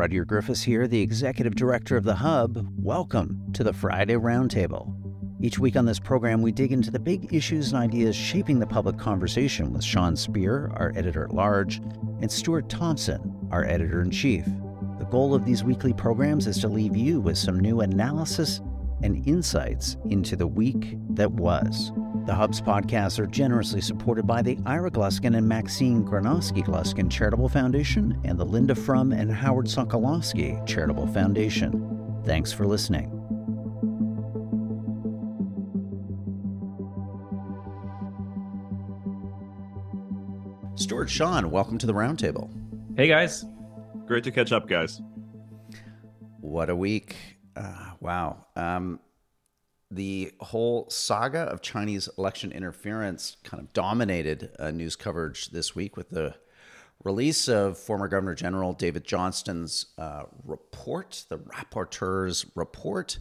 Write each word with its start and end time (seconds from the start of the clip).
Rudyard 0.00 0.28
Griffiths 0.28 0.62
here, 0.62 0.88
the 0.88 1.02
executive 1.02 1.54
director 1.54 1.94
of 1.94 2.04
The 2.04 2.14
Hub. 2.14 2.66
Welcome 2.78 3.52
to 3.52 3.62
the 3.62 3.74
Friday 3.74 4.14
Roundtable. 4.14 4.94
Each 5.42 5.58
week 5.58 5.76
on 5.76 5.84
this 5.84 5.98
program, 5.98 6.40
we 6.40 6.52
dig 6.52 6.72
into 6.72 6.90
the 6.90 6.98
big 6.98 7.34
issues 7.34 7.70
and 7.70 7.82
ideas 7.82 8.16
shaping 8.16 8.58
the 8.58 8.66
public 8.66 8.96
conversation 8.96 9.74
with 9.74 9.84
Sean 9.84 10.16
Speer, 10.16 10.72
our 10.76 10.94
editor 10.96 11.24
at 11.24 11.34
large, 11.34 11.82
and 12.22 12.32
Stuart 12.32 12.70
Thompson, 12.70 13.46
our 13.50 13.66
editor 13.66 14.00
in 14.00 14.10
chief. 14.10 14.46
The 14.98 15.04
goal 15.10 15.34
of 15.34 15.44
these 15.44 15.64
weekly 15.64 15.92
programs 15.92 16.46
is 16.46 16.56
to 16.60 16.68
leave 16.68 16.96
you 16.96 17.20
with 17.20 17.36
some 17.36 17.60
new 17.60 17.82
analysis 17.82 18.62
and 19.02 19.26
insights 19.26 19.96
into 20.10 20.36
the 20.36 20.46
week 20.46 20.96
that 21.10 21.30
was. 21.30 21.92
The 22.26 22.34
Hub's 22.34 22.60
podcasts 22.60 23.18
are 23.18 23.26
generously 23.26 23.80
supported 23.80 24.26
by 24.26 24.42
the 24.42 24.58
Ira 24.66 24.90
Gluskin 24.90 25.36
and 25.36 25.48
Maxine 25.48 26.04
Granovsky 26.04 26.64
Gluskin 26.64 27.10
Charitable 27.10 27.48
Foundation 27.48 28.20
and 28.24 28.38
the 28.38 28.44
Linda 28.44 28.74
Frum 28.74 29.12
and 29.12 29.32
Howard 29.32 29.66
Sokolowski 29.66 30.64
Charitable 30.66 31.06
Foundation. 31.08 32.22
Thanks 32.24 32.52
for 32.52 32.66
listening. 32.66 33.16
Stuart 40.76 41.10
Sean, 41.10 41.50
welcome 41.50 41.78
to 41.78 41.86
the 41.86 41.92
roundtable. 41.92 42.50
Hey 42.96 43.06
guys. 43.06 43.44
Great 44.06 44.24
to 44.24 44.30
catch 44.30 44.50
up, 44.50 44.68
guys. 44.68 45.00
What 46.40 46.68
a 46.68 46.74
week. 46.74 47.16
Uh, 47.60 47.90
wow. 48.00 48.46
Um, 48.56 49.00
the 49.90 50.32
whole 50.40 50.88
saga 50.88 51.40
of 51.40 51.60
Chinese 51.60 52.08
election 52.16 52.52
interference 52.52 53.36
kind 53.44 53.60
of 53.60 53.72
dominated 53.72 54.50
uh, 54.58 54.70
news 54.70 54.96
coverage 54.96 55.50
this 55.50 55.74
week 55.74 55.96
with 55.96 56.10
the 56.10 56.34
release 57.04 57.48
of 57.48 57.76
former 57.76 58.08
Governor 58.08 58.34
General 58.34 58.72
David 58.72 59.04
Johnston's 59.04 59.86
uh, 59.98 60.24
report, 60.44 61.24
the 61.28 61.38
rapporteur's 61.38 62.46
report, 62.54 63.18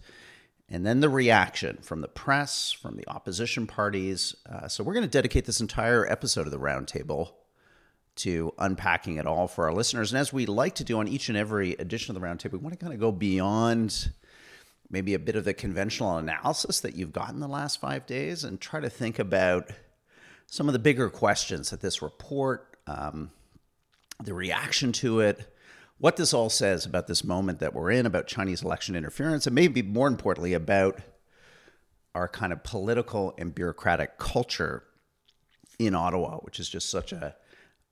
and 0.70 0.86
then 0.86 1.02
the 1.02 1.10
reaction 1.10 1.80
from 1.82 2.02
the 2.02 2.08
press, 2.08 2.72
from 2.72 2.96
the 2.96 3.08
opposition 3.10 3.68
parties. 3.68 4.36
Uh, 4.50 4.68
so 4.68 4.84
we're 4.84 4.94
going 4.94 5.06
to 5.06 5.10
dedicate 5.10 5.46
this 5.46 5.60
entire 5.60 6.10
episode 6.10 6.46
of 6.46 6.52
the 6.52 6.60
roundtable 6.60 7.32
to 8.16 8.54
unpacking 8.58 9.18
it 9.18 9.26
all 9.26 9.48
for 9.48 9.66
our 9.66 9.74
listeners. 9.74 10.12
And 10.12 10.20
as 10.20 10.32
we 10.32 10.46
like 10.46 10.76
to 10.76 10.84
do 10.84 11.00
on 11.00 11.08
each 11.08 11.30
and 11.30 11.38
every 11.38 11.72
edition 11.74 12.16
of 12.16 12.22
the 12.22 12.26
roundtable, 12.26 12.54
we 12.54 12.60
want 12.60 12.78
to 12.78 12.86
kind 12.86 12.94
of 12.94 13.00
go 13.00 13.12
beyond 13.12 14.12
maybe 14.90 15.14
a 15.14 15.20
bit 15.20 15.36
of 15.36 15.46
the 15.46 15.54
conventional 15.54 16.18
analysis 16.18 16.80
that 16.80 16.96
you've 16.96 17.14
gotten 17.14 17.40
the 17.40 17.48
last 17.48 17.80
five 17.80 18.06
days 18.06 18.44
and 18.44 18.60
try 18.60 18.80
to 18.80 18.90
think 18.90 19.20
about 19.20 19.70
some 20.48 20.68
of 20.68 20.74
the 20.74 20.80
bigger 20.80 21.10
questions 21.10 21.70
that 21.70 21.82
this 21.82 22.02
report, 22.02 22.78
um, 22.88 23.30
the 24.24 24.34
reaction 24.34 24.92
to 24.92 25.20
it, 25.20 25.56
what 26.00 26.16
this 26.16 26.34
all 26.34 26.50
says 26.50 26.86
about 26.86 27.08
this 27.08 27.24
moment 27.24 27.60
that 27.60 27.74
we're 27.74 27.92
in, 27.92 28.06
about 28.06 28.26
Chinese 28.26 28.64
election 28.64 28.96
interference, 28.96 29.46
and 29.46 29.54
maybe 29.54 29.82
more 29.82 30.08
importantly, 30.08 30.54
about 30.54 31.00
our 32.16 32.28
kind 32.28 32.52
of 32.52 32.64
political 32.64 33.36
and 33.38 33.54
bureaucratic 33.54 34.18
culture 34.18 34.84
in 35.78 35.94
Ottawa, 35.94 36.38
which 36.38 36.60
is 36.60 36.68
just 36.68 36.90
such 36.90 37.12
a, 37.12 37.36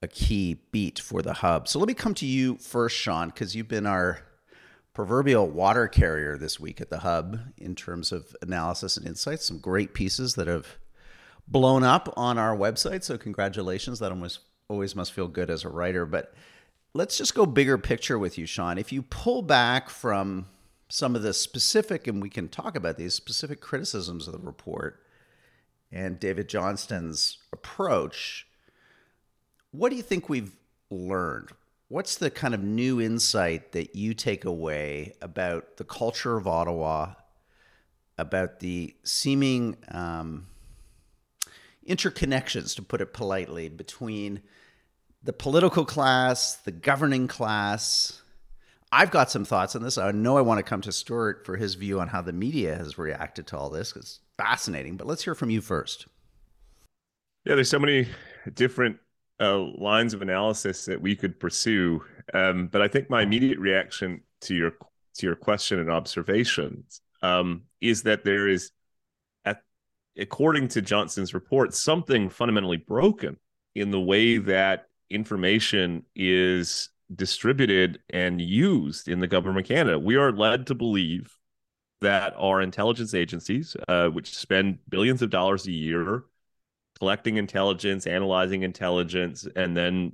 a 0.02 0.08
key 0.08 0.60
beat 0.72 0.98
for 0.98 1.22
the 1.22 1.34
hub. 1.34 1.68
So 1.68 1.78
let 1.78 1.86
me 1.86 1.94
come 1.94 2.14
to 2.14 2.26
you 2.26 2.56
first, 2.56 2.96
Sean, 2.96 3.28
because 3.28 3.54
you've 3.54 3.68
been 3.68 3.86
our 3.86 4.20
proverbial 4.98 5.48
water 5.48 5.86
carrier 5.86 6.36
this 6.36 6.58
week 6.58 6.80
at 6.80 6.90
the 6.90 6.98
hub 6.98 7.38
in 7.56 7.72
terms 7.76 8.10
of 8.10 8.34
analysis 8.42 8.96
and 8.96 9.06
insights. 9.06 9.44
Some 9.44 9.60
great 9.60 9.94
pieces 9.94 10.34
that 10.34 10.48
have 10.48 10.76
blown 11.46 11.84
up 11.84 12.12
on 12.16 12.36
our 12.36 12.56
website. 12.56 13.04
So 13.04 13.16
congratulations. 13.16 14.00
That 14.00 14.10
almost 14.10 14.40
always 14.66 14.96
must 14.96 15.12
feel 15.12 15.28
good 15.28 15.50
as 15.50 15.62
a 15.62 15.68
writer. 15.68 16.04
But 16.04 16.34
let's 16.94 17.16
just 17.16 17.36
go 17.36 17.46
bigger 17.46 17.78
picture 17.78 18.18
with 18.18 18.38
you, 18.38 18.44
Sean. 18.44 18.76
If 18.76 18.92
you 18.92 19.02
pull 19.02 19.42
back 19.42 19.88
from 19.88 20.46
some 20.88 21.14
of 21.14 21.22
the 21.22 21.32
specific, 21.32 22.08
and 22.08 22.20
we 22.20 22.28
can 22.28 22.48
talk 22.48 22.74
about 22.74 22.96
these 22.96 23.14
specific 23.14 23.60
criticisms 23.60 24.26
of 24.26 24.32
the 24.32 24.40
report 24.40 25.00
and 25.92 26.18
David 26.18 26.48
Johnston's 26.48 27.38
approach, 27.52 28.48
what 29.70 29.90
do 29.90 29.96
you 29.96 30.02
think 30.02 30.28
we've 30.28 30.56
learned? 30.90 31.50
What's 31.90 32.16
the 32.16 32.30
kind 32.30 32.52
of 32.54 32.62
new 32.62 33.00
insight 33.00 33.72
that 33.72 33.96
you 33.96 34.12
take 34.12 34.44
away 34.44 35.14
about 35.22 35.78
the 35.78 35.84
culture 35.84 36.36
of 36.36 36.46
Ottawa, 36.46 37.14
about 38.18 38.60
the 38.60 38.94
seeming 39.04 39.78
um, 39.90 40.48
interconnections, 41.88 42.76
to 42.76 42.82
put 42.82 43.00
it 43.00 43.14
politely, 43.14 43.70
between 43.70 44.42
the 45.22 45.32
political 45.32 45.86
class, 45.86 46.56
the 46.56 46.72
governing 46.72 47.26
class? 47.26 48.20
I've 48.92 49.10
got 49.10 49.30
some 49.30 49.46
thoughts 49.46 49.74
on 49.74 49.82
this. 49.82 49.96
I 49.96 50.10
know 50.10 50.36
I 50.36 50.42
want 50.42 50.58
to 50.58 50.62
come 50.62 50.82
to 50.82 50.92
Stuart 50.92 51.46
for 51.46 51.56
his 51.56 51.74
view 51.74 52.00
on 52.00 52.08
how 52.08 52.20
the 52.20 52.34
media 52.34 52.76
has 52.76 52.98
reacted 52.98 53.46
to 53.46 53.56
all 53.56 53.70
this. 53.70 53.96
It's 53.96 54.20
fascinating, 54.36 54.98
but 54.98 55.06
let's 55.06 55.24
hear 55.24 55.34
from 55.34 55.48
you 55.48 55.62
first. 55.62 56.06
Yeah, 57.46 57.54
there's 57.54 57.70
so 57.70 57.78
many 57.78 58.08
different 58.52 58.98
uh, 59.40 59.58
lines 59.58 60.14
of 60.14 60.22
analysis 60.22 60.84
that 60.86 61.00
we 61.00 61.14
could 61.16 61.38
pursue. 61.38 62.02
Um, 62.34 62.68
but 62.68 62.82
I 62.82 62.88
think 62.88 63.08
my 63.08 63.22
immediate 63.22 63.58
reaction 63.58 64.22
to 64.42 64.54
your 64.54 64.72
to 65.14 65.26
your 65.26 65.36
question 65.36 65.80
and 65.80 65.90
observations 65.90 67.00
um, 67.22 67.62
is 67.80 68.04
that 68.04 68.24
there 68.24 68.46
is, 68.46 68.70
at, 69.44 69.62
according 70.16 70.68
to 70.68 70.82
Johnston's 70.82 71.34
report, 71.34 71.74
something 71.74 72.28
fundamentally 72.28 72.76
broken 72.76 73.36
in 73.74 73.90
the 73.90 74.00
way 74.00 74.38
that 74.38 74.86
information 75.10 76.04
is 76.14 76.90
distributed 77.14 77.98
and 78.10 78.40
used 78.40 79.08
in 79.08 79.18
the 79.18 79.26
government 79.26 79.66
of 79.66 79.68
Canada. 79.68 79.98
We 79.98 80.16
are 80.16 80.30
led 80.32 80.66
to 80.68 80.74
believe 80.74 81.36
that 82.00 82.34
our 82.36 82.60
intelligence 82.60 83.14
agencies, 83.14 83.76
uh, 83.88 84.08
which 84.08 84.36
spend 84.36 84.78
billions 84.88 85.22
of 85.22 85.30
dollars 85.30 85.66
a 85.66 85.72
year 85.72 86.24
collecting 86.98 87.36
intelligence, 87.36 88.06
analyzing 88.06 88.62
intelligence, 88.62 89.46
and 89.56 89.76
then 89.76 90.12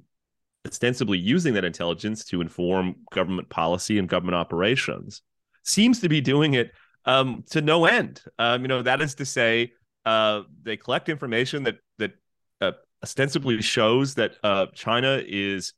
ostensibly 0.66 1.18
using 1.18 1.54
that 1.54 1.64
intelligence 1.64 2.24
to 2.24 2.40
inform 2.40 2.96
government 3.12 3.48
policy 3.48 3.98
and 3.98 4.08
government 4.08 4.36
operations, 4.36 5.22
seems 5.62 6.00
to 6.00 6.08
be 6.08 6.20
doing 6.20 6.54
it 6.54 6.72
um, 7.04 7.44
to 7.50 7.60
no 7.60 7.84
end. 7.84 8.22
Um, 8.38 8.62
you 8.62 8.68
know, 8.68 8.82
that 8.82 9.00
is 9.00 9.14
to 9.16 9.26
say, 9.26 9.72
uh, 10.04 10.42
they 10.62 10.76
collect 10.76 11.08
information 11.08 11.62
that 11.64 11.76
that 11.98 12.12
uh, 12.60 12.72
ostensibly 13.02 13.60
shows 13.62 14.14
that 14.14 14.36
uh, 14.42 14.66
China 14.74 15.22
is 15.26 15.72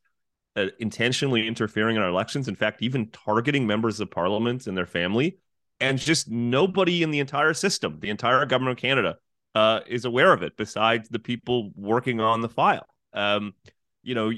uh, 0.55 0.67
intentionally 0.79 1.47
interfering 1.47 1.95
in 1.95 2.01
our 2.01 2.09
elections. 2.09 2.47
In 2.47 2.55
fact, 2.55 2.81
even 2.81 3.09
targeting 3.11 3.67
members 3.67 3.99
of 3.99 4.11
parliament 4.11 4.67
and 4.67 4.77
their 4.77 4.85
family, 4.85 5.37
and 5.79 5.97
just 5.97 6.29
nobody 6.29 7.03
in 7.03 7.11
the 7.11 7.19
entire 7.19 7.53
system, 7.53 7.99
the 7.99 8.09
entire 8.09 8.45
government 8.45 8.77
of 8.77 8.81
Canada, 8.81 9.17
uh, 9.55 9.81
is 9.87 10.05
aware 10.05 10.33
of 10.33 10.43
it 10.43 10.57
besides 10.57 11.09
the 11.09 11.19
people 11.19 11.71
working 11.75 12.19
on 12.19 12.41
the 12.41 12.49
file. 12.49 12.87
Um, 13.13 13.53
you 14.03 14.15
know, 14.15 14.31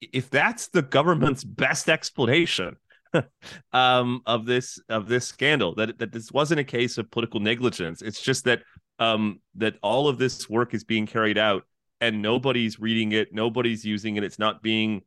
if 0.00 0.30
that's 0.30 0.68
the 0.68 0.82
government's 0.82 1.44
best 1.44 1.88
explanation 1.88 2.76
um, 3.72 4.22
of 4.26 4.46
this 4.46 4.80
of 4.88 5.08
this 5.08 5.26
scandal, 5.26 5.74
that 5.76 5.98
that 5.98 6.12
this 6.12 6.32
wasn't 6.32 6.60
a 6.60 6.64
case 6.64 6.98
of 6.98 7.10
political 7.10 7.40
negligence. 7.40 8.02
It's 8.02 8.20
just 8.20 8.44
that 8.44 8.62
um, 8.98 9.40
that 9.56 9.76
all 9.82 10.08
of 10.08 10.18
this 10.18 10.48
work 10.48 10.74
is 10.74 10.84
being 10.84 11.06
carried 11.06 11.38
out 11.38 11.64
and 12.00 12.20
nobody's 12.20 12.80
reading 12.80 13.12
it, 13.12 13.32
nobody's 13.32 13.84
using 13.84 14.16
it. 14.16 14.24
It's 14.24 14.38
not 14.38 14.62
being 14.62 15.02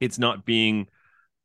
it's 0.00 0.18
not 0.18 0.44
being 0.44 0.88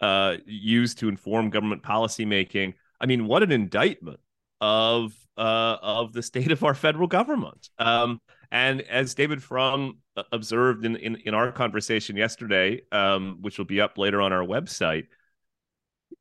uh, 0.01 0.37
used 0.45 0.99
to 0.99 1.09
inform 1.09 1.49
government 1.49 1.83
policymaking. 1.83 2.73
I 2.99 3.05
mean, 3.05 3.27
what 3.27 3.43
an 3.43 3.51
indictment 3.51 4.19
of 4.63 5.13
uh, 5.37 5.77
of 5.81 6.13
the 6.13 6.23
state 6.23 6.51
of 6.51 6.63
our 6.63 6.73
federal 6.73 7.07
government. 7.07 7.69
Um, 7.79 8.21
and 8.49 8.81
as 8.83 9.13
David 9.13 9.43
Frum 9.43 9.97
observed 10.31 10.85
in, 10.85 10.95
in, 10.95 11.17
in 11.25 11.33
our 11.33 11.51
conversation 11.51 12.15
yesterday, 12.15 12.81
um, 12.91 13.39
which 13.41 13.57
will 13.57 13.65
be 13.65 13.81
up 13.81 13.97
later 13.97 14.21
on 14.21 14.31
our 14.31 14.45
website, 14.45 15.07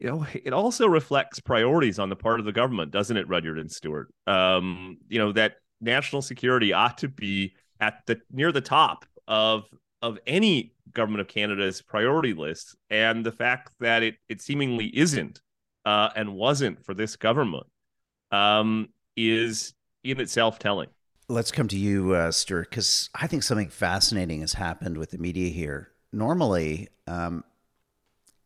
you 0.00 0.08
know, 0.08 0.26
it 0.32 0.52
also 0.52 0.88
reflects 0.88 1.38
priorities 1.38 2.00
on 2.00 2.08
the 2.08 2.16
part 2.16 2.40
of 2.40 2.46
the 2.46 2.52
government, 2.52 2.90
doesn't 2.90 3.16
it, 3.16 3.28
Rudyard 3.28 3.61
and 3.61 3.70
Stuart? 3.70 4.12
Um, 4.26 4.96
you 5.08 5.20
know, 5.20 5.31
that 5.32 5.56
national 5.81 6.22
security 6.22 6.72
ought 6.72 6.99
to 6.99 7.08
be 7.08 7.55
at 7.78 8.00
the 8.06 8.20
near 8.32 8.50
the 8.50 8.61
top 8.61 9.05
of 9.28 9.66
of 10.00 10.19
any 10.26 10.75
government 10.93 11.20
of 11.20 11.28
Canada's 11.28 11.81
priority 11.81 12.34
list, 12.34 12.75
and 12.90 13.25
the 13.25 13.31
fact 13.31 13.70
that 13.78 14.02
it 14.02 14.16
it 14.28 14.40
seemingly 14.40 14.87
isn't 14.87 15.40
uh, 15.84 16.08
and 16.16 16.34
wasn't 16.34 16.84
for 16.84 16.94
this 16.94 17.14
government 17.14 17.66
um, 18.32 18.88
is 19.17 19.75
in 20.02 20.20
itself 20.20 20.58
telling. 20.58 20.88
Let's 21.29 21.52
come 21.52 21.69
to 21.69 21.79
you, 21.79 22.14
uh, 22.14 22.32
Stuart, 22.32 22.70
because 22.70 23.08
I 23.14 23.26
think 23.26 23.43
something 23.43 23.69
fascinating 23.69 24.40
has 24.40 24.55
happened 24.55 24.99
with 24.99 25.12
the 25.12 25.19
media 25.19 25.50
here. 25.50 25.90
Normally, 26.12 26.88
um, 27.06 27.44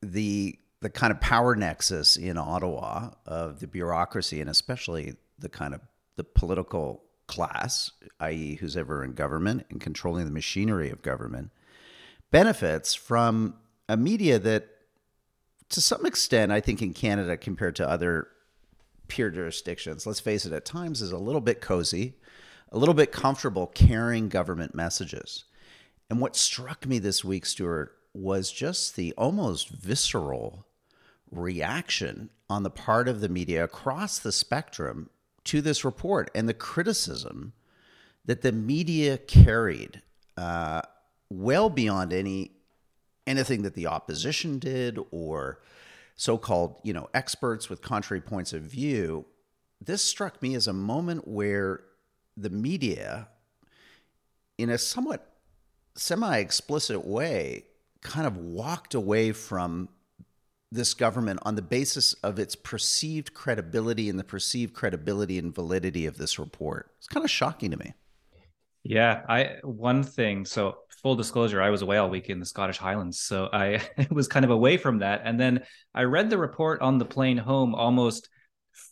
the 0.03 0.59
the 0.83 0.91
kind 0.91 1.11
of 1.11 1.21
power 1.21 1.57
nexus 1.57 2.17
in 2.17 2.37
Ottawa 2.37 3.11
of 3.25 3.61
the 3.61 3.67
bureaucracy, 3.67 4.41
and 4.41 4.51
especially 4.51 5.15
the 5.39 5.49
kind 5.49 5.75
of 5.75 5.81
the 6.17 6.25
political 6.25 7.03
class, 7.27 7.91
i.e., 8.21 8.57
who's 8.57 8.77
ever 8.77 9.03
in 9.03 9.13
government 9.13 9.67
and 9.71 9.81
controlling 9.81 10.27
the 10.27 10.31
machinery 10.31 10.91
of 10.91 11.03
government, 11.03 11.51
benefits 12.31 12.95
from 12.95 13.55
a 13.89 13.97
media 13.97 14.39
that 14.39 14.69
to 15.71 15.81
some 15.81 16.07
extent, 16.07 16.53
I 16.53 16.61
think 16.61 16.83
in 16.83 16.95
Canada 16.95 17.37
compared 17.37 17.75
to 17.77 17.89
other 17.89 18.29
peer 19.09 19.31
jurisdictions, 19.31 20.07
let's 20.07 20.21
face 20.21 20.47
it, 20.47 20.53
at 20.53 20.65
times 20.65 21.03
is 21.03 21.13
a 21.13 21.19
little 21.19 21.41
bit 21.41 21.61
cozy, 21.61 22.15
a 22.71 22.79
little 22.79 22.95
bit 22.95 23.13
comfortable 23.13 23.67
carrying 23.69 24.29
government 24.29 24.75
messages. 24.75 25.45
And 26.09 26.21
what 26.21 26.37
struck 26.37 26.87
me 26.87 26.99
this 26.99 27.25
week, 27.25 27.47
Stuart, 27.47 27.97
was 28.15 28.51
just 28.51 28.97
the 28.97 29.13
almost 29.19 29.69
visceral 29.69 30.67
reaction 31.31 32.31
on 32.49 32.63
the 32.63 32.71
part 32.71 33.09
of 33.09 33.21
the 33.21 33.29
media 33.29 33.65
across 33.65 34.19
the 34.19 34.33
spectrum 34.33 35.11
to 35.45 35.61
this 35.61 35.85
report 35.85 36.31
and 36.35 36.49
the 36.49 36.55
criticism 36.55 37.53
that 38.25 38.43
the 38.43 38.53
media 38.53 39.19
carried 39.19 40.03
uh, 40.37 40.83
well 41.31 41.71
beyond 41.71 42.13
any 42.13 42.53
anything 43.27 43.63
that 43.63 43.75
the 43.75 43.87
opposition 43.87 44.59
did 44.59 44.99
or 45.11 45.61
so-called 46.17 46.81
you 46.83 46.93
know 46.93 47.09
experts 47.15 47.69
with 47.69 47.83
contrary 47.83 48.21
points 48.21 48.53
of 48.53 48.63
view 48.63 49.25
this 49.81 50.03
struck 50.03 50.41
me 50.43 50.55
as 50.55 50.67
a 50.67 50.73
moment 50.73 51.29
where 51.29 51.83
the 52.37 52.51
media 52.51 53.29
in 54.59 54.71
a 54.71 54.79
somewhat 54.79 55.33
semi-explicit 55.95 57.05
way 57.05 57.65
kind 58.03 58.27
of 58.27 58.37
walked 58.37 58.95
away 58.95 59.33
from 59.33 59.89
this 60.71 60.95
government 60.95 61.41
on 61.43 61.55
the 61.55 61.63
basis 61.63 62.13
of 62.15 62.39
its 62.39 62.55
perceived 62.55 63.35
credibility 63.35 64.09
and 64.09 64.19
the 64.19 64.25
perceived 64.25 64.75
credibility 64.75 65.39
and 65.39 65.55
validity 65.55 66.07
of 66.07 66.19
this 66.19 66.39
report. 66.39 66.91
It's 66.99 67.07
kind 67.07 67.25
of 67.25 67.31
shocking 67.31 67.71
to 67.71 67.77
me. 67.77 67.95
Yeah, 68.89 69.23
I 69.29 69.57
one 69.63 70.03
thing. 70.05 70.45
So 70.45 70.77
full 71.03 71.17
disclosure, 71.17 71.61
I 71.61 71.71
was 71.71 71.83
away 71.83 71.97
all 71.97 72.09
week 72.09 72.29
in 72.31 72.39
the 72.39 72.47
Scottish 72.47 72.79
Highlands, 72.79 73.19
so 73.19 73.49
I 73.53 73.83
was 74.11 74.29
kind 74.29 74.45
of 74.45 74.51
away 74.51 74.77
from 74.77 75.01
that. 75.01 75.23
And 75.25 75.41
then 75.41 75.65
I 75.95 76.03
read 76.03 76.31
the 76.31 76.39
report 76.39 76.83
on 76.83 76.99
the 76.99 77.05
plane 77.05 77.37
home 77.37 77.75
almost 77.75 78.29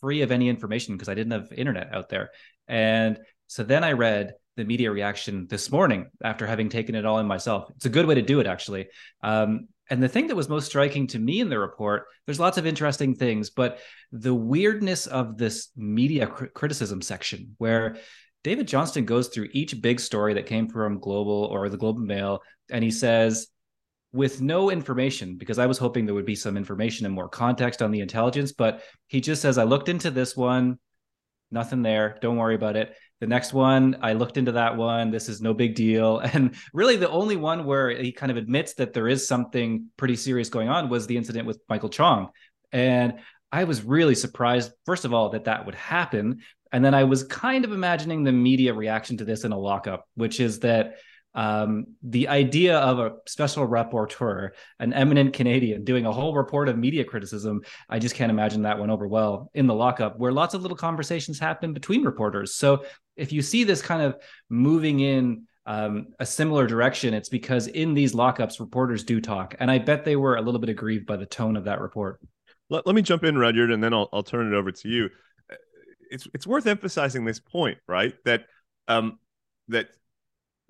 free 0.01 0.21
of 0.21 0.31
any 0.31 0.49
information 0.49 0.95
because 0.95 1.09
I 1.09 1.13
didn't 1.13 1.31
have 1.31 1.51
internet 1.55 1.93
out 1.93 2.09
there. 2.09 2.31
And 2.67 3.19
so 3.47 3.63
then 3.63 3.83
I 3.83 3.93
read 3.93 4.33
the 4.57 4.65
media 4.65 4.91
reaction 4.91 5.47
this 5.49 5.71
morning 5.71 6.07
after 6.23 6.45
having 6.45 6.69
taken 6.69 6.95
it 6.95 7.05
all 7.05 7.19
in 7.19 7.27
myself. 7.27 7.69
It's 7.75 7.85
a 7.85 7.89
good 7.89 8.05
way 8.05 8.15
to 8.15 8.21
do 8.21 8.39
it, 8.39 8.47
actually. 8.47 8.87
Um, 9.21 9.67
and 9.89 10.01
the 10.01 10.09
thing 10.09 10.27
that 10.27 10.35
was 10.35 10.49
most 10.49 10.65
striking 10.65 11.07
to 11.07 11.19
me 11.19 11.39
in 11.41 11.49
the 11.49 11.59
report, 11.59 12.05
there's 12.25 12.39
lots 12.39 12.57
of 12.57 12.65
interesting 12.65 13.15
things, 13.15 13.51
but 13.51 13.79
the 14.11 14.33
weirdness 14.33 15.05
of 15.05 15.37
this 15.37 15.69
media 15.75 16.27
cr- 16.27 16.45
criticism 16.45 17.01
section 17.01 17.55
where 17.59 17.97
David 18.45 18.67
Johnston 18.67 19.05
goes 19.05 19.29
through 19.29 19.49
each 19.53 19.81
big 19.81 19.99
story 19.99 20.35
that 20.35 20.45
came 20.45 20.69
from 20.69 20.99
Global 20.99 21.45
or 21.45 21.67
the 21.67 21.77
Globe 21.77 21.97
and 21.97 22.05
Mail, 22.05 22.43
and 22.69 22.83
he 22.83 22.91
says, 22.91 23.47
with 24.13 24.39
no 24.39 24.69
information, 24.69 25.35
because 25.35 25.57
I 25.57 25.65
was 25.65 25.79
hoping 25.79 26.05
there 26.05 26.13
would 26.13 26.27
be 26.27 26.35
some 26.35 26.55
information 26.55 27.07
and 27.07 27.15
more 27.15 27.27
context 27.27 27.81
on 27.81 27.89
the 27.89 28.01
intelligence, 28.01 28.51
but 28.51 28.83
he 29.07 29.19
just 29.19 29.41
says, 29.41 29.57
I 29.57 29.63
looked 29.63 29.89
into 29.89 30.11
this 30.11 30.37
one, 30.37 30.77
nothing 31.49 31.81
there, 31.81 32.19
don't 32.21 32.37
worry 32.37 32.53
about 32.53 32.75
it. 32.75 32.95
The 33.19 33.25
next 33.25 33.51
one, 33.51 33.97
I 34.03 34.13
looked 34.13 34.37
into 34.37 34.51
that 34.51 34.77
one. 34.77 35.09
This 35.09 35.27
is 35.27 35.41
no 35.41 35.55
big 35.55 35.73
deal. 35.73 36.19
And 36.23 36.53
really, 36.71 36.97
the 36.97 37.09
only 37.09 37.37
one 37.37 37.65
where 37.65 37.89
he 37.89 38.11
kind 38.11 38.31
of 38.31 38.37
admits 38.37 38.75
that 38.75 38.93
there 38.93 39.07
is 39.07 39.27
something 39.27 39.87
pretty 39.97 40.17
serious 40.17 40.49
going 40.49 40.69
on 40.69 40.87
was 40.87 41.07
the 41.07 41.17
incident 41.17 41.47
with 41.47 41.59
Michael 41.67 41.89
Chong. 41.89 42.29
And 42.71 43.15
I 43.51 43.63
was 43.63 43.83
really 43.83 44.15
surprised, 44.15 44.71
first 44.85 45.03
of 45.05 45.13
all, 45.13 45.29
that 45.29 45.45
that 45.45 45.65
would 45.65 45.75
happen. 45.75 46.41
And 46.75 46.83
then 46.83 46.93
I 46.93 47.05
was 47.05 47.23
kind 47.23 47.63
of 47.63 47.71
imagining 47.71 48.25
the 48.25 48.33
media 48.33 48.73
reaction 48.73 49.15
to 49.19 49.23
this 49.23 49.45
in 49.45 49.53
a 49.53 49.57
lockup, 49.57 50.09
which 50.15 50.41
is 50.41 50.59
that 50.59 50.97
um, 51.33 51.85
the 52.03 52.27
idea 52.27 52.77
of 52.77 52.99
a 52.99 53.13
special 53.27 53.65
rapporteur, 53.65 54.49
an 54.79 54.91
eminent 54.91 55.31
Canadian, 55.31 55.85
doing 55.85 56.05
a 56.05 56.11
whole 56.11 56.35
report 56.35 56.67
of 56.67 56.77
media 56.77 57.05
criticism, 57.05 57.61
I 57.87 57.99
just 57.99 58.15
can't 58.15 58.29
imagine 58.29 58.63
that 58.63 58.77
went 58.77 58.91
over 58.91 59.07
well 59.07 59.49
in 59.53 59.67
the 59.67 59.73
lockup, 59.73 60.19
where 60.19 60.33
lots 60.33 60.53
of 60.53 60.63
little 60.63 60.75
conversations 60.75 61.39
happen 61.39 61.71
between 61.71 62.03
reporters. 62.03 62.55
So 62.55 62.83
if 63.15 63.31
you 63.31 63.41
see 63.41 63.63
this 63.63 63.81
kind 63.81 64.01
of 64.01 64.17
moving 64.49 64.99
in 64.99 65.43
um, 65.65 66.07
a 66.19 66.25
similar 66.25 66.67
direction, 66.67 67.13
it's 67.13 67.29
because 67.29 67.67
in 67.67 67.93
these 67.93 68.13
lockups, 68.13 68.59
reporters 68.59 69.05
do 69.05 69.21
talk, 69.21 69.55
and 69.61 69.71
I 69.71 69.77
bet 69.77 70.03
they 70.03 70.17
were 70.17 70.35
a 70.35 70.41
little 70.41 70.59
bit 70.59 70.69
aggrieved 70.69 71.05
by 71.05 71.15
the 71.15 71.25
tone 71.25 71.55
of 71.55 71.63
that 71.63 71.79
report. 71.79 72.19
Let, 72.69 72.85
let 72.85 72.95
me 72.95 73.01
jump 73.01 73.23
in, 73.23 73.37
Rudyard, 73.37 73.71
and 73.71 73.81
then 73.81 73.93
I'll, 73.93 74.09
I'll 74.11 74.23
turn 74.23 74.51
it 74.51 74.57
over 74.57 74.73
to 74.73 74.89
you. 74.89 75.09
It's 76.11 76.27
it's 76.33 76.47
worth 76.47 76.67
emphasizing 76.67 77.25
this 77.25 77.39
point, 77.39 77.77
right? 77.87 78.13
That 78.25 78.45
um, 78.87 79.19
that 79.67 79.89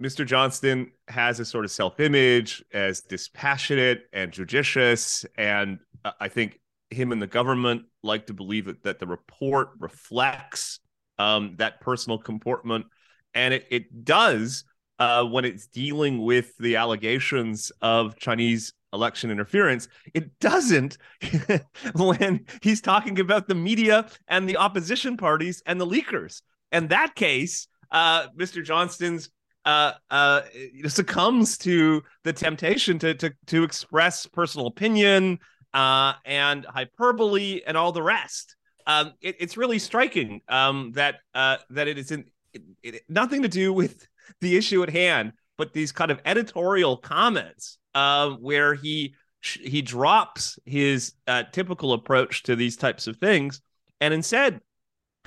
Mr. 0.02 0.26
Johnston 0.26 0.92
has 1.08 1.40
a 1.40 1.46
sort 1.46 1.66
of 1.66 1.72
self 1.72 2.00
image 2.00 2.64
as 2.74 3.02
dispassionate 3.02 4.04
and 4.12 4.32
judicious. 4.32 5.26
And 5.38 5.80
I 6.20 6.28
think 6.28 6.60
him 6.90 7.12
and 7.12 7.22
the 7.22 7.28
government 7.28 7.84
like 8.04 8.28
to 8.28 8.34
believe 8.34 8.66
that, 8.66 8.84
that 8.84 9.00
the 9.00 9.08
report 9.08 9.70
reflects 9.80 10.80
um, 11.18 11.56
that 11.58 11.80
personal 11.82 12.18
comportment. 12.18 12.86
And 13.34 13.54
it, 13.54 13.66
it 13.70 14.06
does 14.06 14.66
uh, 15.00 15.24
when 15.24 15.46
it's 15.46 15.68
dealing 15.68 16.22
with 16.22 16.56
the 16.58 16.76
allegations 16.76 17.72
of 17.82 18.18
Chinese 18.18 18.74
election 18.96 19.30
interference. 19.30 19.88
It 20.14 20.40
doesn't 20.40 20.98
when 21.96 22.46
he's 22.62 22.82
talking 22.82 23.20
about 23.20 23.48
the 23.48 23.56
media 23.56 24.08
and 24.28 24.50
the 24.50 24.58
opposition 24.58 25.18
parties 25.18 25.62
and 25.66 25.80
the 25.80 25.86
leakers. 25.88 26.42
And 26.72 26.90
that 26.90 27.16
case, 27.16 27.68
uh, 27.92 28.28
Mr. 28.30 28.64
Johnston's 28.64 29.30
uh, 29.66 29.94
uh, 30.10 30.42
succumbs 30.88 31.58
to 31.60 32.04
the 32.24 32.34
temptation 32.34 33.00
to 33.00 33.16
to 33.16 33.34
to 33.48 33.64
express 33.64 34.26
personal 34.26 34.68
opinion 34.68 35.40
uh, 35.74 36.14
and 36.24 36.66
hyperbole 36.66 37.62
and 37.66 37.76
all 37.76 37.92
the 37.92 38.04
rest. 38.04 38.56
Um, 38.88 39.14
it, 39.22 39.36
it's 39.40 39.58
really 39.58 39.80
striking 39.80 40.42
um, 40.48 40.92
that 40.94 41.16
uh, 41.34 41.58
that 41.72 41.88
it 41.88 41.98
is 41.98 42.12
in 42.12 42.26
it, 42.54 42.64
it, 42.84 43.02
nothing 43.10 43.42
to 43.42 43.48
do 43.48 43.74
with 43.74 44.08
the 44.42 44.56
issue 44.56 44.84
at 44.84 44.90
hand, 44.90 45.34
but 45.58 45.74
these 45.74 45.92
kind 45.92 46.12
of 46.12 46.22
editorial 46.26 46.98
comments 46.98 47.78
uh, 47.96 48.32
where 48.32 48.76
he 48.76 49.16
he 49.42 49.82
drops 49.82 50.60
his 50.66 51.14
uh, 51.28 51.44
typical 51.52 51.94
approach 51.94 52.44
to 52.44 52.56
these 52.56 52.78
types 52.78 53.08
of 53.08 53.18
things, 53.18 53.62
and 54.02 54.14
instead 54.14 54.60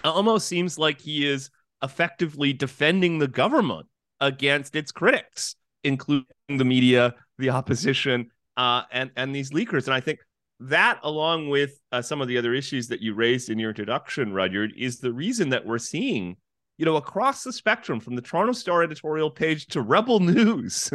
almost 0.04 0.46
seems 0.46 0.78
like 0.78 1.00
he 1.00 1.26
is 1.26 1.50
effectively 1.82 2.52
defending 2.52 3.18
the 3.18 3.28
government 3.28 3.86
against 4.20 4.76
its 4.76 4.92
critics, 4.92 5.56
including 5.84 6.26
the 6.48 6.64
media, 6.64 7.14
the 7.38 7.50
opposition, 7.50 8.30
uh, 8.56 8.82
and 8.92 9.10
and 9.16 9.34
these 9.34 9.50
leakers. 9.50 9.86
And 9.86 9.94
I 9.94 10.00
think 10.00 10.18
that, 10.60 10.98
along 11.02 11.48
with 11.48 11.78
uh, 11.92 12.02
some 12.02 12.20
of 12.20 12.28
the 12.28 12.38
other 12.38 12.54
issues 12.54 12.88
that 12.88 13.00
you 13.00 13.14
raised 13.14 13.48
in 13.48 13.58
your 13.58 13.70
introduction, 13.70 14.32
Rudyard, 14.32 14.72
is 14.76 14.98
the 14.98 15.12
reason 15.12 15.50
that 15.50 15.64
we're 15.64 15.78
seeing, 15.78 16.36
you 16.78 16.84
know, 16.84 16.96
across 16.96 17.42
the 17.42 17.52
spectrum 17.52 18.00
from 18.00 18.14
the 18.14 18.22
Toronto 18.22 18.52
Star 18.52 18.82
editorial 18.82 19.30
page 19.30 19.66
to 19.66 19.82
Rebel 19.82 20.20
News, 20.20 20.90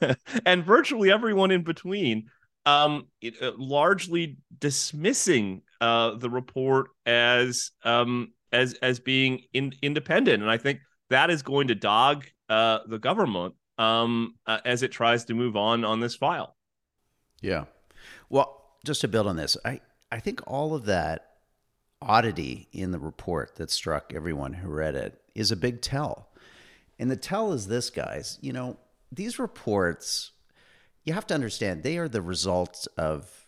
and 0.46 0.64
virtually 0.64 1.12
everyone 1.12 1.50
in 1.50 1.62
between, 1.62 2.28
um, 2.66 3.06
it, 3.20 3.34
uh, 3.40 3.52
largely 3.56 4.38
dismissing 4.58 5.62
uh, 5.80 6.16
the 6.16 6.30
report 6.30 6.88
as 7.06 7.70
um, 7.84 8.32
as 8.52 8.74
as 8.82 8.98
being 8.98 9.42
in, 9.52 9.72
independent. 9.82 10.42
And 10.42 10.50
I 10.50 10.56
think 10.56 10.80
that 11.10 11.30
is 11.30 11.42
going 11.42 11.68
to 11.68 11.74
dog 11.74 12.24
uh, 12.48 12.80
the 12.86 12.98
government 12.98 13.54
um, 13.76 14.34
uh, 14.46 14.58
as 14.64 14.82
it 14.82 14.90
tries 14.90 15.26
to 15.26 15.34
move 15.34 15.56
on 15.56 15.84
on 15.84 16.00
this 16.00 16.16
file. 16.16 16.56
Yeah. 17.40 17.64
Well, 18.28 18.76
just 18.84 19.00
to 19.02 19.08
build 19.08 19.26
on 19.26 19.36
this, 19.36 19.56
I, 19.64 19.80
I 20.10 20.20
think 20.20 20.40
all 20.46 20.74
of 20.74 20.86
that 20.86 21.27
oddity 22.00 22.68
in 22.72 22.92
the 22.92 22.98
report 22.98 23.56
that 23.56 23.70
struck 23.70 24.12
everyone 24.14 24.54
who 24.54 24.68
read 24.68 24.94
it 24.94 25.20
is 25.34 25.50
a 25.50 25.56
big 25.56 25.80
tell. 25.80 26.28
And 26.98 27.10
the 27.10 27.16
tell 27.16 27.52
is 27.52 27.66
this, 27.66 27.90
guys. 27.90 28.38
You 28.40 28.52
know, 28.52 28.76
these 29.10 29.38
reports, 29.38 30.32
you 31.04 31.12
have 31.12 31.26
to 31.28 31.34
understand, 31.34 31.82
they 31.82 31.98
are 31.98 32.08
the 32.08 32.22
results 32.22 32.86
of 32.96 33.46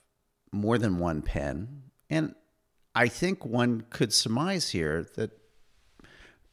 more 0.52 0.78
than 0.78 0.98
one 0.98 1.22
pen. 1.22 1.82
And 2.08 2.34
I 2.94 3.08
think 3.08 3.44
one 3.44 3.84
could 3.90 4.12
surmise 4.12 4.70
here 4.70 5.06
that 5.16 5.30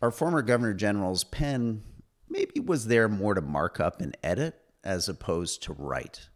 our 0.02 0.12
former 0.12 0.42
Governor 0.42 0.74
General's 0.74 1.24
pen 1.24 1.84
maybe 2.30 2.60
was 2.60 2.88
there 2.88 3.08
more 3.08 3.34
to 3.34 3.42
mark 3.42 3.80
up 3.80 4.02
and 4.02 4.16
edit 4.24 4.56
as 4.84 5.10
opposed 5.10 5.64
to 5.64 5.74
write. 5.74 6.30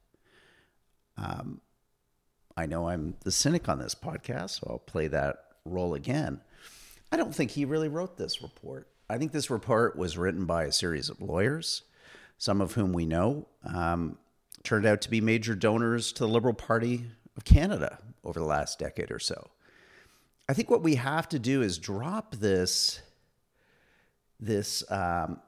Um, 1.17 1.61
I 2.57 2.65
know 2.65 2.89
I'm 2.89 3.15
the 3.23 3.31
cynic 3.31 3.69
on 3.69 3.79
this 3.79 3.95
podcast, 3.95 4.61
so 4.61 4.67
I'll 4.69 4.79
play 4.79 5.07
that 5.07 5.37
role 5.65 5.93
again. 5.93 6.41
I 7.11 7.17
don't 7.17 7.35
think 7.35 7.51
he 7.51 7.65
really 7.65 7.89
wrote 7.89 8.17
this 8.17 8.41
report. 8.41 8.87
I 9.09 9.17
think 9.17 9.31
this 9.31 9.49
report 9.49 9.97
was 9.97 10.17
written 10.17 10.45
by 10.45 10.63
a 10.63 10.71
series 10.71 11.09
of 11.09 11.21
lawyers, 11.21 11.83
some 12.37 12.61
of 12.61 12.73
whom 12.73 12.93
we 12.93 13.05
know 13.05 13.47
um, 13.65 14.17
turned 14.63 14.85
out 14.85 15.01
to 15.01 15.09
be 15.09 15.19
major 15.19 15.55
donors 15.55 16.13
to 16.13 16.23
the 16.23 16.29
Liberal 16.29 16.53
Party 16.53 17.05
of 17.35 17.43
Canada 17.43 17.99
over 18.23 18.39
the 18.39 18.45
last 18.45 18.79
decade 18.79 19.11
or 19.11 19.19
so. 19.19 19.49
I 20.47 20.53
think 20.53 20.69
what 20.69 20.83
we 20.83 20.95
have 20.95 21.29
to 21.29 21.39
do 21.39 21.61
is 21.61 21.77
drop 21.77 22.35
this 22.35 23.01
this 24.39 24.83
um, 24.89 25.39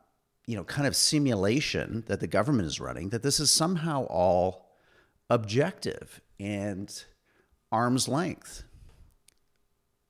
you 0.45 0.55
know 0.55 0.63
kind 0.63 0.87
of 0.87 0.95
simulation 0.95 2.03
that 2.07 2.19
the 2.19 2.27
government 2.27 2.67
is 2.67 2.79
running 2.79 3.09
that 3.09 3.23
this 3.23 3.39
is 3.39 3.49
somehow 3.49 4.05
all 4.05 4.69
objective 5.29 6.21
and 6.39 7.03
arm's 7.71 8.07
length. 8.07 8.63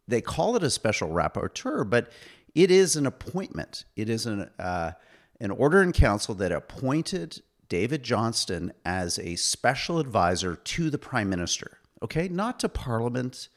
They 0.07 0.21
call 0.21 0.55
it 0.55 0.63
a 0.63 0.69
special 0.69 1.09
rapporteur, 1.09 1.89
but 1.89 2.11
it 2.53 2.69
is 2.69 2.95
an 2.95 3.05
appointment. 3.05 3.85
It 3.95 4.09
is 4.09 4.25
an 4.25 4.49
uh, 4.59 4.91
an 5.39 5.51
order 5.51 5.81
in 5.81 5.91
council 5.91 6.35
that 6.35 6.51
appointed 6.51 7.41
David 7.69 8.03
Johnston 8.03 8.71
as 8.85 9.17
a 9.19 9.35
special 9.35 9.99
advisor 9.99 10.55
to 10.55 10.89
the 10.89 10.97
prime 10.97 11.29
minister. 11.29 11.79
Okay, 12.01 12.27
not 12.27 12.59
to 12.59 12.69
Parliament, 12.69 13.49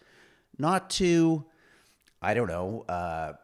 not 0.59 0.89
to 0.91 1.45
I 2.23 2.35
don't 2.35 2.49
know, 2.49 2.85
uh, 2.89 3.35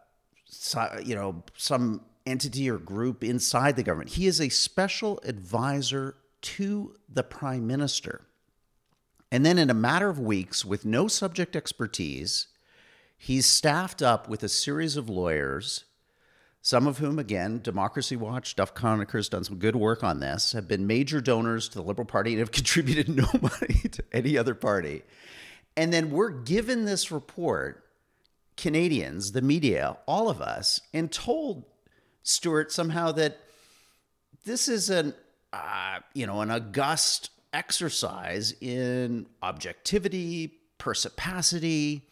so, 0.46 0.98
you 1.04 1.14
know, 1.14 1.44
some 1.56 2.02
entity 2.26 2.70
or 2.70 2.78
group 2.78 3.24
inside 3.24 3.76
the 3.76 3.82
government. 3.82 4.10
He 4.10 4.26
is 4.26 4.40
a 4.40 4.48
special 4.48 5.20
advisor 5.24 6.16
to 6.42 6.96
the 7.08 7.22
prime 7.22 7.66
minister. 7.66 8.26
And 9.30 9.46
then, 9.46 9.58
in 9.58 9.70
a 9.70 9.74
matter 9.74 10.08
of 10.08 10.18
weeks, 10.18 10.64
with 10.64 10.84
no 10.84 11.08
subject 11.08 11.56
expertise, 11.56 12.48
he's 13.22 13.46
staffed 13.46 14.02
up 14.02 14.28
with 14.28 14.42
a 14.42 14.48
series 14.48 14.96
of 14.96 15.08
lawyers, 15.08 15.84
some 16.60 16.88
of 16.88 16.98
whom, 16.98 17.20
again, 17.20 17.60
Democracy 17.62 18.16
Watch, 18.16 18.56
Duff 18.56 18.74
Conacher's 18.74 19.28
done 19.28 19.44
some 19.44 19.58
good 19.58 19.76
work 19.76 20.02
on 20.02 20.18
this, 20.18 20.50
have 20.54 20.66
been 20.66 20.88
major 20.88 21.20
donors 21.20 21.68
to 21.68 21.78
the 21.78 21.84
Liberal 21.84 22.04
Party 22.04 22.32
and 22.32 22.40
have 22.40 22.50
contributed 22.52 23.08
no 23.08 23.28
money 23.40 23.80
to 23.92 24.02
any 24.12 24.36
other 24.36 24.56
party. 24.56 25.04
And 25.76 25.92
then 25.92 26.10
we're 26.10 26.30
given 26.30 26.84
this 26.84 27.12
report, 27.12 27.84
Canadians, 28.56 29.30
the 29.30 29.40
media, 29.40 29.98
all 30.04 30.28
of 30.28 30.40
us, 30.40 30.80
and 30.92 31.10
told 31.10 31.64
Stuart 32.24 32.72
somehow 32.72 33.12
that 33.12 33.38
this 34.44 34.66
is 34.66 34.90
an, 34.90 35.14
uh, 35.52 36.00
you 36.12 36.26
know, 36.26 36.40
an 36.40 36.50
august 36.50 37.30
exercise 37.52 38.52
in 38.60 39.26
objectivity, 39.42 40.54
perspicacity. 40.78 42.08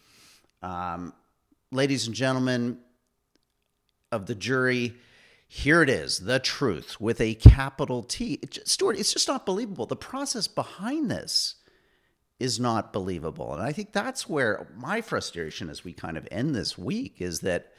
Um, 0.61 1.13
ladies 1.71 2.07
and 2.07 2.15
gentlemen 2.15 2.79
of 4.11 4.25
the 4.25 4.35
jury, 4.35 4.95
here 5.47 5.81
it 5.81 5.89
is, 5.89 6.19
the 6.19 6.39
truth 6.39 6.99
with 6.99 7.19
a 7.19 7.35
capital 7.35 8.03
T. 8.03 8.39
It 8.41 8.51
just, 8.51 8.69
Stuart, 8.69 8.97
it's 8.97 9.13
just 9.13 9.27
not 9.27 9.45
believable. 9.45 9.85
The 9.85 9.95
process 9.95 10.47
behind 10.47 11.09
this 11.09 11.55
is 12.39 12.59
not 12.59 12.91
believable. 12.91 13.53
And 13.53 13.61
I 13.61 13.71
think 13.71 13.93
that's 13.93 14.27
where 14.27 14.67
my 14.75 15.01
frustration 15.01 15.69
as 15.69 15.83
we 15.83 15.93
kind 15.93 16.17
of 16.17 16.27
end 16.31 16.55
this 16.55 16.77
week 16.77 17.15
is 17.19 17.41
that 17.41 17.73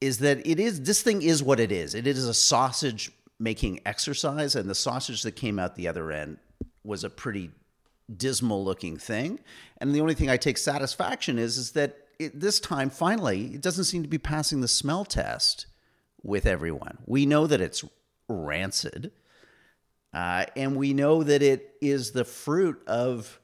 is 0.00 0.18
that 0.18 0.44
it 0.44 0.58
is 0.58 0.82
this 0.82 1.02
thing 1.02 1.22
is 1.22 1.42
what 1.42 1.60
it 1.60 1.70
is. 1.70 1.94
It 1.94 2.06
is 2.06 2.26
a 2.26 2.34
sausage 2.34 3.12
making 3.38 3.80
exercise, 3.86 4.56
and 4.56 4.68
the 4.68 4.74
sausage 4.74 5.22
that 5.22 5.32
came 5.32 5.58
out 5.58 5.76
the 5.76 5.86
other 5.86 6.10
end 6.10 6.38
was 6.82 7.04
a 7.04 7.10
pretty 7.10 7.50
dismal 8.14 8.64
looking 8.64 8.96
thing. 8.96 9.40
And 9.78 9.94
the 9.94 10.00
only 10.00 10.14
thing 10.14 10.30
I 10.30 10.36
take 10.36 10.58
satisfaction 10.58 11.38
is 11.38 11.56
is 11.56 11.72
that 11.72 11.96
it, 12.18 12.38
this 12.38 12.60
time 12.60 12.90
finally 12.90 13.54
it 13.54 13.60
doesn't 13.60 13.84
seem 13.84 14.02
to 14.02 14.08
be 14.08 14.18
passing 14.18 14.60
the 14.60 14.68
smell 14.68 15.04
test 15.04 15.66
with 16.22 16.46
everyone. 16.46 16.98
We 17.06 17.26
know 17.26 17.46
that 17.46 17.60
it's 17.60 17.84
rancid, 18.28 19.12
uh, 20.12 20.46
and 20.56 20.76
we 20.76 20.92
know 20.92 21.22
that 21.22 21.42
it 21.42 21.74
is 21.80 22.12
the 22.12 22.24
fruit 22.24 22.80
of 22.86 23.40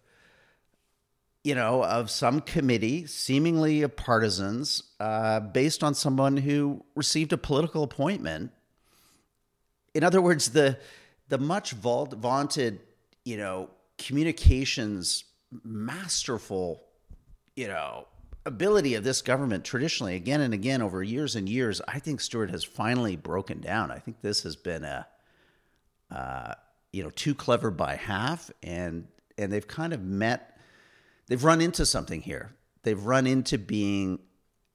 you 1.45 1.55
know, 1.55 1.83
of 1.83 2.11
some 2.11 2.43
committee, 2.43 3.07
seemingly 3.07 3.81
of 3.81 3.97
partisans, 3.97 4.83
uh, 5.00 5.41
based 5.41 5.83
on 5.83 5.95
someone 5.95 6.37
who 6.37 6.85
received 6.95 7.33
a 7.33 7.38
political 7.38 7.83
appointment. 7.83 8.50
In 9.95 10.05
other 10.05 10.21
words, 10.21 10.50
the 10.50 10.79
the 11.29 11.38
much 11.38 11.73
vaunted, 11.73 12.81
you 13.25 13.37
know, 13.37 13.71
communications 13.99 15.25
masterful, 15.64 16.85
you 17.57 17.69
know, 17.69 18.07
ability 18.47 18.95
of 18.95 19.05
this 19.05 19.23
government 19.23 19.64
traditionally, 19.64 20.17
again 20.17 20.40
and 20.40 20.55
again 20.55 20.83
over 20.83 21.02
years 21.02 21.37
and 21.37 21.49
years, 21.49 21.81
I 21.87 21.99
think 21.99 22.21
Stuart 22.21 22.50
has 22.50 22.64
finally 22.64 23.17
broken 23.17 23.61
down. 23.61 23.90
I 23.90 23.99
think 23.99 24.21
this 24.23 24.43
has 24.43 24.57
been 24.57 24.85
a, 24.85 25.07
uh, 26.11 26.55
you 26.93 27.02
know, 27.02 27.11
too 27.11 27.35
clever 27.35 27.71
by 27.71 27.97
half, 27.97 28.50
and 28.62 29.07
and 29.37 29.52
they've 29.52 29.67
kind 29.67 29.93
of 29.93 30.02
met 30.02 30.59
they've 31.28 31.45
run 31.45 31.61
into 31.61 31.87
something 31.87 32.21
here. 32.21 32.52
They've 32.83 33.02
run 33.02 33.26
into 33.26 33.59
being 33.59 34.21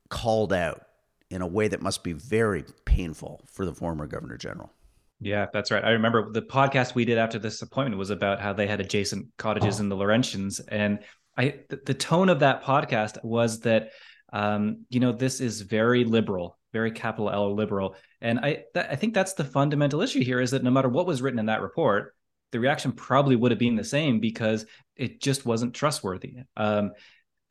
called 0.10 0.54
out 0.54 0.86
in 1.30 1.42
a 1.42 1.48
way 1.48 1.68
that 1.68 1.82
must 1.82 2.04
be 2.04 2.14
very 2.14 2.64
painful 2.86 3.42
for 3.48 3.66
the 3.66 3.74
former 3.74 4.06
governor 4.06 4.38
general. 4.38 4.72
Yeah, 5.24 5.48
that's 5.54 5.72
right. 5.72 5.84
I 5.84 5.92
remember 5.92 6.32
the 6.32 6.42
podcast 6.42 6.96
we 6.96 7.06
did 7.06 7.18
after 7.18 7.40
this 7.40 7.62
appointment 7.62 7.98
was 7.98 8.10
about 8.10 8.42
how 8.42 8.52
they 8.52 8.68
had 8.68 8.82
adjacent 8.82 9.28
cottages 9.38 9.80
oh. 9.80 9.84
in 9.84 9.90
the 9.90 9.96
Laurentians, 9.96 10.60
and 10.68 11.00
I 11.38 11.62
the 11.70 11.94
tone 11.94 12.30
of 12.30 12.42
that 12.42 12.64
podcast 12.64 13.24
was 13.24 13.62
that 13.62 13.92
um, 14.34 14.86
you 14.90 15.00
know 15.00 15.14
this 15.14 15.40
is 15.40 15.62
very 15.62 16.04
liberal, 16.04 16.58
very 16.74 16.92
capital 16.92 17.30
L 17.30 17.56
liberal, 17.56 17.96
and 18.20 18.40
I 18.40 18.66
th- 18.74 18.88
I 18.90 18.96
think 18.98 19.14
that's 19.14 19.34
the 19.34 19.46
fundamental 19.46 20.02
issue 20.02 20.24
here 20.24 20.42
is 20.42 20.52
that 20.52 20.64
no 20.64 20.72
matter 20.72 20.90
what 20.90 21.08
was 21.08 21.22
written 21.22 21.40
in 21.40 21.46
that 21.46 21.62
report, 21.62 22.16
the 22.52 22.60
reaction 22.60 22.92
probably 22.92 23.38
would 23.38 23.52
have 23.52 23.60
been 23.60 23.78
the 23.78 23.84
same 23.84 24.20
because 24.20 24.66
it 24.98 25.22
just 25.22 25.46
wasn't 25.46 25.74
trustworthy. 25.74 26.38
Um, 26.58 26.92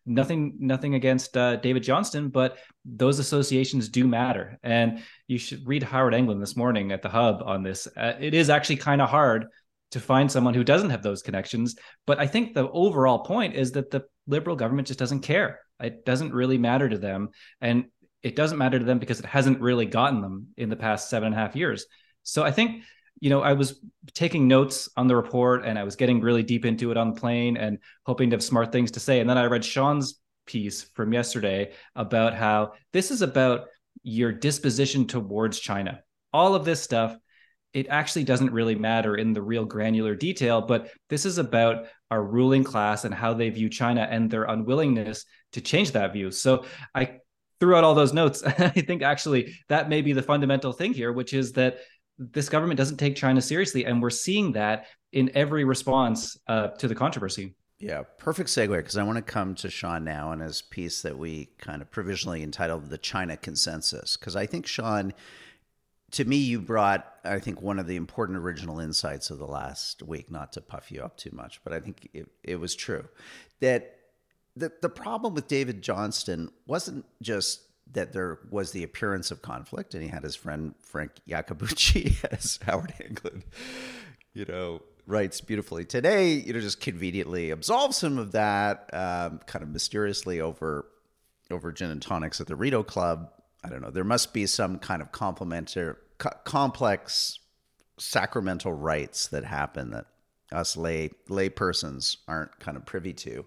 nothing, 0.07 0.57
nothing 0.59 0.95
against 0.95 1.37
uh, 1.37 1.57
David 1.57 1.83
Johnston, 1.83 2.29
but 2.29 2.59
those 2.85 3.19
associations 3.19 3.89
do 3.89 4.07
matter. 4.07 4.59
And 4.63 5.03
you 5.29 5.39
should 5.39 5.67
read 5.67 5.83
Howard 5.83 6.15
Anglin 6.15 6.41
this 6.41 6.57
morning 6.57 6.93
at 6.93 7.03
the 7.03 7.09
Hub 7.09 7.43
on 7.45 7.63
this. 7.63 7.87
Uh, 7.97 8.15
it 8.21 8.35
is 8.35 8.51
actually 8.51 8.77
kind 8.77 9.01
of 9.01 9.09
hard 9.09 9.47
to 9.93 10.01
find 10.01 10.33
someone 10.33 10.55
who 10.55 10.65
doesn't 10.65 10.91
have 10.91 11.03
those 11.03 11.23
connections. 11.23 11.77
But 12.07 12.19
I 12.19 12.27
think 12.27 12.55
the 12.55 12.69
overall 12.71 13.21
point 13.21 13.55
is 13.55 13.73
that 13.73 13.91
the 13.91 14.05
liberal 14.27 14.57
government 14.57 14.89
just 14.89 14.99
doesn't 14.99 15.21
care. 15.21 15.61
It 15.81 16.05
doesn't 16.05 16.33
really 16.33 16.59
matter 16.59 16.89
to 16.89 16.99
them, 16.99 17.31
and 17.61 17.87
it 18.23 18.37
doesn't 18.37 18.59
matter 18.59 18.79
to 18.79 18.85
them 18.85 18.99
because 18.99 19.19
it 19.19 19.27
hasn't 19.27 19.61
really 19.61 19.87
gotten 19.87 20.21
them 20.21 20.49
in 20.57 20.69
the 20.69 20.77
past 20.77 21.11
seven 21.11 21.27
and 21.27 21.35
a 21.35 21.39
half 21.39 21.57
years. 21.57 21.87
So 22.23 22.45
I 22.45 22.53
think 22.53 22.85
you 23.23 23.31
know, 23.31 23.41
I 23.41 23.53
was 23.53 23.79
taking 24.15 24.49
notes 24.49 24.89
on 24.97 25.07
the 25.07 25.15
report 25.15 25.65
and 25.65 25.79
I 25.79 25.85
was 25.85 25.95
getting 25.95 26.21
really 26.21 26.43
deep 26.43 26.65
into 26.65 26.91
it 26.91 26.97
on 26.97 27.15
the 27.15 27.21
plane 27.21 27.57
and 27.57 27.79
hoping 28.05 28.31
to 28.31 28.35
have 28.35 28.43
smart 28.43 28.73
things 28.73 28.91
to 28.91 29.01
say. 29.01 29.21
And 29.21 29.31
then 29.31 29.39
I 29.39 29.45
read 29.45 29.65
Sean's 29.65 30.19
piece 30.45 30.83
from 30.95 31.13
yesterday 31.13 31.71
about 31.95 32.35
how 32.35 32.73
this 32.93 33.13
is 33.13 33.23
about 33.23 33.67
your 34.03 34.33
disposition 34.33 35.07
towards 35.07 35.61
China. 35.61 36.03
All 36.33 36.57
of 36.57 36.65
this 36.65 36.83
stuff, 36.83 37.17
it 37.73 37.87
actually 37.89 38.25
doesn't 38.25 38.51
really 38.51 38.75
matter 38.75 39.15
in 39.15 39.33
the 39.33 39.41
real 39.41 39.67
granular 39.67 40.17
detail, 40.17 40.61
but 40.61 40.91
this 41.09 41.25
is 41.25 41.39
about 41.39 41.87
our 42.11 42.25
ruling 42.25 42.65
class 42.65 43.05
and 43.05 43.15
how 43.15 43.35
they 43.35 43.51
view 43.51 43.69
China 43.69 44.01
and 44.11 44.33
their 44.33 44.45
unwillingness 44.45 45.27
to 45.53 45.61
change 45.61 45.93
that 45.93 46.13
view. 46.13 46.33
So 46.33 46.65
I 46.93 47.19
threw 47.61 47.77
out 47.77 47.85
all 47.85 47.95
those 47.95 48.13
notes. 48.13 48.43
I 48.59 48.71
think 48.71 49.03
actually 49.03 49.55
that 49.69 49.89
may 49.89 50.03
be 50.03 50.13
the 50.13 50.25
fundamental 50.25 50.73
thing 50.73 50.93
here, 50.93 51.13
which 51.13 51.33
is 51.33 51.53
that 51.53 51.77
this 52.19 52.49
government 52.49 52.79
doesn't 52.79 52.99
take 52.99 53.17
China 53.17 53.41
seriously, 53.41 53.85
and 53.85 54.03
we're 54.03 54.11
seeing 54.11 54.53
that 54.53 54.87
in 55.13 55.31
every 55.35 55.65
response 55.65 56.37
uh, 56.49 56.69
to 56.69 56.89
the 56.89 56.95
controversy. 56.95 57.55
Yeah, 57.79 58.03
perfect 58.17 58.49
segue 58.49 58.77
because 58.77 58.97
I 58.97 59.03
want 59.03 59.17
to 59.17 59.23
come 59.23 59.57
to 59.57 59.69
Sean 59.69 60.05
now 60.05 60.31
and 60.31 60.41
his 60.41 60.63
piece 60.63 61.03
that 61.03 61.19
we 61.19 61.49
kind 61.59 61.83
of 61.83 61.91
provisionally 61.91 62.43
entitled 62.43 62.89
"The 62.89 62.99
China 62.99 63.37
Consensus" 63.37 64.17
because 64.17 64.37
I 64.37 64.47
think 64.47 64.67
Sean, 64.67 65.13
to 66.13 66.25
me, 66.25 66.37
you 66.37 66.61
brought 66.61 67.13
I 67.25 67.41
think 67.41 67.61
one 67.61 67.81
of 67.81 67.89
the 67.89 67.97
important 67.97 68.39
original 68.39 68.79
insights 68.79 69.31
of 69.31 69.39
the 69.39 69.49
last 69.49 70.01
week. 70.03 70.31
Not 70.31 70.53
to 70.53 70.61
puff 70.61 70.93
you 70.93 71.03
up 71.03 71.17
too 71.17 71.31
much, 71.33 71.61
but 71.65 71.73
I 71.73 71.81
think 71.81 72.09
it, 72.13 72.29
it 72.45 72.61
was 72.61 72.77
true 72.77 73.09
that 73.59 73.97
the 74.55 74.71
the 74.81 74.89
problem 74.89 75.35
with 75.35 75.49
David 75.49 75.83
Johnston 75.83 76.51
wasn't 76.67 77.05
just 77.21 77.63
that 77.91 78.13
there 78.13 78.39
was 78.51 78.73
the 78.73 78.83
appearance 78.83 79.31
of 79.31 79.43
conflict, 79.43 79.95
and 79.95 80.03
he 80.03 80.09
had 80.09 80.23
his 80.23 80.37
friend 80.37 80.75
Frank 80.81 81.13
Iacobucci 81.29 82.25
as 82.33 82.59
Howard 82.65 82.95
Anglin, 83.03 83.43
you 84.33 84.45
know, 84.47 84.83
writes 85.07 85.41
beautifully 85.41 85.85
today. 85.85 86.33
You 86.33 86.53
know, 86.53 86.61
just 86.61 86.81
conveniently 86.81 87.51
absolves 87.51 88.03
him 88.03 88.19
of 88.19 88.33
that, 88.33 88.91
um, 88.93 89.41
kind 89.47 89.63
of 89.63 89.69
mysteriously 89.69 90.41
over 90.41 90.87
over 91.51 91.71
gin 91.73 91.91
and 91.91 92.01
tonics 92.01 92.41
at 92.41 92.47
the 92.47 92.57
Rideau 92.57 92.83
Club. 92.83 93.31
I 93.63 93.69
don't 93.69 93.83
know. 93.83 93.91
There 93.91 94.05
must 94.05 94.33
be 94.33 94.47
some 94.47 94.79
kind 94.79 95.03
of 95.03 95.13
complementary, 95.13 95.95
co- 96.19 96.31
complex 96.45 97.39
sacramental 97.99 98.73
rites 98.73 99.29
that 99.29 99.45
happen 99.45 99.91
that 99.91 100.07
us 100.51 100.77
lay 100.77 101.11
lay 101.29 101.49
persons 101.49 102.19
aren't 102.27 102.59
kind 102.59 102.77
of 102.77 102.85
privy 102.85 103.13
to. 103.13 103.45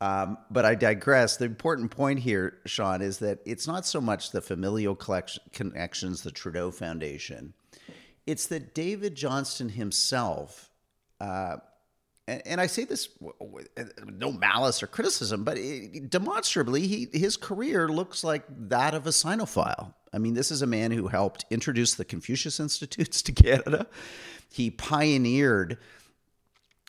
Um, 0.00 0.38
but 0.50 0.64
I 0.64 0.74
digress. 0.74 1.36
The 1.36 1.44
important 1.44 1.90
point 1.90 2.20
here, 2.20 2.58
Sean, 2.66 3.02
is 3.02 3.18
that 3.18 3.40
it's 3.44 3.66
not 3.66 3.84
so 3.84 4.00
much 4.00 4.30
the 4.30 4.40
familial 4.40 4.94
connections, 4.94 6.22
the 6.22 6.30
Trudeau 6.30 6.70
Foundation. 6.70 7.52
It's 8.26 8.46
that 8.46 8.74
David 8.74 9.16
Johnston 9.16 9.70
himself, 9.70 10.70
uh, 11.20 11.56
and, 12.28 12.42
and, 12.46 12.60
I 12.60 12.66
say 12.66 12.84
this 12.84 13.08
with 13.20 13.68
no 14.04 14.30
malice 14.30 14.82
or 14.82 14.86
criticism, 14.86 15.44
but 15.44 15.56
it, 15.56 16.10
demonstrably, 16.10 16.86
he, 16.86 17.08
his 17.12 17.36
career 17.36 17.88
looks 17.88 18.22
like 18.22 18.44
that 18.68 18.94
of 18.94 19.06
a 19.06 19.10
Sinophile. 19.10 19.94
I 20.12 20.18
mean, 20.18 20.34
this 20.34 20.50
is 20.50 20.62
a 20.62 20.66
man 20.66 20.90
who 20.90 21.08
helped 21.08 21.44
introduce 21.50 21.94
the 21.94 22.04
Confucius 22.04 22.60
Institutes 22.60 23.22
to 23.22 23.32
Canada. 23.32 23.86
He 24.50 24.70
pioneered 24.70 25.78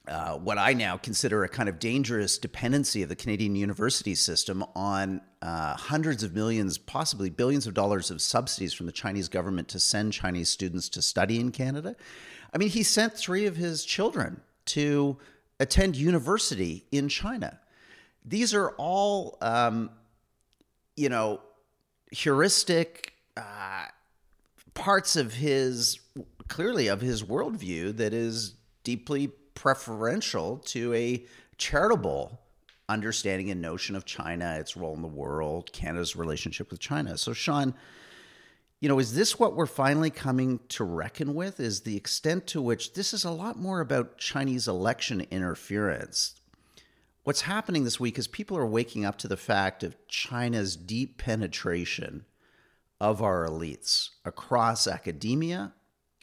uh, 0.10 0.34
what 0.38 0.58
I 0.58 0.74
now 0.74 0.98
consider 0.98 1.44
a 1.44 1.50
kind 1.50 1.70
of 1.70 1.78
dangerous 1.78 2.39
dependency 2.39 3.04
of 3.04 3.10
the 3.10 3.16
Canadian 3.16 3.56
university 3.56 4.16
system 4.16 4.66
on 4.75 5.22
uh, 5.44 5.75
hundreds 5.75 6.24
of 6.24 6.34
millions, 6.34 6.80
possibly 6.80 7.30
billions 7.30 7.68
of 7.68 7.75
dollars 7.75 8.10
of 8.10 8.20
subsidies 8.20 8.74
from 8.74 8.88
the 8.88 8.92
Chinese 8.92 9.30
government 9.30 9.68
to 9.70 9.80
send 9.80 10.12
Chinese 10.12 10.50
students 10.50 10.89
to 10.89 11.01
study 11.04 11.39
in 11.39 11.51
Canada. 11.51 11.96
I 12.51 12.58
mean, 12.58 12.70
he 12.70 12.82
sent 12.82 13.13
three 13.13 13.46
of 13.46 13.56
his 13.56 13.86
children 13.86 14.42
to 14.66 15.18
attend 15.60 15.96
university 15.96 16.86
in 16.92 17.08
China. 17.08 17.60
These 18.25 18.54
are 18.56 18.72
all, 18.72 19.38
um, 19.42 19.92
you 20.98 21.10
know, 21.10 21.42
heuristic 22.12 23.13
uh, 23.38 23.86
parts 24.74 25.16
of 25.16 25.36
his, 25.36 26.00
clearly 26.48 26.88
of 26.88 27.00
his 27.00 27.24
worldview 27.24 27.96
that 27.98 28.13
is 28.13 28.56
deeply 28.84 29.30
preferential 29.53 30.58
to 30.58 30.94
a 30.94 31.25
charitable 31.58 32.39
understanding 32.88 33.51
and 33.51 33.62
notion 33.62 33.96
of 33.96 34.06
China, 34.06 34.58
its 34.60 34.75
role 34.75 34.96
in 34.96 35.01
the 35.01 35.08
world, 35.08 35.72
Canada's 35.72 36.15
relationship 36.15 36.72
with 36.72 36.79
China. 36.79 37.18
So, 37.18 37.34
Sean, 37.34 37.75
you 38.79 38.89
know, 38.89 39.00
is 39.00 39.13
this 39.13 39.38
what 39.38 39.56
we're 39.56 39.65
finally 39.65 40.10
coming 40.10 40.60
to 40.70 40.84
reckon 40.84 41.36
with? 41.36 41.60
Is 41.60 41.82
the 41.82 41.98
extent 41.98 42.48
to 42.48 42.62
which 42.62 42.94
this 42.94 43.13
is 43.13 43.25
a 43.25 43.32
lot 43.32 43.58
more 43.58 43.82
about 43.82 44.18
Chinese 44.18 44.68
election 44.68 45.25
interference? 45.29 46.36
What's 47.24 47.41
happening 47.41 47.84
this 47.84 48.00
week 48.00 48.18
is 48.18 48.27
people 48.27 48.58
are 48.58 48.65
waking 48.65 49.06
up 49.06 49.18
to 49.20 49.27
the 49.27 49.38
fact 49.38 49.84
of 49.84 49.96
China's 50.08 50.75
deep 50.75 51.18
penetration 51.18 52.25
of 53.00 53.22
our 53.22 53.46
elites 53.46 54.10
across 54.25 54.88
academia, 54.88 55.74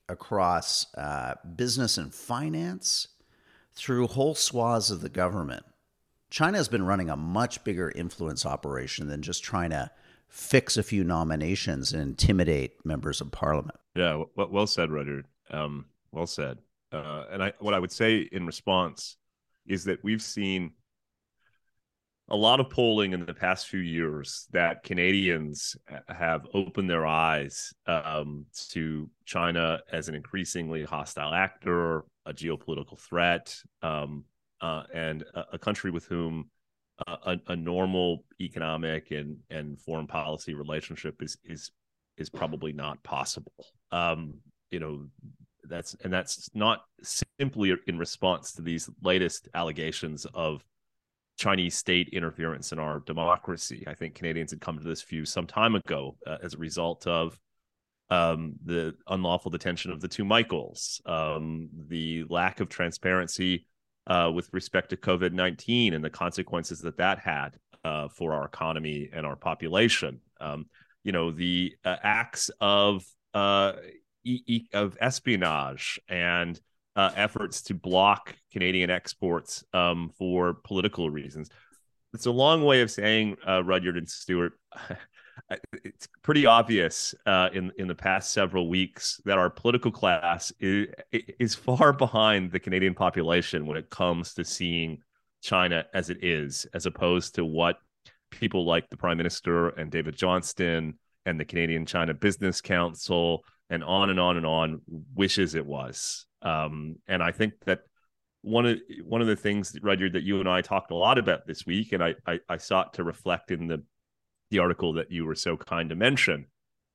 across 0.08 0.92
uh, 0.94 1.34
business 1.54 1.98
and 1.98 2.14
finance, 2.14 3.08
through 3.76 4.08
whole 4.08 4.34
swaths 4.34 4.90
of 4.90 5.02
the 5.02 5.08
government. 5.08 5.64
China 6.30 6.56
has 6.56 6.68
been 6.68 6.84
running 6.84 7.08
a 7.08 7.16
much 7.16 7.62
bigger 7.62 7.92
influence 7.94 8.44
operation 8.44 9.08
than 9.08 9.22
just 9.22 9.44
trying 9.44 9.70
to 9.70 9.90
fix 10.28 10.76
a 10.76 10.82
few 10.82 11.04
nominations 11.04 11.92
and 11.92 12.02
intimidate 12.02 12.84
members 12.84 13.20
of 13.20 13.30
parliament. 13.30 13.78
Yeah, 13.94 14.24
well, 14.34 14.48
well 14.50 14.66
said, 14.66 14.90
Rudyard. 14.90 15.26
Um, 15.50 15.86
well 16.10 16.26
said. 16.26 16.58
Uh, 16.92 17.24
and 17.30 17.42
I, 17.42 17.52
what 17.60 17.74
I 17.74 17.78
would 17.78 17.92
say 17.92 18.28
in 18.32 18.46
response 18.46 19.16
is 19.66 19.84
that 19.84 20.02
we've 20.02 20.22
seen 20.22 20.72
a 22.28 22.36
lot 22.36 22.58
of 22.58 22.70
polling 22.70 23.12
in 23.12 23.24
the 23.24 23.34
past 23.34 23.68
few 23.68 23.80
years 23.80 24.48
that 24.50 24.82
Canadians 24.82 25.76
have 26.08 26.46
opened 26.54 26.90
their 26.90 27.06
eyes 27.06 27.72
um, 27.86 28.46
to 28.70 29.08
China 29.24 29.80
as 29.92 30.08
an 30.08 30.16
increasingly 30.16 30.82
hostile 30.82 31.32
actor, 31.32 32.04
a 32.26 32.32
geopolitical 32.32 32.98
threat, 32.98 33.56
um, 33.82 34.24
uh, 34.60 34.82
and 34.92 35.22
a, 35.34 35.44
a, 35.54 35.58
country 35.58 35.90
with 35.90 36.06
whom 36.06 36.50
uh, 37.06 37.16
a, 37.26 37.52
a, 37.52 37.56
normal 37.56 38.24
economic 38.40 39.10
and, 39.10 39.38
and 39.50 39.78
foreign 39.78 40.06
policy 40.06 40.54
relationship 40.54 41.22
is 41.22 41.36
is 41.44 41.70
is 42.16 42.30
probably 42.30 42.72
not 42.72 43.02
possible. 43.02 43.52
Um, 43.92 44.34
you 44.70 44.80
know, 44.80 45.06
that's 45.64 45.94
and 46.02 46.12
that's 46.12 46.48
not 46.54 46.84
simply 47.02 47.74
in 47.86 47.98
response 47.98 48.52
to 48.52 48.62
these 48.62 48.88
latest 49.02 49.48
allegations 49.54 50.26
of 50.32 50.64
Chinese 51.38 51.76
state 51.76 52.08
interference 52.10 52.72
in 52.72 52.78
our 52.78 53.00
democracy. 53.00 53.84
I 53.86 53.94
think 53.94 54.14
Canadians 54.14 54.52
had 54.52 54.60
come 54.60 54.78
to 54.78 54.84
this 54.84 55.02
view 55.02 55.24
some 55.24 55.46
time 55.46 55.74
ago 55.74 56.16
uh, 56.26 56.38
as 56.42 56.54
a 56.54 56.58
result 56.58 57.06
of 57.06 57.38
um, 58.10 58.54
the 58.64 58.94
unlawful 59.08 59.50
detention 59.50 59.90
of 59.90 60.00
the 60.00 60.08
two 60.08 60.24
Michaels, 60.24 61.00
um, 61.06 61.68
the 61.88 62.24
lack 62.28 62.60
of 62.60 62.68
transparency 62.68 63.66
uh, 64.06 64.30
with 64.32 64.48
respect 64.52 64.90
to 64.90 64.96
COVID 64.96 65.32
19 65.32 65.94
and 65.94 66.04
the 66.04 66.10
consequences 66.10 66.80
that 66.80 66.98
that 66.98 67.18
had 67.18 67.56
uh, 67.84 68.08
for 68.08 68.32
our 68.32 68.46
economy 68.46 69.10
and 69.12 69.26
our 69.26 69.36
population. 69.36 70.20
Um, 70.40 70.66
you 71.02 71.12
know, 71.12 71.30
the 71.30 71.74
uh, 71.84 71.96
acts 72.02 72.50
of, 72.60 73.04
uh, 73.34 73.72
e- 74.24 74.66
of 74.72 74.96
espionage 75.00 76.00
and 76.08 76.60
uh, 76.96 77.10
efforts 77.14 77.62
to 77.62 77.74
block 77.74 78.34
Canadian 78.52 78.90
exports 78.90 79.64
um, 79.72 80.10
for 80.18 80.54
political 80.54 81.10
reasons. 81.10 81.50
It's 82.14 82.26
a 82.26 82.30
long 82.30 82.64
way 82.64 82.80
of 82.80 82.90
saying, 82.90 83.36
uh, 83.46 83.62
Rudyard 83.62 83.96
and 83.96 84.08
Stuart. 84.08 84.54
it's 85.84 86.08
pretty 86.22 86.46
obvious 86.46 87.14
uh, 87.24 87.48
in 87.52 87.70
in 87.78 87.86
the 87.86 87.94
past 87.94 88.32
several 88.32 88.68
weeks 88.68 89.20
that 89.24 89.38
our 89.38 89.50
political 89.50 89.90
class 89.90 90.52
is, 90.58 90.88
is 91.12 91.54
far 91.54 91.92
behind 91.92 92.50
the 92.50 92.58
Canadian 92.58 92.94
population 92.94 93.66
when 93.66 93.76
it 93.76 93.90
comes 93.90 94.34
to 94.34 94.44
seeing 94.44 94.98
China 95.42 95.84
as 95.94 96.10
it 96.10 96.24
is, 96.24 96.66
as 96.74 96.86
opposed 96.86 97.36
to 97.36 97.44
what 97.44 97.78
people 98.30 98.66
like 98.66 98.88
the 98.90 98.96
Prime 98.96 99.16
Minister 99.16 99.68
and 99.68 99.90
David 99.90 100.16
Johnston 100.16 100.98
and 101.24 101.38
the 101.38 101.44
Canadian 101.44 101.86
China 101.86 102.12
Business 102.14 102.60
Council 102.60 103.44
and 103.70 103.82
on 103.84 104.10
and 104.10 104.20
on 104.20 104.36
and 104.36 104.46
on 104.46 104.80
wishes 105.14 105.54
it 105.54 105.66
was. 105.66 106.26
Um, 106.42 106.96
and 107.06 107.22
I 107.22 107.32
think 107.32 107.54
that 107.66 107.80
one 108.42 108.66
of 108.66 108.78
one 109.04 109.20
of 109.20 109.26
the 109.26 109.36
things, 109.36 109.76
Rudyard, 109.82 110.12
that 110.12 110.22
you 110.22 110.40
and 110.40 110.48
I 110.48 110.60
talked 110.60 110.92
a 110.92 110.96
lot 110.96 111.18
about 111.18 111.46
this 111.46 111.66
week, 111.66 111.92
and 111.92 112.02
I, 112.02 112.14
I, 112.26 112.38
I 112.48 112.56
sought 112.58 112.94
to 112.94 113.04
reflect 113.04 113.50
in 113.50 113.66
the 113.66 113.82
the 114.50 114.58
article 114.60 114.94
that 114.94 115.10
you 115.10 115.24
were 115.24 115.34
so 115.34 115.56
kind 115.56 115.90
to 115.90 115.96
mention, 115.96 116.46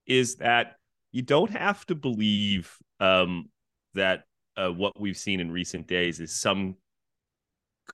is 0.06 0.36
that 0.38 0.76
you 1.12 1.22
don't 1.22 1.52
have 1.52 1.86
to 1.88 1.96
believe 1.96 2.78
um, 3.00 3.50
that 3.94 4.24
uh, 4.56 4.70
what 4.70 5.00
we've 5.00 5.18
seen 5.18 5.40
in 5.40 5.52
recent 5.52 5.88
days 5.88 6.20
is 6.20 6.36
some 6.36 6.76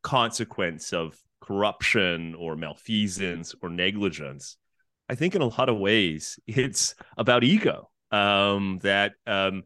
consequence 0.04 0.93
of 0.93 1.17
corruption 1.41 2.36
or 2.36 2.56
malfeasance 2.56 3.56
or 3.62 3.70
negligence. 3.70 4.58
I 5.10 5.15
think 5.15 5.36
in 5.36 5.41
a 5.41 5.48
lot 5.48 5.70
of 5.70 5.78
ways 5.78 6.39
it's 6.48 6.96
about 7.17 7.43
ego. 7.43 7.89
Um, 8.10 8.80
that 8.84 9.13
um, 9.26 9.63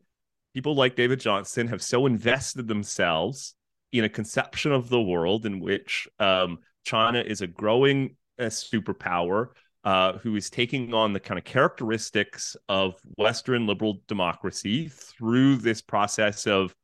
people 0.53 0.73
like 0.73 0.95
David 0.95 1.19
Johnston 1.19 1.67
have 1.67 1.81
so 1.83 2.07
invested 2.07 2.67
themselves 2.67 3.53
in 3.91 4.03
a 4.03 4.09
conception 4.09 4.71
of 4.71 4.89
the 4.89 5.01
world 5.01 5.45
in 5.45 5.59
which 5.59 6.07
um, 6.19 6.59
China 6.83 7.19
is 7.19 7.41
a 7.41 7.47
growing 7.47 8.15
uh, 8.39 8.45
superpower 8.45 9.49
uh, 9.83 10.13
who 10.19 10.35
is 10.35 10.49
taking 10.49 10.93
on 10.93 11.13
the 11.13 11.19
kind 11.19 11.37
of 11.37 11.43
characteristics 11.43 12.55
of 12.69 12.95
Western 13.17 13.65
liberal 13.65 14.01
democracy 14.07 14.89
through 14.89 15.57
this 15.57 15.81
process 15.81 16.45
of 16.45 16.75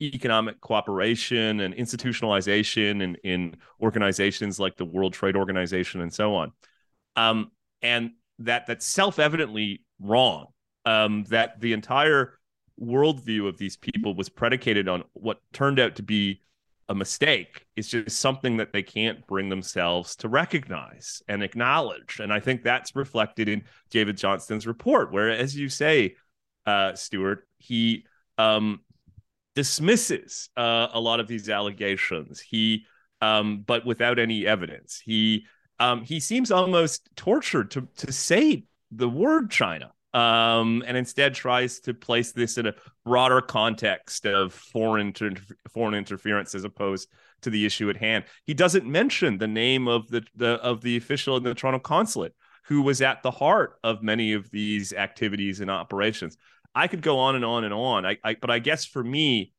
economic 0.00 0.60
cooperation 0.60 1.60
and 1.60 1.74
institutionalization 1.74 3.02
in, 3.02 3.16
in 3.24 3.56
organizations 3.80 4.58
like 4.58 4.76
the 4.76 4.84
World 4.84 5.12
Trade 5.12 5.36
Organization 5.36 6.00
and 6.00 6.12
so 6.12 6.34
on. 6.34 6.52
Um, 7.14 7.50
and 7.82 8.12
that 8.38 8.66
that's 8.66 8.86
self-evidently 8.86 9.84
wrong. 10.00 10.46
Um, 10.84 11.24
that 11.30 11.60
the 11.60 11.72
entire 11.72 12.38
worldview 12.80 13.48
of 13.48 13.58
these 13.58 13.76
people 13.76 14.14
was 14.14 14.28
predicated 14.28 14.88
on 14.88 15.02
what 15.14 15.40
turned 15.52 15.80
out 15.80 15.96
to 15.96 16.02
be 16.02 16.42
a 16.88 16.94
mistake. 16.94 17.66
It's 17.74 17.88
just 17.88 18.18
something 18.18 18.58
that 18.58 18.72
they 18.72 18.82
can't 18.82 19.26
bring 19.26 19.48
themselves 19.48 20.16
to 20.16 20.28
recognize 20.28 21.22
and 21.28 21.42
acknowledge. 21.42 22.20
And 22.20 22.32
I 22.32 22.40
think 22.40 22.62
that's 22.62 22.94
reflected 22.94 23.48
in 23.48 23.64
David 23.90 24.16
Johnston's 24.16 24.66
report, 24.66 25.12
where, 25.12 25.30
as 25.30 25.56
you 25.56 25.68
say, 25.68 26.16
uh, 26.64 26.94
Stuart, 26.94 27.46
he 27.58 28.06
um, 28.38 28.80
dismisses 29.54 30.48
uh, 30.56 30.88
a 30.92 31.00
lot 31.00 31.20
of 31.20 31.26
these 31.26 31.48
allegations. 31.48 32.40
He, 32.40 32.84
um, 33.20 33.64
but 33.66 33.84
without 33.84 34.18
any 34.18 34.46
evidence, 34.46 35.00
he 35.04 35.46
um, 35.78 36.04
he 36.04 36.20
seems 36.20 36.50
almost 36.50 37.08
tortured 37.16 37.70
to 37.72 37.88
to 37.98 38.12
say 38.12 38.64
the 38.90 39.08
word 39.08 39.50
China 39.50 39.92
um, 40.16 40.82
and 40.86 40.96
instead 40.96 41.34
tries 41.34 41.78
to 41.80 41.92
place 41.92 42.32
this 42.32 42.56
in 42.56 42.66
a 42.66 42.74
broader 43.04 43.42
context 43.42 44.24
of 44.24 44.54
foreign 44.54 45.08
inter- 45.08 45.34
foreign 45.72 45.92
interference 45.92 46.54
as 46.54 46.64
opposed 46.64 47.08
to 47.42 47.50
the 47.50 47.66
issue 47.66 47.90
at 47.90 47.98
hand. 47.98 48.24
He 48.46 48.54
doesn't 48.54 48.86
mention 48.86 49.36
the 49.36 49.46
name 49.46 49.86
of 49.86 50.08
the, 50.08 50.24
the 50.34 50.52
of 50.62 50.80
the 50.80 50.96
official 50.96 51.36
in 51.36 51.42
the 51.42 51.54
Toronto 51.54 51.80
consulate 51.80 52.32
who 52.64 52.80
was 52.80 53.02
at 53.02 53.22
the 53.22 53.30
heart 53.30 53.78
of 53.84 54.02
many 54.02 54.32
of 54.32 54.50
these 54.50 54.94
activities 54.94 55.60
and 55.60 55.70
operations. 55.70 56.38
I 56.74 56.88
could 56.88 57.02
go 57.02 57.18
on 57.18 57.36
and 57.36 57.44
on 57.44 57.64
and 57.64 57.74
on. 57.74 58.06
I, 58.06 58.16
I 58.24 58.36
but 58.40 58.50
I 58.50 58.58
guess 58.58 58.86
for 58.86 59.04
me, 59.04 59.52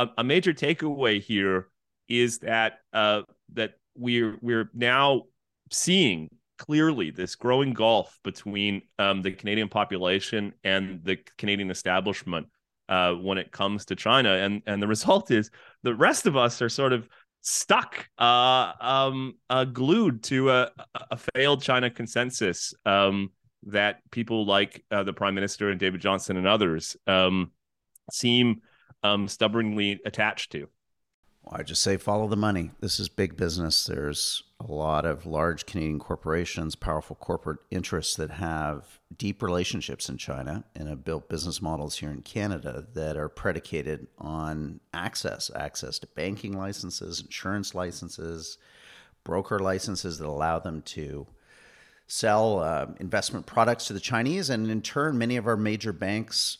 a, 0.00 0.08
a 0.18 0.24
major 0.24 0.52
takeaway 0.52 1.22
here 1.22 1.68
is 2.08 2.40
that 2.40 2.80
uh, 2.92 3.22
that 3.52 3.74
we're 3.96 4.36
we're 4.40 4.68
now 4.74 5.22
seeing 5.70 6.28
clearly 6.62 7.10
this 7.10 7.34
growing 7.34 7.72
gulf 7.72 8.18
between 8.22 8.82
um, 8.98 9.20
the 9.22 9.32
Canadian 9.32 9.68
population 9.68 10.52
and 10.62 11.00
the 11.02 11.18
Canadian 11.36 11.70
establishment 11.70 12.46
uh, 12.88 13.12
when 13.14 13.36
it 13.36 13.50
comes 13.50 13.84
to 13.86 13.96
China, 13.96 14.30
and 14.30 14.62
and 14.66 14.80
the 14.80 14.86
result 14.86 15.30
is 15.30 15.50
the 15.82 15.94
rest 15.94 16.26
of 16.26 16.36
us 16.36 16.62
are 16.62 16.68
sort 16.68 16.92
of 16.92 17.08
stuck, 17.40 18.08
uh, 18.18 18.72
um, 18.80 19.34
uh, 19.50 19.64
glued 19.64 20.22
to 20.22 20.50
a, 20.50 20.70
a, 21.10 21.18
failed 21.34 21.60
China 21.60 21.90
consensus 21.90 22.72
um, 22.86 23.30
that 23.64 23.98
people 24.12 24.46
like 24.46 24.84
uh, 24.92 25.02
the 25.02 25.12
Prime 25.12 25.34
Minister 25.34 25.70
and 25.70 25.80
David 25.80 26.00
Johnston 26.00 26.36
and 26.36 26.46
others 26.46 26.96
um, 27.08 27.50
seem 28.12 28.60
um, 29.02 29.26
stubbornly 29.26 30.00
attached 30.04 30.52
to. 30.52 30.68
I 31.50 31.62
just 31.62 31.82
say 31.82 31.96
follow 31.96 32.28
the 32.28 32.36
money. 32.36 32.70
This 32.80 33.00
is 33.00 33.08
big 33.08 33.36
business. 33.36 33.84
There's 33.84 34.44
a 34.60 34.72
lot 34.72 35.04
of 35.04 35.26
large 35.26 35.66
Canadian 35.66 35.98
corporations, 35.98 36.76
powerful 36.76 37.16
corporate 37.16 37.58
interests 37.70 38.14
that 38.16 38.30
have 38.30 39.00
deep 39.16 39.42
relationships 39.42 40.08
in 40.08 40.18
China 40.18 40.64
and 40.74 40.88
have 40.88 41.04
built 41.04 41.28
business 41.28 41.60
models 41.60 41.98
here 41.98 42.10
in 42.10 42.22
Canada 42.22 42.86
that 42.94 43.16
are 43.16 43.28
predicated 43.28 44.06
on 44.18 44.80
access 44.94 45.50
access 45.54 45.98
to 45.98 46.06
banking 46.08 46.56
licenses, 46.56 47.20
insurance 47.20 47.74
licenses, 47.74 48.56
broker 49.24 49.58
licenses 49.58 50.18
that 50.18 50.28
allow 50.28 50.58
them 50.58 50.80
to 50.82 51.26
sell 52.06 52.60
uh, 52.60 52.86
investment 53.00 53.46
products 53.46 53.86
to 53.86 53.92
the 53.92 54.00
Chinese. 54.00 54.48
And 54.48 54.70
in 54.70 54.80
turn, 54.80 55.18
many 55.18 55.36
of 55.36 55.46
our 55.46 55.56
major 55.56 55.92
banks 55.92 56.58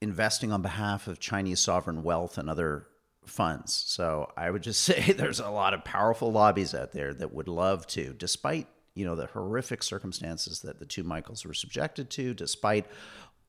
investing 0.00 0.52
on 0.52 0.60
behalf 0.60 1.06
of 1.06 1.20
Chinese 1.20 1.60
sovereign 1.60 2.02
wealth 2.02 2.36
and 2.36 2.50
other 2.50 2.86
funds. 3.26 3.84
So 3.86 4.30
I 4.36 4.50
would 4.50 4.62
just 4.62 4.82
say 4.84 5.12
there's 5.12 5.40
a 5.40 5.50
lot 5.50 5.74
of 5.74 5.84
powerful 5.84 6.32
lobbies 6.32 6.74
out 6.74 6.92
there 6.92 7.14
that 7.14 7.32
would 7.32 7.48
love 7.48 7.86
to, 7.88 8.14
despite 8.14 8.68
you 8.94 9.04
know 9.04 9.16
the 9.16 9.26
horrific 9.26 9.82
circumstances 9.82 10.60
that 10.60 10.78
the 10.78 10.86
two 10.86 11.02
Michaels 11.02 11.44
were 11.44 11.54
subjected 11.54 12.10
to, 12.10 12.34
despite 12.34 12.86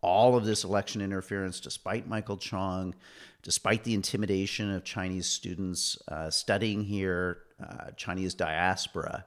all 0.01 0.35
of 0.35 0.45
this 0.45 0.63
election 0.63 1.01
interference, 1.01 1.59
despite 1.59 2.07
Michael 2.07 2.37
Chong, 2.37 2.93
despite 3.41 3.83
the 3.83 3.93
intimidation 3.93 4.71
of 4.71 4.83
Chinese 4.83 5.25
students 5.27 5.97
uh, 6.07 6.29
studying 6.29 6.83
here, 6.83 7.39
uh, 7.63 7.91
Chinese 7.95 8.33
diaspora, 8.33 9.25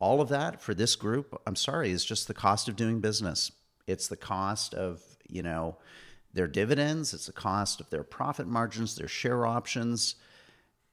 all 0.00 0.20
of 0.20 0.28
that 0.28 0.60
for 0.60 0.74
this 0.74 0.96
group, 0.96 1.40
I'm 1.46 1.56
sorry, 1.56 1.90
is 1.90 2.04
just 2.04 2.28
the 2.28 2.34
cost 2.34 2.68
of 2.68 2.76
doing 2.76 3.00
business. 3.00 3.52
It's 3.86 4.08
the 4.08 4.16
cost 4.16 4.74
of 4.74 5.00
you 5.28 5.42
know 5.42 5.76
their 6.32 6.46
dividends, 6.46 7.12
it's 7.12 7.26
the 7.26 7.32
cost 7.32 7.80
of 7.80 7.90
their 7.90 8.02
profit 8.02 8.46
margins, 8.46 8.96
their 8.96 9.08
share 9.08 9.46
options. 9.46 10.16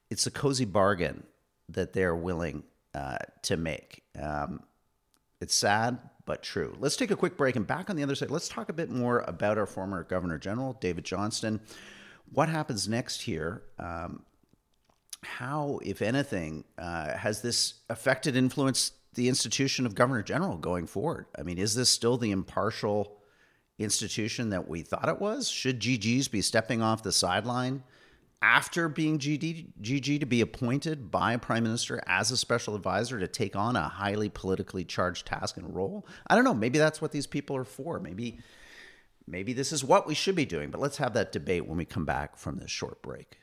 It's 0.10 0.28
a 0.28 0.32
cozy 0.32 0.66
bargain 0.66 1.24
that 1.70 1.94
they're 1.94 2.16
willing 2.16 2.64
uh, 2.94 3.18
to 3.44 3.58
make. 3.58 4.04
Um, 4.20 4.64
it's 5.40 5.56
sad, 5.56 6.00
but 6.26 6.44
true. 6.44 6.76
Let's 6.80 6.98
take 6.98 7.12
a 7.12 7.16
quick 7.16 7.38
break 7.38 7.56
and 7.56 7.66
back 7.66 7.90
on 7.90 7.96
the 7.96 8.04
other 8.04 8.16
side. 8.16 8.32
Let's 8.32 8.50
talk 8.50 8.70
a 8.70 8.74
bit 8.74 8.90
more 8.90 9.20
about 9.28 9.58
our 9.58 9.66
former 9.66 10.04
Governor 10.04 10.38
General, 10.38 10.74
David 10.74 11.06
Johnston. 11.06 11.62
What 12.34 12.50
happens 12.50 12.88
next 12.88 13.22
here? 13.22 13.64
Um, 13.78 14.24
how, 15.24 15.80
if 15.84 16.02
anything, 16.02 16.66
uh, 16.78 17.18
has 17.18 17.42
this 17.42 17.76
affected, 17.90 18.36
influenced 18.36 18.94
the 19.14 19.30
institution 19.30 19.86
of 19.86 19.96
Governor 19.96 20.22
General 20.22 20.58
going 20.58 20.88
forward? 20.88 21.28
I 21.38 21.44
mean, 21.44 21.58
is 21.58 21.76
this 21.76 21.90
still 21.90 22.18
the 22.18 22.32
impartial 22.32 23.19
institution 23.80 24.50
that 24.50 24.68
we 24.68 24.82
thought 24.82 25.10
it 25.10 25.20
was? 25.20 25.50
Should 25.50 25.80
GGs 25.80 26.30
be 26.30 26.42
stepping 26.42 26.82
off 26.82 27.04
the 27.04 27.12
sideline 27.12 27.84
after 28.42 28.88
being 28.88 29.20
GD, 29.20 29.68
GG 29.82 30.20
to 30.20 30.26
be 30.26 30.42
appointed 30.42 31.12
by 31.12 31.34
a 31.34 31.40
prime 31.40 31.64
minister 31.64 32.02
as 32.08 32.32
a 32.32 32.38
special 32.38 32.76
advisor 32.76 33.20
to 33.20 33.28
take 33.28 33.56
on 33.56 33.76
a 33.76 33.88
highly 33.88 34.30
politically 34.30 34.86
charged 34.86 35.26
task 35.26 35.58
and 35.58 35.76
role? 35.76 36.06
I 36.28 36.36
don't 36.36 36.44
know. 36.44 36.54
Maybe 36.54 36.80
that's 36.80 37.02
what 37.02 37.12
these 37.12 37.28
people 37.28 37.56
are 37.56 37.66
for. 37.66 38.00
Maybe 38.00 38.40
maybe 39.28 39.54
this 39.54 39.72
is 39.72 39.84
what 39.84 40.08
we 40.08 40.16
should 40.16 40.36
be 40.36 40.46
doing. 40.46 40.72
But 40.72 40.82
let's 40.82 40.98
have 40.98 41.14
that 41.14 41.32
debate 41.32 41.68
when 41.68 41.78
we 41.78 41.86
come 41.86 42.06
back 42.06 42.38
from 42.38 42.58
this 42.58 42.72
short 42.72 43.02
break. 43.02 43.40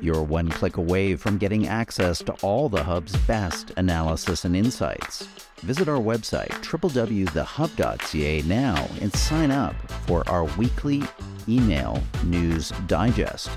You're 0.00 0.22
one 0.22 0.50
click 0.50 0.76
away 0.76 1.16
from 1.16 1.38
getting 1.38 1.66
access 1.68 2.18
to 2.20 2.32
all 2.42 2.68
the 2.68 2.84
Hub's 2.84 3.16
best 3.26 3.72
analysis 3.76 4.44
and 4.44 4.54
insights. 4.54 5.45
Visit 5.60 5.88
our 5.88 5.98
website, 5.98 6.50
www.thehub.ca, 6.62 8.42
now 8.42 8.88
and 9.00 9.12
sign 9.14 9.50
up 9.50 9.74
for 10.06 10.28
our 10.28 10.44
weekly 10.56 11.02
email 11.48 12.02
news 12.24 12.72
digest. 12.86 13.50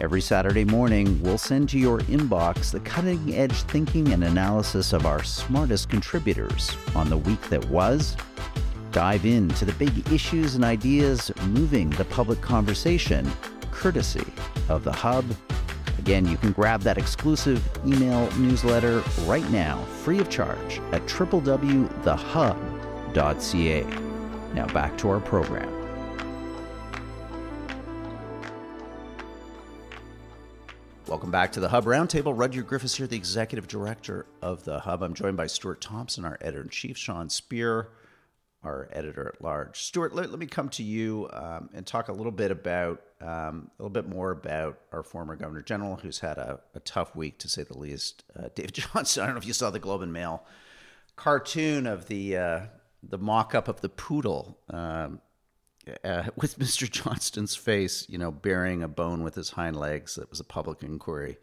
Every 0.00 0.20
Saturday 0.20 0.64
morning, 0.64 1.20
we'll 1.22 1.38
send 1.38 1.70
to 1.70 1.78
your 1.78 2.00
inbox 2.00 2.70
the 2.70 2.80
cutting 2.80 3.34
edge 3.34 3.62
thinking 3.62 4.12
and 4.12 4.22
analysis 4.22 4.92
of 4.92 5.06
our 5.06 5.24
smartest 5.24 5.88
contributors 5.88 6.76
on 6.94 7.08
the 7.08 7.16
week 7.16 7.40
that 7.48 7.64
was. 7.68 8.16
Dive 8.92 9.26
into 9.26 9.64
the 9.64 9.72
big 9.72 10.12
issues 10.12 10.54
and 10.54 10.64
ideas 10.64 11.32
moving 11.46 11.90
the 11.90 12.04
public 12.04 12.40
conversation, 12.40 13.28
courtesy 13.72 14.24
of 14.68 14.84
The 14.84 14.92
Hub 14.92 15.24
Again, 15.98 16.26
you 16.26 16.36
can 16.36 16.52
grab 16.52 16.80
that 16.82 16.96
exclusive 16.98 17.68
email 17.84 18.30
newsletter 18.36 19.02
right 19.24 19.48
now, 19.50 19.82
free 20.02 20.20
of 20.20 20.30
charge, 20.30 20.80
at 20.92 21.02
www.thehub.ca. 21.02 21.68
Now 24.54 24.66
back 24.72 24.96
to 24.98 25.10
our 25.10 25.20
program. 25.20 25.78
Welcome 31.06 31.30
back 31.30 31.52
to 31.52 31.60
the 31.60 31.70
Hub 31.70 31.84
Roundtable. 31.86 32.34
Rudyard 32.36 32.66
Griffiths 32.66 32.96
here, 32.96 33.06
the 33.06 33.16
Executive 33.16 33.66
Director 33.66 34.26
of 34.42 34.64
the 34.64 34.80
Hub. 34.80 35.02
I'm 35.02 35.14
joined 35.14 35.38
by 35.38 35.46
Stuart 35.46 35.80
Thompson, 35.80 36.26
our 36.26 36.36
Editor 36.42 36.62
in 36.62 36.68
Chief, 36.68 36.98
Sean 36.98 37.30
Speer, 37.30 37.88
our 38.64 38.88
editor 38.92 39.32
at 39.34 39.42
large. 39.42 39.80
Stuart, 39.80 40.14
let, 40.14 40.30
let 40.30 40.38
me 40.38 40.46
come 40.46 40.68
to 40.70 40.82
you 40.82 41.28
um, 41.32 41.70
and 41.72 41.86
talk 41.86 42.08
a 42.08 42.12
little 42.12 42.32
bit 42.32 42.50
about 42.50 43.02
um, 43.20 43.70
a 43.78 43.82
little 43.82 43.90
bit 43.90 44.08
more 44.08 44.30
about 44.30 44.78
our 44.92 45.02
former 45.02 45.36
Governor 45.36 45.62
General, 45.62 45.96
who's 45.96 46.20
had 46.20 46.38
a, 46.38 46.60
a 46.74 46.80
tough 46.80 47.16
week 47.16 47.38
to 47.38 47.48
say 47.48 47.62
the 47.62 47.76
least. 47.76 48.24
Uh, 48.36 48.48
David 48.54 48.74
Johnston. 48.74 49.22
I 49.22 49.26
don't 49.26 49.34
know 49.34 49.40
if 49.40 49.46
you 49.46 49.52
saw 49.52 49.70
the 49.70 49.78
Globe 49.78 50.02
and 50.02 50.12
Mail 50.12 50.44
cartoon 51.16 51.86
of 51.86 52.06
the 52.06 52.36
uh, 52.36 52.60
the 53.02 53.18
mock-up 53.18 53.68
of 53.68 53.80
the 53.80 53.88
poodle 53.88 54.58
um, 54.70 55.20
uh, 56.04 56.24
with 56.36 56.58
Mr. 56.58 56.90
Johnston's 56.90 57.56
face, 57.56 58.06
you 58.08 58.18
know, 58.18 58.30
bearing 58.30 58.82
a 58.82 58.88
bone 58.88 59.22
with 59.22 59.34
his 59.34 59.50
hind 59.50 59.76
legs. 59.76 60.14
That 60.14 60.30
was 60.30 60.40
a 60.40 60.44
public 60.44 60.82
inquiry. 60.82 61.38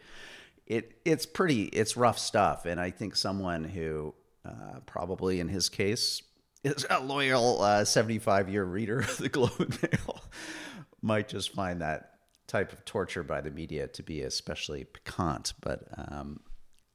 It 0.66 1.00
it's 1.06 1.26
pretty 1.26 1.64
it's 1.66 1.96
rough 1.96 2.18
stuff, 2.18 2.66
and 2.66 2.80
I 2.80 2.90
think 2.90 3.16
someone 3.16 3.64
who 3.64 4.16
uh, 4.46 4.80
probably 4.86 5.40
in 5.40 5.50
his 5.50 5.70
case 5.70 6.24
is 6.66 6.86
a 6.90 7.00
loyal 7.00 7.86
75 7.86 8.48
uh, 8.48 8.52
year 8.52 8.64
reader 8.64 9.00
of 9.00 9.18
the 9.18 9.30
Globe 9.30 9.54
and 9.60 9.82
Mail 9.82 10.24
might 11.02 11.28
just 11.28 11.54
find 11.54 11.82
that 11.82 12.12
type 12.48 12.74
of 12.74 12.84
torture 12.86 13.24
by 13.24 13.42
the 13.42 13.52
media 13.52 13.88
to 13.88 14.04
be 14.04 14.22
especially 14.22 14.84
piquant. 14.86 15.54
But 15.62 15.88
um, 15.98 16.40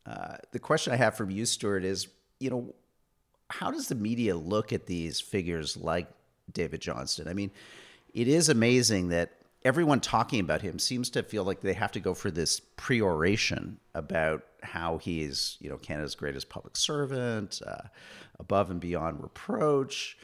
uh, 0.07 0.37
the 0.53 0.59
question 0.59 0.93
I 0.93 0.97
have 0.97 1.17
from 1.17 1.31
you, 1.31 1.47
Stuart, 1.47 1.85
is 1.85 2.09
you 2.39 2.51
know, 2.51 2.75
how 3.49 3.71
does 3.71 3.89
the 3.89 3.95
media 3.95 4.37
look 4.37 4.73
at 4.73 4.87
these 4.87 5.21
figures 5.21 5.77
like 5.77 6.09
David 6.53 6.81
Johnston? 6.81 7.29
I 7.29 7.35
mean, 7.35 7.51
it 8.15 8.29
is 8.29 8.49
amazing 8.49 9.09
that 9.09 9.33
everyone 9.65 10.01
talking 10.01 10.41
about 10.41 10.63
him 10.63 10.79
seems 10.79 11.11
to 11.11 11.23
feel 11.23 11.45
like 11.45 11.61
they 11.61 11.75
have 11.75 11.93
to 11.93 12.01
go 12.01 12.15
for 12.15 12.31
this 12.31 12.61
pre-oration 12.61 13.79
about 13.95 14.43
how 14.62 14.99
he's, 14.99 15.57
you 15.61 15.68
know, 15.68 15.77
Canada's 15.77 16.14
greatest 16.14 16.49
public 16.49 16.77
servant, 16.77 17.61
uh, 17.66 17.88
above 18.38 18.70
and 18.70 18.81
beyond 18.81 19.23
reproach, 19.23 20.16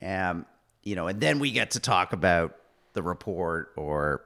and 0.00 0.44
you 0.82 0.94
know, 0.94 1.06
and 1.06 1.20
then 1.20 1.38
we 1.38 1.50
get 1.50 1.72
to 1.72 1.80
talk 1.80 2.12
about 2.12 2.56
the 2.94 3.02
report 3.02 3.72
or 3.76 4.22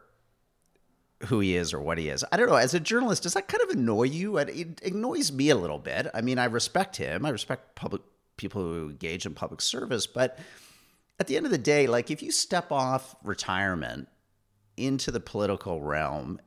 who 1.26 1.40
he 1.40 1.56
is 1.56 1.72
or 1.72 1.80
what 1.80 1.98
he 1.98 2.08
is. 2.08 2.24
I 2.32 2.36
don't 2.36 2.48
know. 2.48 2.56
As 2.56 2.74
a 2.74 2.80
journalist, 2.80 3.22
does 3.22 3.34
that 3.34 3.48
kind 3.48 3.62
of 3.62 3.70
annoy 3.70 4.04
you? 4.04 4.38
It 4.38 4.80
annoys 4.84 5.32
me 5.32 5.50
a 5.50 5.56
little 5.56 5.78
bit. 5.78 6.08
I 6.14 6.20
mean, 6.20 6.38
I 6.38 6.46
respect 6.46 6.96
him. 6.96 7.24
I 7.24 7.30
respect 7.30 7.74
public 7.74 8.02
people 8.36 8.62
who 8.62 8.90
engage 8.90 9.24
in 9.24 9.34
public 9.34 9.60
service, 9.60 10.06
but 10.06 10.38
at 11.20 11.26
the 11.26 11.36
end 11.36 11.46
of 11.46 11.52
the 11.52 11.58
day, 11.58 11.86
like 11.86 12.10
if 12.10 12.22
you 12.22 12.32
step 12.32 12.72
off 12.72 13.14
retirement 13.22 14.08
into 14.76 15.10
the 15.10 15.20
political 15.20 15.80
realm, 15.80 16.40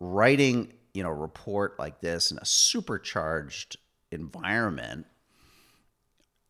writing, 0.00 0.72
you 0.94 1.02
know, 1.02 1.10
report 1.10 1.78
like 1.78 2.00
this 2.00 2.30
in 2.30 2.38
a 2.38 2.44
supercharged 2.44 3.76
environment, 4.10 5.06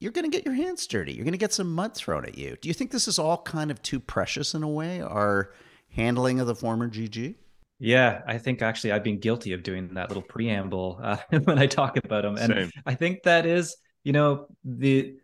you're 0.01 0.12
going 0.12 0.31
to 0.31 0.37
get 0.37 0.44
your 0.44 0.55
hands 0.55 0.87
dirty. 0.87 1.12
You're 1.12 1.24
going 1.24 1.33
to 1.33 1.38
get 1.38 1.53
some 1.53 1.74
mud 1.74 1.94
thrown 1.94 2.24
at 2.24 2.38
you. 2.38 2.57
Do 2.61 2.68
you 2.68 2.74
think 2.74 2.90
this 2.90 3.09
is 3.09 3.18
all 3.18 3.38
kind 3.38 3.70
of 3.70 3.83
too 3.83 3.98
precious 3.98 4.55
in 4.55 4.62
a 4.62 4.68
way, 4.68 5.01
our 5.01 5.53
handling 5.90 6.40
of 6.40 6.46
the 6.46 6.55
former 6.55 6.88
GG? 6.88 7.35
Yeah, 7.81 8.22
I 8.27 8.38
think 8.38 8.61
actually 8.61 8.92
I've 8.92 9.05
been 9.05 9.20
guilty 9.20 9.53
of 9.53 9.62
doing 9.62 9.94
that 9.94 10.09
little 10.09 10.22
preamble 10.22 11.01
uh, 11.03 11.16
when 11.44 11.59
I 11.59 11.66
talk 11.66 11.96
about 11.96 12.24
him, 12.24 12.37
and 12.37 12.53
Same. 12.53 12.70
I 12.87 12.94
think 12.94 13.22
that 13.22 13.46
is, 13.46 13.77
you 14.03 14.12
know, 14.12 14.46
the, 14.64 15.16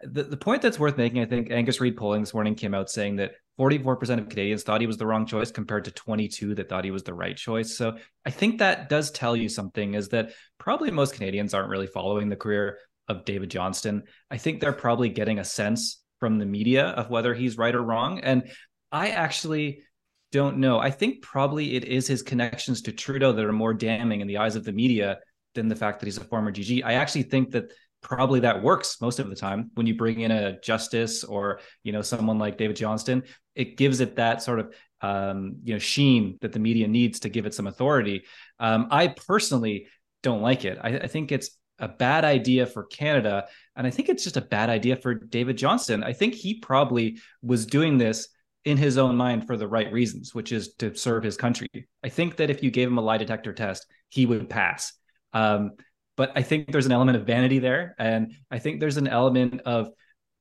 the 0.00 0.24
the 0.24 0.36
point 0.36 0.60
that's 0.62 0.78
worth 0.78 0.98
making. 0.98 1.22
I 1.22 1.26
think 1.26 1.50
Angus 1.50 1.80
Reid 1.80 1.96
polling 1.96 2.20
this 2.20 2.34
morning 2.34 2.54
came 2.54 2.74
out 2.74 2.90
saying 2.90 3.16
that 3.16 3.32
44% 3.58 4.18
of 4.18 4.28
Canadians 4.28 4.62
thought 4.62 4.80
he 4.80 4.86
was 4.86 4.96
the 4.96 5.06
wrong 5.06 5.26
choice 5.26 5.50
compared 5.50 5.84
to 5.84 5.90
22 5.90 6.54
that 6.54 6.68
thought 6.68 6.84
he 6.84 6.90
was 6.90 7.02
the 7.02 7.14
right 7.14 7.36
choice. 7.36 7.76
So 7.76 7.96
I 8.24 8.30
think 8.30 8.58
that 8.58 8.88
does 8.88 9.10
tell 9.10 9.36
you 9.36 9.48
something 9.48 9.94
is 9.94 10.08
that 10.08 10.32
probably 10.58 10.90
most 10.90 11.14
Canadians 11.14 11.54
aren't 11.54 11.68
really 11.68 11.86
following 11.86 12.28
the 12.28 12.36
career 12.36 12.78
of 13.08 13.24
David 13.24 13.50
Johnston. 13.50 14.04
I 14.30 14.38
think 14.38 14.60
they're 14.60 14.72
probably 14.72 15.10
getting 15.10 15.38
a 15.38 15.44
sense 15.44 16.02
from 16.18 16.38
the 16.38 16.46
media 16.46 16.86
of 16.86 17.10
whether 17.10 17.34
he's 17.34 17.58
right 17.58 17.74
or 17.74 17.82
wrong. 17.82 18.20
And 18.20 18.50
I 18.90 19.10
actually 19.10 19.82
don't 20.30 20.58
know. 20.58 20.78
I 20.78 20.90
think 20.90 21.22
probably 21.22 21.76
it 21.76 21.84
is 21.84 22.06
his 22.06 22.22
connections 22.22 22.82
to 22.82 22.92
Trudeau 22.92 23.32
that 23.32 23.44
are 23.44 23.52
more 23.52 23.74
damning 23.74 24.20
in 24.20 24.28
the 24.28 24.38
eyes 24.38 24.56
of 24.56 24.64
the 24.64 24.72
media 24.72 25.18
than 25.54 25.68
the 25.68 25.76
fact 25.76 26.00
that 26.00 26.06
he's 26.06 26.16
a 26.16 26.24
former 26.24 26.50
GG. 26.50 26.82
I 26.84 26.94
actually 26.94 27.24
think 27.24 27.50
that 27.50 27.72
probably 28.02 28.40
that 28.40 28.62
works 28.62 29.00
most 29.00 29.18
of 29.18 29.30
the 29.30 29.36
time 29.36 29.70
when 29.74 29.86
you 29.86 29.96
bring 29.96 30.20
in 30.20 30.30
a 30.30 30.60
justice 30.60 31.24
or 31.24 31.60
you 31.82 31.92
know 31.92 32.02
someone 32.02 32.38
like 32.38 32.58
David 32.58 32.76
Johnston 32.76 33.22
it 33.54 33.76
gives 33.76 34.00
it 34.00 34.16
that 34.16 34.42
sort 34.42 34.60
of 34.60 34.74
um, 35.00 35.56
you 35.64 35.74
know 35.74 35.78
sheen 35.78 36.38
that 36.40 36.52
the 36.52 36.58
media 36.58 36.88
needs 36.88 37.20
to 37.20 37.28
give 37.28 37.46
it 37.46 37.54
some 37.54 37.66
authority 37.66 38.24
um, 38.60 38.88
I 38.90 39.08
personally 39.08 39.86
don't 40.22 40.42
like 40.42 40.64
it 40.64 40.78
I, 40.82 40.98
I 40.98 41.06
think 41.06 41.32
it's 41.32 41.50
a 41.78 41.88
bad 41.88 42.24
idea 42.24 42.66
for 42.66 42.84
Canada 42.84 43.46
and 43.76 43.86
I 43.86 43.90
think 43.90 44.08
it's 44.08 44.24
just 44.24 44.36
a 44.36 44.42
bad 44.42 44.68
idea 44.68 44.96
for 44.96 45.14
David 45.14 45.56
Johnston 45.56 46.02
I 46.02 46.12
think 46.12 46.34
he 46.34 46.58
probably 46.58 47.18
was 47.42 47.66
doing 47.66 47.98
this 47.98 48.28
in 48.64 48.76
his 48.76 48.98
own 48.98 49.16
mind 49.16 49.46
for 49.46 49.56
the 49.56 49.66
right 49.66 49.92
reasons, 49.92 50.34
which 50.34 50.52
is 50.52 50.74
to 50.74 50.94
serve 50.94 51.24
his 51.24 51.36
country. 51.36 51.68
I 52.04 52.08
think 52.08 52.36
that 52.36 52.50
if 52.50 52.62
you 52.62 52.70
gave 52.70 52.88
him 52.88 52.98
a 52.98 53.02
lie 53.02 53.18
detector 53.18 53.52
test, 53.52 53.86
he 54.08 54.26
would 54.26 54.48
pass. 54.48 54.92
Um, 55.32 55.72
but 56.16 56.32
I 56.34 56.42
think 56.42 56.70
there's 56.70 56.86
an 56.86 56.92
element 56.92 57.16
of 57.16 57.26
vanity 57.26 57.58
there, 57.58 57.94
and 57.98 58.32
I 58.50 58.58
think 58.58 58.80
there's 58.80 58.96
an 58.96 59.08
element 59.08 59.62
of 59.62 59.90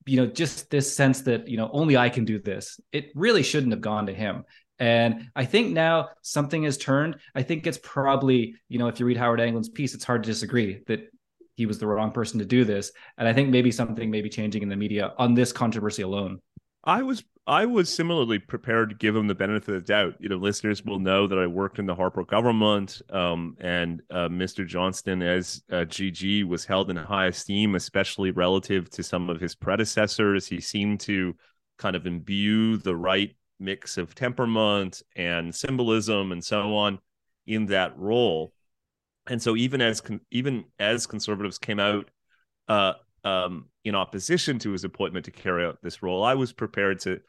you 0.05 0.17
know 0.17 0.25
just 0.25 0.69
this 0.69 0.95
sense 0.95 1.21
that 1.21 1.47
you 1.47 1.57
know 1.57 1.69
only 1.71 1.97
I 1.97 2.09
can 2.09 2.25
do 2.25 2.39
this. 2.39 2.79
It 2.91 3.11
really 3.15 3.43
shouldn't 3.43 3.73
have 3.73 3.81
gone 3.81 4.07
to 4.07 4.13
him. 4.13 4.45
And 4.79 5.29
I 5.35 5.45
think 5.45 5.73
now 5.73 6.09
something 6.23 6.63
has 6.63 6.75
turned. 6.75 7.17
I 7.35 7.43
think 7.43 7.67
it's 7.67 7.77
probably, 7.83 8.55
you 8.67 8.79
know, 8.79 8.87
if 8.87 8.99
you 8.99 9.05
read 9.05 9.15
Howard 9.15 9.39
Anglin's 9.39 9.69
piece, 9.69 9.93
it's 9.93 10.03
hard 10.03 10.23
to 10.23 10.29
disagree 10.29 10.81
that 10.87 11.07
he 11.53 11.67
was 11.67 11.77
the 11.77 11.85
wrong 11.85 12.11
person 12.11 12.39
to 12.39 12.45
do 12.45 12.65
this. 12.65 12.91
And 13.15 13.27
I 13.27 13.33
think 13.33 13.49
maybe 13.49 13.71
something 13.71 14.09
may 14.09 14.21
be 14.21 14.29
changing 14.29 14.63
in 14.63 14.69
the 14.69 14.75
media 14.75 15.13
on 15.19 15.35
this 15.35 15.51
controversy 15.51 16.01
alone. 16.01 16.39
I 16.83 17.03
was 17.03 17.23
I 17.47 17.65
was 17.65 17.93
similarly 17.93 18.39
prepared 18.39 18.89
to 18.89 18.95
give 18.95 19.15
him 19.15 19.27
the 19.27 19.35
benefit 19.35 19.69
of 19.69 19.81
the 19.81 19.87
doubt. 19.87 20.15
You 20.19 20.29
know, 20.29 20.37
listeners 20.37 20.85
will 20.85 20.99
know 20.99 21.27
that 21.27 21.39
I 21.39 21.47
worked 21.47 21.79
in 21.79 21.87
the 21.87 21.95
Harper 21.95 22.23
government, 22.23 23.01
um, 23.09 23.57
and 23.59 24.01
uh, 24.11 24.29
Mr. 24.29 24.65
Johnston, 24.65 25.23
as 25.23 25.63
uh, 25.71 25.85
GG, 25.85 26.47
was 26.47 26.65
held 26.65 26.89
in 26.91 26.97
high 26.97 27.27
esteem, 27.27 27.75
especially 27.75 28.31
relative 28.31 28.89
to 28.91 29.03
some 29.03 29.29
of 29.29 29.41
his 29.41 29.55
predecessors. 29.55 30.47
He 30.47 30.61
seemed 30.61 30.99
to 31.01 31.35
kind 31.77 31.95
of 31.95 32.05
imbue 32.05 32.77
the 32.77 32.95
right 32.95 33.35
mix 33.59 33.97
of 33.97 34.13
temperament 34.15 35.01
and 35.15 35.53
symbolism 35.53 36.31
and 36.31 36.43
so 36.43 36.75
on 36.75 36.99
in 37.47 37.65
that 37.67 37.97
role. 37.97 38.53
And 39.27 39.41
so, 39.41 39.55
even 39.55 39.81
as 39.81 39.99
con- 39.99 40.21
even 40.29 40.65
as 40.79 41.07
conservatives 41.07 41.57
came 41.57 41.79
out 41.79 42.09
uh, 42.67 42.93
um, 43.23 43.65
in 43.83 43.95
opposition 43.95 44.59
to 44.59 44.71
his 44.71 44.83
appointment 44.83 45.25
to 45.25 45.31
carry 45.31 45.65
out 45.65 45.77
this 45.81 46.01
role, 46.01 46.23
I 46.23 46.35
was 46.35 46.53
prepared 46.53 46.99
to, 47.01 47.19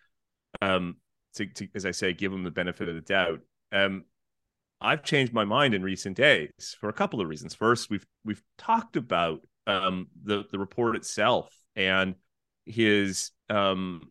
um, 0.61 0.96
to, 1.35 1.46
to 1.46 1.68
as 1.74 1.87
I 1.87 1.90
say, 1.90 2.12
give 2.12 2.33
him 2.33 2.44
the 2.44 2.50
benefit 2.50 2.88
of 2.88 2.94
the 2.94 3.00
doubt. 3.00 3.40
Um, 3.72 4.05
I've 4.81 5.05
changed 5.05 5.33
my 5.33 5.44
mind 5.44 5.74
in 5.74 5.83
recent 5.83 6.16
days 6.16 6.76
for 6.81 6.88
a 6.88 6.92
couple 6.92 7.20
of 7.20 7.28
reasons. 7.28 7.55
First, 7.55 7.88
we've 7.88 8.07
we've 8.24 8.42
talked 8.59 8.96
about 8.96 9.40
um, 9.66 10.09
the 10.24 10.44
the 10.50 10.59
report 10.59 10.96
itself 10.96 11.57
and 11.76 12.16
his 12.66 13.31
um, 13.48 14.11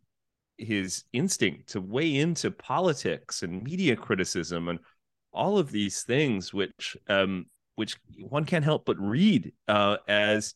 his 0.57 1.03
instinct 1.11 1.69
to 1.69 1.81
weigh 1.81 2.15
into 2.15 2.51
politics 2.51 3.43
and 3.43 3.63
media 3.63 3.95
criticism 3.95 4.67
and 4.69 4.79
all 5.33 5.57
of 5.57 5.71
these 5.71 6.03
things, 6.03 6.53
which 6.53 6.95
um, 7.09 7.45
which 7.75 7.97
one 8.19 8.45
can't 8.45 8.65
help 8.65 8.85
but 8.85 8.99
read 8.99 9.51
uh, 9.67 9.97
as 10.07 10.53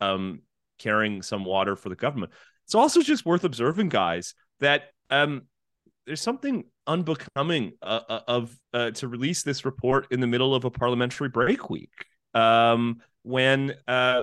um, 0.00 0.42
carrying 0.78 1.22
some 1.22 1.44
water 1.44 1.76
for 1.76 1.88
the 1.88 1.96
government. 1.96 2.32
It's 2.64 2.74
also 2.74 3.00
just 3.00 3.24
worth 3.24 3.44
observing, 3.44 3.90
guys, 3.90 4.34
that 4.60 4.84
um, 5.10 5.42
there's 6.06 6.20
something 6.20 6.64
unbecoming 6.86 7.72
uh, 7.82 8.00
uh, 8.08 8.20
of 8.28 8.56
uh, 8.72 8.90
to 8.92 9.08
release 9.08 9.42
this 9.42 9.64
report 9.64 10.06
in 10.10 10.20
the 10.20 10.26
middle 10.26 10.54
of 10.54 10.64
a 10.64 10.70
parliamentary 10.70 11.28
break 11.28 11.68
week 11.68 12.06
um, 12.34 13.00
when 13.22 13.74
uh, 13.88 14.22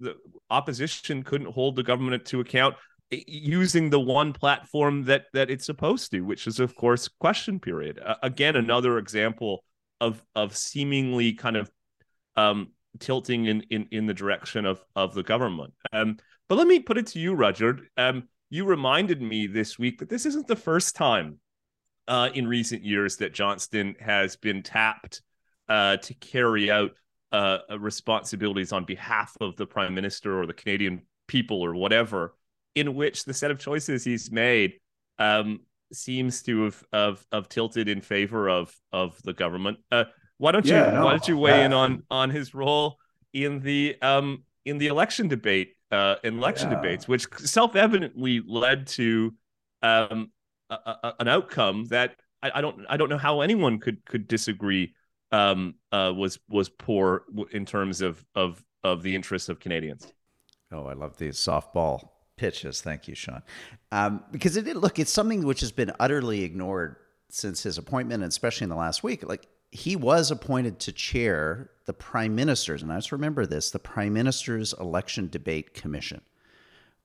the 0.00 0.16
opposition 0.50 1.22
couldn't 1.22 1.52
hold 1.52 1.76
the 1.76 1.82
government 1.82 2.24
to 2.26 2.40
account 2.40 2.76
using 3.10 3.90
the 3.90 4.00
one 4.00 4.32
platform 4.32 5.04
that 5.04 5.26
that 5.32 5.50
it's 5.50 5.66
supposed 5.66 6.10
to, 6.10 6.20
which 6.22 6.46
is 6.46 6.60
of 6.60 6.74
course 6.74 7.08
question 7.08 7.60
period. 7.60 8.00
Again, 8.22 8.56
another 8.56 8.98
example 8.98 9.64
of 10.00 10.22
of 10.34 10.56
seemingly 10.56 11.32
kind 11.34 11.56
of 11.56 11.70
um, 12.36 12.72
tilting 12.98 13.46
in, 13.46 13.62
in 13.70 13.86
in 13.90 14.06
the 14.06 14.14
direction 14.14 14.66
of 14.66 14.84
of 14.94 15.14
the 15.14 15.22
government. 15.22 15.72
Um, 15.92 16.18
but 16.48 16.58
let 16.58 16.66
me 16.66 16.80
put 16.80 16.98
it 16.98 17.06
to 17.08 17.18
you, 17.18 17.34
Roger. 17.34 17.78
Um, 17.96 18.28
you 18.50 18.64
reminded 18.64 19.22
me 19.22 19.46
this 19.46 19.78
week 19.78 19.98
that 19.98 20.10
this 20.10 20.26
isn't 20.26 20.46
the 20.46 20.56
first 20.56 20.94
time 20.94 21.38
uh, 22.08 22.28
in 22.34 22.46
recent 22.46 22.84
years 22.84 23.16
that 23.16 23.32
Johnston 23.32 23.94
has 23.98 24.36
been 24.36 24.62
tapped 24.62 25.22
uh, 25.68 25.96
to 25.98 26.14
carry 26.14 26.70
out 26.70 26.90
uh, 27.32 27.58
uh 27.70 27.78
responsibilities 27.78 28.72
on 28.72 28.84
behalf 28.84 29.34
of 29.40 29.56
the 29.56 29.66
prime 29.66 29.94
minister 29.94 30.38
or 30.38 30.46
the 30.46 30.52
Canadian 30.52 31.02
people 31.28 31.62
or 31.62 31.74
whatever, 31.74 32.34
in 32.74 32.94
which 32.94 33.24
the 33.24 33.32
set 33.32 33.50
of 33.50 33.58
choices 33.58 34.04
he's 34.04 34.30
made 34.30 34.74
um, 35.18 35.60
seems 35.92 36.42
to 36.42 36.64
have, 36.64 36.84
have, 36.92 37.26
have 37.32 37.48
tilted 37.48 37.88
in 37.88 38.00
favor 38.02 38.50
of 38.50 38.74
of 38.92 39.20
the 39.22 39.32
government. 39.32 39.78
Uh, 39.90 40.04
why 40.42 40.50
don't 40.50 40.66
you 40.66 40.74
yeah, 40.74 40.90
no, 40.90 41.04
why 41.04 41.12
don't 41.12 41.28
you 41.28 41.38
weigh 41.38 41.64
in 41.64 41.72
on 41.72 42.02
on 42.10 42.28
his 42.28 42.52
role 42.52 42.98
in 43.32 43.60
the 43.60 43.96
um 44.02 44.42
in 44.64 44.76
the 44.76 44.88
election 44.88 45.28
debate 45.28 45.76
uh 45.92 46.16
in 46.24 46.38
election 46.38 46.68
yeah. 46.68 46.76
debates, 46.76 47.06
which 47.06 47.32
self 47.36 47.76
evidently 47.76 48.42
led 48.44 48.88
to 48.88 49.32
um 49.82 50.32
a, 50.68 50.74
a, 50.74 51.14
an 51.20 51.28
outcome 51.28 51.84
that 51.86 52.16
I, 52.42 52.50
I, 52.56 52.60
don't 52.60 52.84
I 52.90 52.96
don't 52.96 53.08
know 53.08 53.18
how 53.18 53.42
anyone 53.42 53.78
could 53.78 54.04
could 54.04 54.26
disagree 54.26 54.94
um 55.30 55.76
uh 55.92 56.12
was 56.14 56.40
was 56.48 56.68
poor 56.68 57.22
in 57.52 57.64
terms 57.64 58.00
of 58.00 58.24
of 58.34 58.64
of 58.82 59.04
the 59.04 59.14
interests 59.14 59.48
of 59.48 59.60
Canadians. 59.60 60.12
Oh, 60.72 60.86
I 60.86 60.94
love 60.94 61.18
these 61.18 61.36
softball 61.36 62.08
pitches. 62.36 62.80
Thank 62.80 63.06
you, 63.06 63.14
Sean. 63.14 63.42
Um, 63.92 64.24
because 64.32 64.56
it 64.56 64.66
look, 64.76 64.98
it's 64.98 65.12
something 65.12 65.44
which 65.44 65.60
has 65.60 65.70
been 65.70 65.92
utterly 66.00 66.42
ignored 66.42 66.96
since 67.30 67.62
his 67.62 67.78
appointment, 67.78 68.24
and 68.24 68.28
especially 68.30 68.64
in 68.64 68.70
the 68.70 68.76
last 68.76 69.04
week. 69.04 69.22
Like 69.22 69.46
he 69.72 69.96
was 69.96 70.30
appointed 70.30 70.78
to 70.80 70.92
chair 70.92 71.70
the 71.86 71.94
prime 71.94 72.34
minister's, 72.34 72.82
and 72.82 72.92
I 72.92 72.96
just 72.96 73.10
remember 73.10 73.46
this 73.46 73.70
the 73.70 73.78
prime 73.78 74.12
minister's 74.12 74.74
election 74.74 75.28
debate 75.30 75.72
commission, 75.72 76.20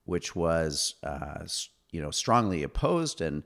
which 0.04 0.36
was, 0.36 0.94
uh, 1.02 1.46
you 1.90 2.02
know, 2.02 2.10
strongly 2.10 2.62
opposed 2.62 3.22
and 3.22 3.42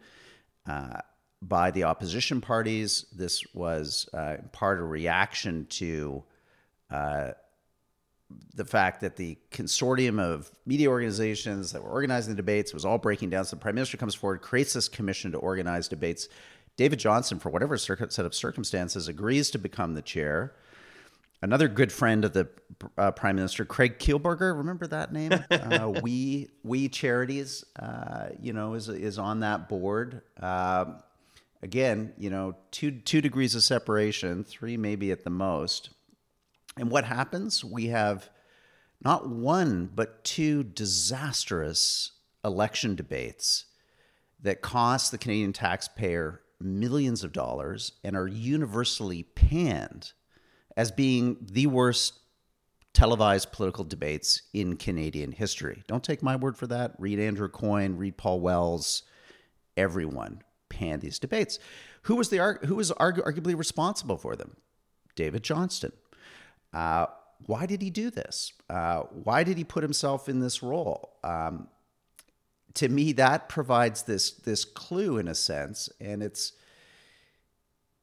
uh, 0.67 0.99
by 1.41 1.71
the 1.71 1.85
opposition 1.85 2.41
parties. 2.41 3.07
This 3.13 3.43
was 3.55 4.09
uh, 4.13 4.39
part 4.51 4.79
of 4.79 4.85
a 4.85 4.89
reaction 4.89 5.67
to 5.71 6.25
uh, 6.91 7.31
the 8.55 8.65
fact 8.65 9.01
that 9.03 9.15
the 9.15 9.39
consortium 9.53 10.19
of 10.19 10.51
media 10.67 10.89
organizations 10.89 11.71
that 11.73 11.83
were 11.83 11.91
organizing 11.91 12.33
the 12.33 12.37
debates 12.37 12.75
was 12.75 12.85
all 12.85 12.99
breaking 12.99 13.31
down. 13.31 13.45
So 13.45 13.55
the 13.57 13.63
prime 13.63 13.77
minister 13.77 13.97
comes 13.97 14.17
forward, 14.17 14.43
creates 14.43 14.73
this 14.73 14.89
commission 14.89 15.31
to 15.33 15.39
organize 15.39 15.87
debates 15.87 16.29
David 16.83 16.99
Johnston, 16.99 17.39
for 17.39 17.49
whatever 17.49 17.79
set 17.79 18.01
of 18.01 18.35
circumstances, 18.35 19.07
agrees 19.07 19.53
to 19.53 19.59
become 19.59 19.95
the 19.95 20.03
chair. 20.03 20.53
Another 21.41 21.69
good 21.69 21.93
friend 21.93 22.25
of 22.25 22.33
the 22.33 22.49
uh, 22.99 23.13
prime 23.13 23.37
minister, 23.37 23.65
Craig 23.65 24.01
Kielburger, 24.01 24.57
remember 24.57 24.89
that 24.89 25.13
name? 25.13 25.31
Uh, 25.53 25.93
we 26.03 26.51
We 26.65 26.89
Charities, 26.89 27.65
uh, 27.79 28.31
you 28.41 28.53
know, 28.53 28.75
is 28.75 28.89
is 28.89 29.17
on 29.17 29.39
that 29.41 29.69
board. 29.69 30.23
Um, 30.41 30.97
again, 31.63 32.15
you 32.19 32.31
know, 32.31 32.57
two 32.73 32.91
two 32.91 33.21
degrees 33.21 33.55
of 33.55 33.63
separation, 33.63 34.43
three 34.43 34.77
maybe 34.77 35.13
at 35.13 35.23
the 35.23 35.31
most. 35.31 35.91
And 36.77 36.91
what 36.91 37.05
happens? 37.05 37.65
We 37.65 37.87
have 37.87 38.29
not 39.05 39.29
one 39.29 39.89
but 39.95 40.25
two 40.25 40.65
disastrous 40.65 42.11
election 42.45 42.97
debates 42.97 43.67
that 44.43 44.63
cost 44.63 45.13
the 45.13 45.19
Canadian 45.19 45.53
taxpayer 45.53 46.42
millions 46.65 47.25
of 47.25 47.33
dollars 47.33 47.93
and 48.03 48.17
are 48.17 48.29
universally 48.29 49.23
panned 49.23 50.13
as 50.77 50.91
being 50.91 51.37
the 51.41 51.67
worst 51.67 52.19
televised 52.95 53.53
political 53.53 53.85
debates 53.85 54.43
in 54.53 54.77
Canadian 54.77 55.33
history. 55.33 55.83
Don't 55.87 56.05
take 56.05 56.23
my 56.23 56.37
word 56.37 56.57
for 56.57 56.67
that. 56.67 56.95
Read 56.99 57.19
Andrew 57.19 57.49
Coyne, 57.49 57.97
read 57.97 58.17
Paul 58.17 58.41
Wells, 58.41 59.03
everyone 59.77 60.43
panned 60.69 61.03
these 61.03 61.19
debates. 61.19 61.59
Who 62.03 62.17
was 62.17 62.29
the 62.29 62.59
who 62.65 62.75
was 62.75 62.91
arguably 62.93 63.57
responsible 63.57 64.17
for 64.17 64.37
them? 64.37 64.57
David 65.15 65.43
Johnston. 65.43 65.93
Uh, 66.73 67.07
why 67.47 67.67
did 67.67 67.83
he 67.83 67.91
do 67.91 68.11
this? 68.11 68.53
Uh, 68.71 69.03
why 69.25 69.45
did 69.45 69.59
he 69.59 69.65
put 69.65 69.83
himself 69.83 70.29
in 70.29 70.41
this 70.41 70.63
role? 70.63 71.17
Um, 71.23 71.69
to 72.75 72.89
me 72.89 73.13
that 73.13 73.49
provides 73.49 74.03
this 74.03 74.31
this 74.31 74.65
clue 74.65 75.19
in 75.19 75.29
a 75.29 75.35
sense. 75.35 75.89
And 76.01 76.23
it's 76.23 76.53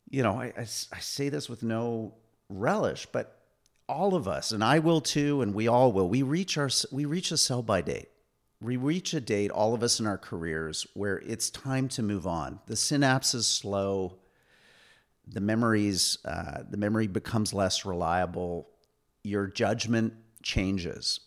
you 0.10 0.24
know 0.24 0.40
I, 0.40 0.54
I, 0.58 0.62
I, 0.62 1.00
say 1.00 1.30
this 1.30 1.50
with 1.50 1.62
no 1.64 2.16
relish 2.50 3.06
but 3.12 3.42
all 3.88 4.16
of 4.16 4.28
us 4.28 4.52
and 4.52 4.64
i 4.64 4.80
will 4.80 5.02
too 5.02 5.42
and 5.42 5.54
we 5.54 5.68
all 5.68 5.92
will 5.92 6.10
we 6.10 6.24
reach 6.24 6.58
our 6.58 6.70
we 6.92 7.06
reach 7.06 7.32
a 7.32 7.38
sell 7.38 7.62
by 7.62 7.82
date. 7.82 8.10
We 8.62 8.76
reach 8.76 9.14
a 9.14 9.22
date 9.22 9.52
all 9.52 9.74
of 9.74 9.84
us 9.84 10.00
in 10.00 10.08
our 10.08 10.18
careers 10.18 10.86
where 10.94 11.20
it's 11.20 11.50
time 11.50 11.88
to 11.90 12.04
move 12.04 12.28
on. 12.28 12.60
The 12.68 12.74
synapses 12.74 13.44
slow. 13.44 14.18
The 15.28 15.40
memories 15.40 16.18
uh, 16.26 16.64
the 16.70 16.78
memory 16.78 17.08
becomes 17.08 17.54
less 17.54 17.86
reliable. 17.86 18.68
Your 19.24 19.48
judgment 19.48 20.14
changes. 20.44 21.22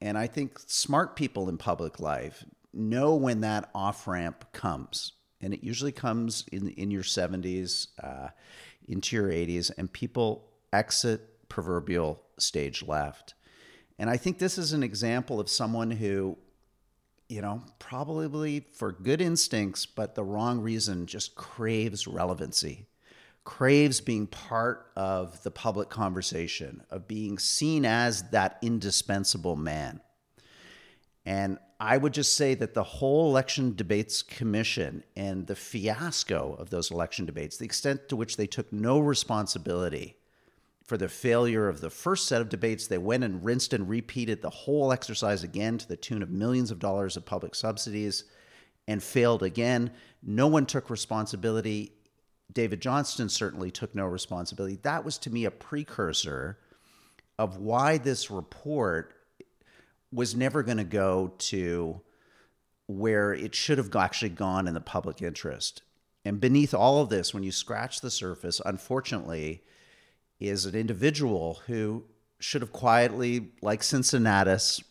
And 0.00 0.18
I 0.18 0.26
think 0.26 0.58
smart 0.66 1.16
people 1.16 1.48
in 1.48 1.56
public 1.56 1.98
life 1.98 2.44
know 2.76 3.14
when 3.14 3.40
that 3.40 3.70
off 3.74 4.06
ramp 4.06 4.52
comes. 4.52 5.12
And 5.40 5.52
it 5.52 5.62
usually 5.62 5.92
comes 5.92 6.44
in, 6.52 6.68
in 6.70 6.90
your 6.90 7.02
70s, 7.02 7.88
uh, 8.02 8.28
into 8.88 9.16
your 9.16 9.28
80s, 9.28 9.70
and 9.76 9.92
people 9.92 10.50
exit 10.72 11.48
proverbial 11.48 12.22
stage 12.38 12.82
left. 12.82 13.34
And 13.98 14.10
I 14.10 14.16
think 14.16 14.38
this 14.38 14.58
is 14.58 14.72
an 14.72 14.82
example 14.82 15.40
of 15.40 15.48
someone 15.48 15.90
who, 15.90 16.36
you 17.28 17.40
know, 17.40 17.62
probably 17.78 18.60
for 18.60 18.92
good 18.92 19.20
instincts, 19.20 19.86
but 19.86 20.14
the 20.14 20.24
wrong 20.24 20.60
reason, 20.60 21.06
just 21.06 21.34
craves 21.34 22.06
relevancy, 22.06 22.86
craves 23.44 24.00
being 24.00 24.26
part 24.26 24.90
of 24.96 25.42
the 25.42 25.50
public 25.50 25.88
conversation, 25.88 26.82
of 26.90 27.08
being 27.08 27.38
seen 27.38 27.84
as 27.84 28.30
that 28.30 28.58
indispensable 28.62 29.56
man. 29.56 30.00
And 31.24 31.58
I 31.78 31.98
would 31.98 32.14
just 32.14 32.34
say 32.34 32.54
that 32.54 32.74
the 32.74 32.82
whole 32.82 33.28
election 33.28 33.74
debates 33.76 34.22
commission 34.22 35.04
and 35.14 35.46
the 35.46 35.56
fiasco 35.56 36.56
of 36.58 36.70
those 36.70 36.90
election 36.90 37.26
debates, 37.26 37.58
the 37.58 37.66
extent 37.66 38.08
to 38.08 38.16
which 38.16 38.36
they 38.36 38.46
took 38.46 38.72
no 38.72 38.98
responsibility 38.98 40.16
for 40.86 40.96
the 40.96 41.08
failure 41.08 41.68
of 41.68 41.80
the 41.80 41.90
first 41.90 42.28
set 42.28 42.40
of 42.40 42.48
debates, 42.48 42.86
they 42.86 42.98
went 42.98 43.24
and 43.24 43.44
rinsed 43.44 43.72
and 43.72 43.88
repeated 43.88 44.40
the 44.40 44.50
whole 44.50 44.92
exercise 44.92 45.42
again 45.42 45.78
to 45.78 45.88
the 45.88 45.96
tune 45.96 46.22
of 46.22 46.30
millions 46.30 46.70
of 46.70 46.78
dollars 46.78 47.16
of 47.16 47.26
public 47.26 47.56
subsidies 47.56 48.24
and 48.86 49.02
failed 49.02 49.42
again. 49.42 49.90
No 50.22 50.46
one 50.46 50.64
took 50.64 50.88
responsibility. 50.88 51.92
David 52.52 52.80
Johnston 52.80 53.28
certainly 53.28 53.72
took 53.72 53.96
no 53.96 54.06
responsibility. 54.06 54.78
That 54.82 55.04
was 55.04 55.18
to 55.18 55.30
me 55.30 55.44
a 55.44 55.50
precursor 55.50 56.60
of 57.36 57.56
why 57.56 57.98
this 57.98 58.30
report 58.30 59.15
was 60.16 60.34
never 60.34 60.62
going 60.62 60.78
to 60.78 60.84
go 60.84 61.34
to 61.36 62.00
where 62.86 63.34
it 63.34 63.54
should 63.54 63.76
have 63.76 63.94
actually 63.94 64.30
gone 64.30 64.66
in 64.66 64.72
the 64.72 64.80
public 64.80 65.20
interest. 65.20 65.82
And 66.24 66.40
beneath 66.40 66.72
all 66.72 67.02
of 67.02 67.10
this, 67.10 67.34
when 67.34 67.42
you 67.42 67.52
scratch 67.52 68.00
the 68.00 68.10
surface, 68.10 68.58
unfortunately, 68.64 69.62
is 70.40 70.64
an 70.64 70.74
individual 70.74 71.60
who 71.66 72.04
should 72.38 72.62
have 72.62 72.72
quietly, 72.72 73.52
like 73.60 73.82
Cincinnatus, 73.82 74.82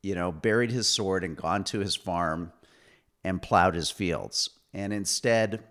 you 0.00 0.14
know, 0.14 0.30
buried 0.30 0.70
his 0.70 0.88
sword 0.88 1.24
and 1.24 1.36
gone 1.36 1.64
to 1.64 1.80
his 1.80 1.96
farm 1.96 2.52
and 3.24 3.42
plowed 3.42 3.74
his 3.74 3.90
fields. 3.90 4.50
And 4.72 4.92
instead, 4.92 5.64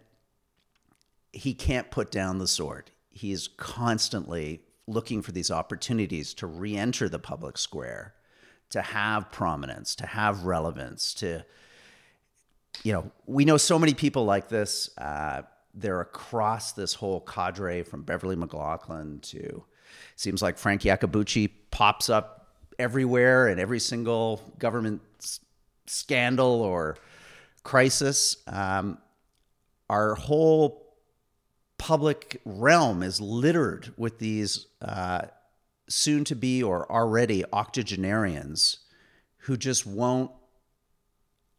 he 1.31 1.53
can't 1.53 1.91
put 1.91 2.11
down 2.11 2.39
the 2.39 2.47
sword. 2.47 2.91
He 3.09 3.31
is 3.31 3.47
constantly 3.47 4.63
looking 4.85 5.21
for 5.21 5.31
these 5.31 5.49
opportunities 5.49 6.33
to 6.33 6.47
re 6.47 6.75
enter 6.75 7.07
the 7.07 7.19
public 7.19 7.57
square, 7.57 8.15
to 8.71 8.81
have 8.81 9.31
prominence, 9.31 9.95
to 9.95 10.05
have 10.05 10.43
relevance, 10.43 11.13
to, 11.15 11.45
you 12.83 12.93
know, 12.93 13.11
we 13.25 13.45
know 13.45 13.57
so 13.57 13.77
many 13.77 13.93
people 13.93 14.25
like 14.25 14.49
this. 14.49 14.89
Uh, 14.97 15.43
they're 15.73 16.01
across 16.01 16.73
this 16.73 16.93
whole 16.93 17.21
cadre 17.21 17.83
from 17.83 18.03
Beverley 18.03 18.35
McLachlin 18.35 19.21
to 19.21 19.63
seems 20.15 20.41
like 20.41 20.57
Frank 20.57 20.81
Iacobucci 20.81 21.49
pops 21.69 22.09
up 22.09 22.47
everywhere 22.79 23.47
in 23.47 23.59
every 23.59 23.79
single 23.79 24.41
government 24.57 25.01
s- 25.19 25.39
scandal 25.85 26.61
or 26.61 26.97
crisis. 27.63 28.37
Um, 28.47 28.97
our 29.89 30.15
whole 30.15 30.95
public 31.77 32.41
realm 32.45 33.03
is 33.03 33.19
littered 33.19 33.93
with 33.97 34.19
these 34.19 34.67
uh, 34.81 35.23
soon 35.93 36.23
to 36.25 36.35
be 36.35 36.63
or 36.63 36.91
already 36.91 37.43
octogenarians 37.51 38.79
who 39.37 39.57
just 39.57 39.85
won't 39.85 40.31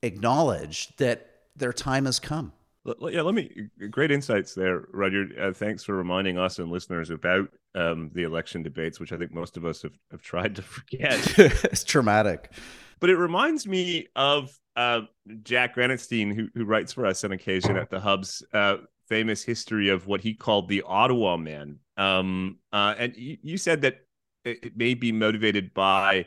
acknowledge 0.02 0.94
that 0.96 1.28
their 1.56 1.72
time 1.72 2.06
has 2.06 2.18
come. 2.18 2.52
Yeah, 2.84 3.22
let 3.22 3.34
me. 3.34 3.68
Great 3.90 4.10
insights 4.10 4.54
there, 4.54 4.86
Rudyard. 4.90 5.38
Uh, 5.38 5.52
thanks 5.52 5.84
for 5.84 5.94
reminding 5.94 6.36
us 6.36 6.58
and 6.58 6.70
listeners 6.70 7.10
about 7.10 7.48
um, 7.76 8.10
the 8.12 8.24
election 8.24 8.62
debates, 8.62 8.98
which 8.98 9.12
I 9.12 9.16
think 9.16 9.32
most 9.32 9.56
of 9.56 9.64
us 9.64 9.82
have, 9.82 9.92
have 10.10 10.22
tried 10.22 10.56
to 10.56 10.62
forget. 10.62 11.38
it's 11.38 11.84
traumatic. 11.84 12.50
But 12.98 13.10
it 13.10 13.16
reminds 13.16 13.68
me 13.68 14.08
of 14.16 14.58
uh, 14.74 15.02
Jack 15.44 15.74
Granatstein, 15.74 16.34
who, 16.34 16.48
who 16.54 16.64
writes 16.64 16.92
for 16.92 17.06
us 17.06 17.22
on 17.22 17.30
occasion 17.30 17.76
at 17.76 17.90
the 17.90 18.00
Hub's 18.00 18.42
uh, 18.52 18.78
famous 19.08 19.44
history 19.44 19.88
of 19.88 20.06
what 20.06 20.20
he 20.20 20.34
called 20.34 20.68
the 20.68 20.82
Ottawa 20.82 21.36
Man. 21.36 21.78
Um, 21.96 22.58
uh, 22.72 22.94
and 22.98 23.16
you, 23.16 23.36
you, 23.42 23.58
said 23.58 23.82
that 23.82 24.06
it, 24.44 24.76
may 24.76 24.94
be 24.94 25.12
motivated 25.12 25.74
by 25.74 26.26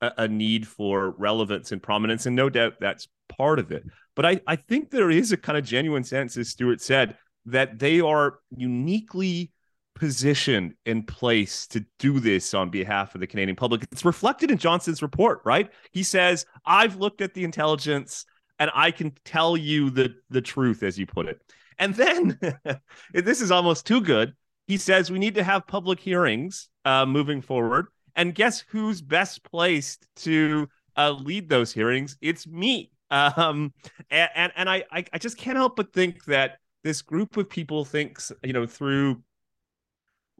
a, 0.00 0.12
a 0.18 0.28
need 0.28 0.66
for 0.66 1.10
relevance 1.18 1.72
and 1.72 1.82
prominence, 1.82 2.26
and 2.26 2.36
no 2.36 2.48
doubt 2.48 2.74
that's 2.80 3.08
part 3.28 3.58
of 3.58 3.72
it. 3.72 3.84
But 4.14 4.26
I, 4.26 4.40
I 4.46 4.56
think 4.56 4.90
there 4.90 5.10
is 5.10 5.32
a 5.32 5.36
kind 5.36 5.58
of 5.58 5.64
genuine 5.64 6.04
sense, 6.04 6.36
as 6.36 6.48
Stuart 6.48 6.80
said, 6.80 7.16
that 7.46 7.78
they 7.78 8.00
are 8.00 8.38
uniquely 8.56 9.52
positioned 9.94 10.74
in 10.84 11.02
place 11.02 11.66
to 11.68 11.84
do 11.98 12.20
this 12.20 12.54
on 12.54 12.70
behalf 12.70 13.14
of 13.14 13.20
the 13.20 13.26
Canadian 13.26 13.56
public. 13.56 13.82
It's 13.90 14.04
reflected 14.04 14.50
in 14.50 14.58
Johnston's 14.58 15.02
report, 15.02 15.40
right? 15.44 15.70
He 15.90 16.02
says, 16.02 16.44
I've 16.66 16.96
looked 16.96 17.22
at 17.22 17.34
the 17.34 17.44
intelligence 17.44 18.26
and 18.58 18.70
I 18.74 18.90
can 18.90 19.12
tell 19.24 19.56
you 19.56 19.90
the, 19.90 20.14
the 20.28 20.42
truth, 20.42 20.82
as 20.82 20.98
you 20.98 21.06
put 21.06 21.26
it. 21.26 21.40
And 21.78 21.94
then, 21.94 22.38
this 23.14 23.40
is 23.40 23.50
almost 23.50 23.86
too 23.86 24.00
good. 24.00 24.34
He 24.66 24.76
says 24.76 25.10
we 25.10 25.18
need 25.18 25.34
to 25.36 25.44
have 25.44 25.66
public 25.66 26.00
hearings 26.00 26.68
uh, 26.84 27.06
moving 27.06 27.40
forward. 27.42 27.86
And 28.14 28.34
guess 28.34 28.64
who's 28.68 29.02
best 29.02 29.44
placed 29.44 30.06
to 30.16 30.68
uh, 30.96 31.10
lead 31.12 31.48
those 31.48 31.72
hearings? 31.72 32.16
It's 32.20 32.46
me. 32.46 32.90
Um, 33.10 33.72
and 34.10 34.30
and, 34.34 34.52
and 34.56 34.70
I, 34.70 34.84
I 34.90 35.18
just 35.18 35.36
can't 35.36 35.56
help 35.56 35.76
but 35.76 35.92
think 35.92 36.24
that 36.24 36.58
this 36.82 37.02
group 37.02 37.36
of 37.36 37.48
people 37.48 37.84
thinks, 37.84 38.32
you 38.42 38.52
know, 38.52 38.66
through 38.66 39.22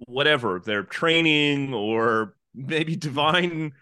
whatever 0.06 0.60
their 0.64 0.82
training 0.82 1.74
or 1.74 2.36
maybe 2.54 2.96
divine 2.96 3.72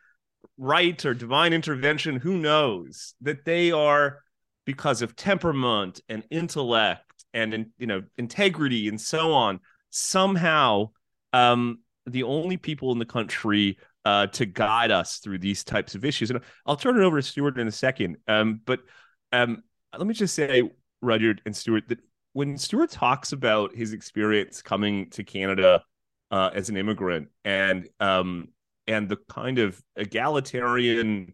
right 0.58 1.04
or 1.04 1.14
divine 1.14 1.52
intervention, 1.52 2.16
who 2.16 2.36
knows, 2.36 3.14
that 3.20 3.44
they 3.44 3.72
are 3.72 4.20
because 4.64 5.02
of 5.02 5.16
temperament 5.16 6.00
and 6.08 6.24
intellect 6.30 7.24
and 7.32 7.66
you 7.78 7.86
know 7.86 8.02
integrity 8.16 8.88
and 8.88 9.00
so 9.00 9.32
on 9.32 9.60
somehow 9.94 10.90
um 11.32 11.78
the 12.06 12.22
only 12.22 12.56
people 12.56 12.92
in 12.92 12.98
the 12.98 13.04
country 13.04 13.78
uh, 14.04 14.26
to 14.26 14.44
guide 14.44 14.90
us 14.90 15.18
through 15.18 15.38
these 15.38 15.64
types 15.64 15.94
of 15.94 16.04
issues. 16.04 16.30
And 16.30 16.40
I'll 16.66 16.76
turn 16.76 17.00
it 17.00 17.02
over 17.02 17.16
to 17.16 17.22
Stuart 17.22 17.58
in 17.58 17.66
a 17.66 17.72
second. 17.72 18.18
Um, 18.28 18.60
but 18.64 18.80
um, 19.32 19.62
let 19.96 20.06
me 20.06 20.14
just 20.14 20.34
say, 20.34 20.70
Rudyard 21.00 21.40
and 21.46 21.56
Stuart, 21.56 21.88
that 21.88 22.00
when 22.32 22.58
Stuart 22.58 22.90
talks 22.90 23.32
about 23.32 23.74
his 23.74 23.92
experience 23.92 24.60
coming 24.60 25.08
to 25.10 25.24
Canada 25.24 25.82
uh, 26.30 26.50
as 26.52 26.68
an 26.68 26.76
immigrant 26.76 27.28
and 27.44 27.88
um, 28.00 28.48
and 28.86 29.08
the 29.08 29.16
kind 29.28 29.58
of 29.58 29.80
egalitarian 29.96 31.32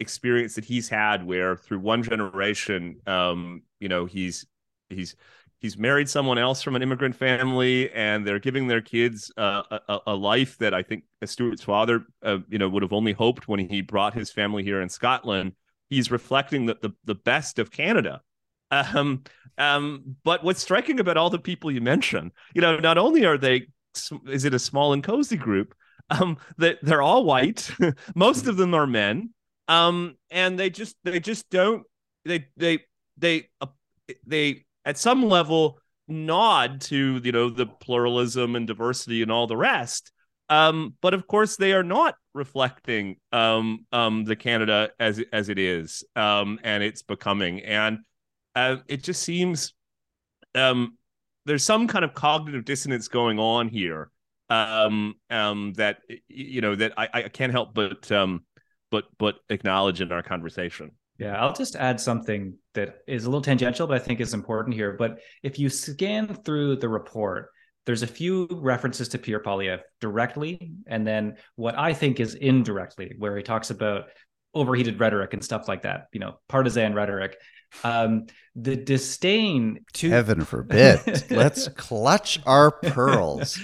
experience 0.00 0.54
that 0.54 0.64
he's 0.64 0.88
had, 0.88 1.24
where 1.24 1.56
through 1.56 1.80
one 1.80 2.02
generation, 2.02 3.00
um, 3.06 3.62
you 3.80 3.88
know, 3.88 4.06
he's 4.06 4.46
he's 4.88 5.16
he's 5.60 5.78
married 5.78 6.08
someone 6.08 6.38
else 6.38 6.62
from 6.62 6.76
an 6.76 6.82
immigrant 6.82 7.16
family 7.16 7.90
and 7.92 8.26
they're 8.26 8.38
giving 8.38 8.66
their 8.66 8.82
kids 8.82 9.32
uh, 9.36 9.62
a, 9.88 9.98
a, 10.08 10.14
life 10.14 10.58
that 10.58 10.74
I 10.74 10.82
think 10.82 11.04
Stuart's 11.24 11.62
father, 11.62 12.06
uh, 12.22 12.38
you 12.48 12.58
know, 12.58 12.68
would 12.68 12.82
have 12.82 12.92
only 12.92 13.12
hoped 13.12 13.48
when 13.48 13.60
he 13.60 13.80
brought 13.80 14.14
his 14.14 14.30
family 14.30 14.62
here 14.62 14.82
in 14.82 14.88
Scotland. 14.88 15.52
He's 15.88 16.10
reflecting 16.10 16.66
the, 16.66 16.76
the, 16.82 16.90
the 17.04 17.14
best 17.14 17.58
of 17.58 17.70
Canada. 17.70 18.20
Um, 18.70 19.22
um, 19.58 20.16
but 20.24 20.44
what's 20.44 20.60
striking 20.60 21.00
about 21.00 21.16
all 21.16 21.30
the 21.30 21.38
people 21.38 21.70
you 21.70 21.80
mentioned, 21.80 22.32
you 22.54 22.60
know, 22.60 22.78
not 22.78 22.98
only 22.98 23.24
are 23.24 23.38
they, 23.38 23.68
is 24.28 24.44
it 24.44 24.54
a 24.54 24.58
small 24.58 24.92
and 24.92 25.02
cozy 25.02 25.36
group, 25.36 25.74
um, 26.10 26.36
that 26.58 26.78
they're 26.82 27.02
all 27.02 27.24
white, 27.24 27.70
most 28.14 28.46
of 28.46 28.56
them 28.56 28.74
are 28.74 28.86
men, 28.86 29.30
um, 29.68 30.16
and 30.30 30.58
they 30.58 30.68
just, 30.68 30.96
they 31.04 31.18
just 31.18 31.48
don't, 31.48 31.84
they, 32.24 32.46
they, 32.56 32.80
they, 33.16 33.48
uh, 33.60 33.66
they 34.26 34.65
at 34.86 34.96
some 34.96 35.28
level 35.28 35.78
nod 36.08 36.80
to 36.80 37.20
you 37.22 37.32
know 37.32 37.50
the 37.50 37.66
pluralism 37.66 38.56
and 38.56 38.66
diversity 38.66 39.20
and 39.20 39.30
all 39.30 39.46
the 39.46 39.56
rest. 39.56 40.12
Um, 40.48 40.94
but 41.02 41.12
of 41.12 41.26
course 41.26 41.56
they 41.56 41.72
are 41.72 41.82
not 41.82 42.14
reflecting 42.32 43.16
um, 43.32 43.84
um, 43.90 44.24
the 44.24 44.36
canada 44.36 44.90
as 45.00 45.20
as 45.32 45.48
it 45.48 45.58
is 45.58 46.04
um, 46.14 46.60
and 46.62 46.82
it's 46.82 47.02
becoming. 47.02 47.62
And 47.62 47.98
uh, 48.54 48.76
it 48.86 49.02
just 49.02 49.22
seems 49.22 49.74
um, 50.54 50.96
there's 51.44 51.64
some 51.64 51.88
kind 51.88 52.04
of 52.04 52.14
cognitive 52.14 52.64
dissonance 52.64 53.08
going 53.08 53.38
on 53.38 53.68
here 53.68 54.10
um, 54.48 55.16
that 55.28 55.98
you 56.28 56.60
know 56.60 56.76
that 56.76 56.92
I, 56.96 57.08
I 57.12 57.22
can't 57.28 57.52
help 57.52 57.74
but 57.74 58.08
but 58.08 59.04
but 59.18 59.40
acknowledge 59.50 60.00
in 60.00 60.12
our 60.12 60.22
conversation 60.22 60.92
yeah, 61.18 61.40
I'll 61.40 61.52
just 61.52 61.76
add 61.76 62.00
something 62.00 62.54
that 62.74 62.98
is 63.06 63.24
a 63.24 63.28
little 63.28 63.42
tangential, 63.42 63.86
but 63.86 64.00
I 64.00 64.04
think 64.04 64.20
is 64.20 64.34
important 64.34 64.74
here. 64.74 64.92
But 64.92 65.20
if 65.42 65.58
you 65.58 65.68
scan 65.68 66.28
through 66.44 66.76
the 66.76 66.88
report, 66.88 67.48
there's 67.86 68.02
a 68.02 68.06
few 68.06 68.48
references 68.50 69.08
to 69.10 69.18
Pierre 69.18 69.40
Poilievre 69.40 69.80
directly, 70.00 70.72
and 70.86 71.06
then 71.06 71.36
what 71.54 71.78
I 71.78 71.94
think 71.94 72.20
is 72.20 72.34
indirectly, 72.34 73.14
where 73.18 73.36
he 73.36 73.42
talks 73.42 73.70
about 73.70 74.06
overheated 74.54 74.98
rhetoric 74.98 75.32
and 75.34 75.44
stuff 75.44 75.68
like 75.68 75.82
that, 75.82 76.08
you 76.12 76.20
know, 76.20 76.38
partisan 76.48 76.94
rhetoric. 76.94 77.36
Um, 77.84 78.26
the 78.54 78.74
disdain 78.74 79.84
to 79.94 80.08
heaven 80.08 80.44
forbid. 80.44 81.00
Let's 81.30 81.68
clutch 81.68 82.40
our 82.46 82.70
pearls. 82.70 83.58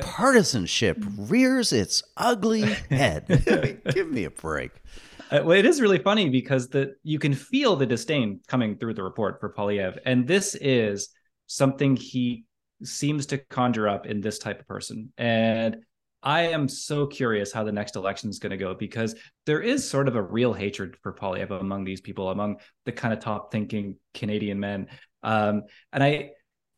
Partisanship 0.00 0.98
rears 1.16 1.72
its 1.72 2.02
ugly 2.16 2.62
head. 2.90 3.80
Give 3.94 4.10
me 4.10 4.24
a 4.24 4.30
break. 4.30 4.72
Uh, 5.32 5.40
well, 5.42 5.58
it 5.58 5.64
is 5.64 5.80
really 5.80 5.98
funny 5.98 6.28
because 6.28 6.68
the 6.68 6.94
you 7.02 7.18
can 7.18 7.32
feel 7.32 7.74
the 7.74 7.86
disdain 7.86 8.38
coming 8.48 8.76
through 8.76 8.92
the 8.92 9.02
report 9.02 9.40
for 9.40 9.54
Poilievre, 9.54 9.98
and 10.04 10.28
this 10.28 10.54
is 10.56 11.08
something 11.46 11.96
he 11.96 12.44
seems 12.84 13.24
to 13.24 13.38
conjure 13.38 13.88
up 13.88 14.04
in 14.04 14.20
this 14.20 14.38
type 14.38 14.60
of 14.60 14.68
person. 14.68 15.10
And 15.16 15.76
I 16.22 16.42
am 16.48 16.68
so 16.68 17.06
curious 17.06 17.50
how 17.50 17.64
the 17.64 17.72
next 17.72 17.96
election 17.96 18.28
is 18.28 18.40
going 18.40 18.50
to 18.50 18.58
go 18.58 18.74
because 18.74 19.14
there 19.46 19.60
is 19.60 19.88
sort 19.88 20.06
of 20.06 20.16
a 20.16 20.22
real 20.22 20.52
hatred 20.52 20.96
for 21.02 21.14
Poilievre 21.14 21.60
among 21.60 21.84
these 21.84 22.02
people, 22.02 22.30
among 22.30 22.56
the 22.84 22.92
kind 22.92 23.14
of 23.14 23.20
top 23.20 23.50
thinking 23.50 23.96
Canadian 24.12 24.60
men. 24.60 24.88
Um, 25.22 25.62
and 25.94 26.02
I, 26.04 26.32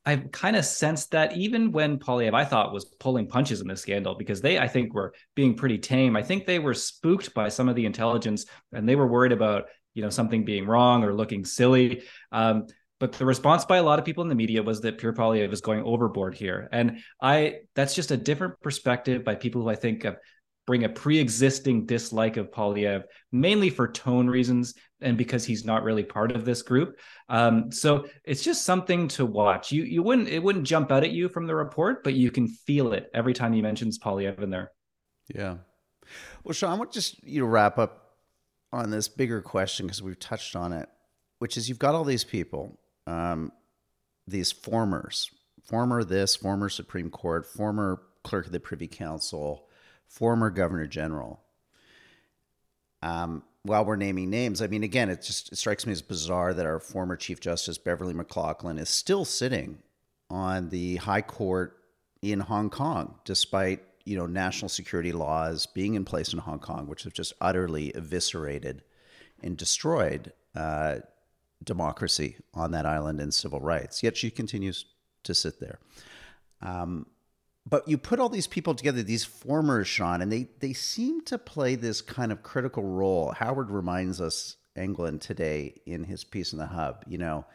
I've 0.07 0.31
kind 0.33 0.57
of 0.57 0.65
sensed 0.65 1.13
that 1.13 1.37
even 1.37 1.73
when 1.73 1.99
Poilievre, 1.99 2.35
I 2.35 2.45
thought, 2.45 2.73
was 2.73 2.85
pulling 2.85 3.27
punches 3.27 3.61
in 3.61 3.69
this 3.69 3.81
scandal 3.81 4.15
because 4.15 4.41
they, 4.41 4.59
I 4.59 4.69
think, 4.69 4.93
were 4.93 5.15
being 5.35 5.55
pretty 5.55 5.79
tame. 5.79 6.17
I 6.17 6.23
think 6.23 6.45
they 6.45 6.59
were 6.59 6.75
spooked 6.75 7.33
by 7.33 7.49
some 7.49 7.69
of 7.69 7.77
the 7.77 7.87
intelligence 7.87 8.45
and 8.73 8.89
they 8.89 8.97
were 8.97 9.07
worried 9.07 9.33
about, 9.33 9.65
you 9.95 10.03
know, 10.03 10.11
something 10.11 10.45
being 10.45 10.67
wrong 10.67 11.05
or 11.05 11.15
looking 11.15 11.45
silly. 11.45 12.03
Um, 12.33 12.67
but 13.01 13.13
the 13.13 13.25
response 13.25 13.65
by 13.65 13.79
a 13.79 13.83
lot 13.83 13.99
of 13.99 14.05
people 14.05 14.23
in 14.23 14.29
the 14.29 14.35
media 14.35 14.63
was 14.63 14.81
that 14.83 14.99
Pierre 14.99 15.13
Poilievre 15.13 15.53
is 15.53 15.61
going 15.61 15.83
overboard 15.83 16.35
here. 16.35 16.69
And 16.71 16.99
I 17.21 17.61
that's 17.75 17.95
just 17.95 18.11
a 18.11 18.17
different 18.17 18.61
perspective 18.61 19.25
by 19.25 19.35
people 19.35 19.63
who 19.63 19.69
I 19.69 19.75
think 19.75 20.07
bring 20.67 20.85
a 20.85 20.89
pre-existing 20.89 21.87
dislike 21.87 22.37
of 22.37 22.51
Poilievre, 22.51 23.05
mainly 23.33 23.71
for 23.71 23.89
tone 23.89 24.27
reasons 24.27 24.75
and 25.01 25.19
because 25.19 25.45
he's 25.45 25.65
not 25.65 25.83
really 25.83 26.03
part 26.03 26.33
of 26.33 26.45
this 26.45 26.62
group. 26.62 26.99
Um, 27.29 27.71
so 27.71 28.07
it's 28.25 28.43
just 28.43 28.65
something 28.65 29.09
to 29.09 29.27
watch. 29.27 29.71
You 29.71 29.83
you 29.83 30.03
wouldn't 30.03 30.29
it 30.29 30.43
wouldn't 30.43 30.67
jump 30.67 30.91
out 30.91 31.05
at 31.05 31.11
you 31.11 31.29
from 31.29 31.47
the 31.47 31.55
report, 31.55 32.03
but 32.03 32.15
you 32.15 32.31
can 32.31 32.49
feel 32.49 32.93
it 32.93 33.11
every 33.15 33.35
time 33.35 33.53
he 33.53 33.62
mentions 33.62 33.99
Poilievre 33.99 34.43
in 34.43 34.51
there. 34.51 34.71
Yeah. 35.29 35.57
Well, 36.43 36.53
Sean, 36.53 36.73
I 36.73 36.75
want 36.75 36.93
just 36.93 37.23
you 37.23 37.41
to 37.41 37.47
wrap 37.47 37.79
up 37.79 38.17
on 38.73 38.91
this 38.91 39.09
bigger 39.09 39.41
question 39.41 39.87
because 39.87 40.03
we've 40.03 40.19
touched 40.19 40.57
on 40.57 40.73
it, 40.73 40.89
which 41.39 41.57
is 41.57 41.69
you've 41.69 41.79
got 41.79 41.95
all 41.95 42.05
these 42.05 42.25
people 42.25 42.79
um, 43.07 43.53
these 44.27 44.53
formers, 44.53 45.31
former 45.65 46.05
this, 46.05 46.37
former 46.37 46.69
Supreme 46.69 47.11
Court, 47.11 47.47
former 47.47 48.03
clerk 48.23 48.47
of 48.47 48.53
the 48.53 48.61
Privy 48.61 48.89
Council, 48.89 49.69
former 50.09 50.51
Governor 50.51 50.87
General. 50.87 51.41
Um, 53.03 53.43
while 53.63 53.85
we're 53.85 53.97
naming 53.97 54.31
names, 54.31 54.61
I 54.61 54.67
mean, 54.67 54.83
again, 54.83 55.09
it 55.09 55.23
just 55.23 55.53
it 55.53 55.57
strikes 55.57 55.87
me 55.87 55.93
as 55.93 56.03
bizarre 56.03 56.53
that 56.55 56.67
our 56.67 56.79
former 56.79 57.17
Chief 57.17 57.41
Justice 57.41 57.79
Beverley 57.79 58.15
McLachlin 58.15 58.79
is 58.79 58.89
still 58.89 59.25
sitting 59.25 59.79
on 60.31 60.69
the 60.69 60.97
High 60.97 61.23
Court 61.23 61.79
in 62.23 62.41
Hong 62.41 62.71
Kong, 62.71 63.17
despite 63.25 63.81
you 64.05 64.17
know 64.17 64.27
national 64.27 64.69
security 64.69 65.13
laws 65.13 65.67
being 65.67 65.95
in 65.95 66.05
place 66.05 66.33
in 66.33 66.39
Hong 66.41 66.59
Kong, 66.59 66.87
which 66.87 67.05
have 67.05 67.13
just 67.13 67.33
utterly 67.41 67.91
eviscerated 67.95 68.83
and 69.43 69.57
destroyed 69.57 70.33
uh, 70.55 70.97
democracy 71.63 72.37
on 72.53 72.71
that 72.73 72.87
island 72.87 73.21
and 73.21 73.33
civil 73.33 73.61
rights. 73.61 74.03
Yet 74.03 74.17
she 74.17 74.31
continues 74.31 74.85
to 75.25 75.35
sit 75.35 75.61
there. 75.61 75.79
Um, 76.63 77.07
but 77.67 77.89
you 77.89 77.97
put 77.97 78.21
all 78.21 78.29
these 78.29 78.47
people 78.47 78.75
together, 78.75 79.03
these 79.03 79.25
formers, 79.25 79.89
Sean, 79.89 80.21
and 80.21 80.31
they 80.31 80.49
they 80.61 80.73
seem 80.73 81.23
to 81.23 81.39
play 81.39 81.75
this 81.75 82.01
kind 82.01 82.31
of 82.31 82.43
critical 82.43 82.83
role. 82.83 83.33
Howard 83.33 83.71
reminds 83.71 84.21
us 84.21 84.57
Anglin 84.77 85.19
today 85.19 85.81
in 85.87 86.05
his 86.05 86.25
piece 86.25 86.53
in 86.53 86.59
the 86.59 86.67
Hub. 86.67 87.05
You 87.07 87.19
know, 87.19 87.47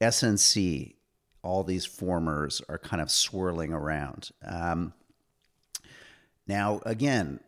SNC, 0.00 0.94
all 1.42 1.64
these 1.64 1.86
formers 1.86 2.62
are 2.68 2.78
kind 2.78 3.02
of 3.02 3.10
swirling 3.10 3.72
around. 3.72 4.30
Um, 4.44 4.92
now, 6.46 6.80
again, 6.86 7.40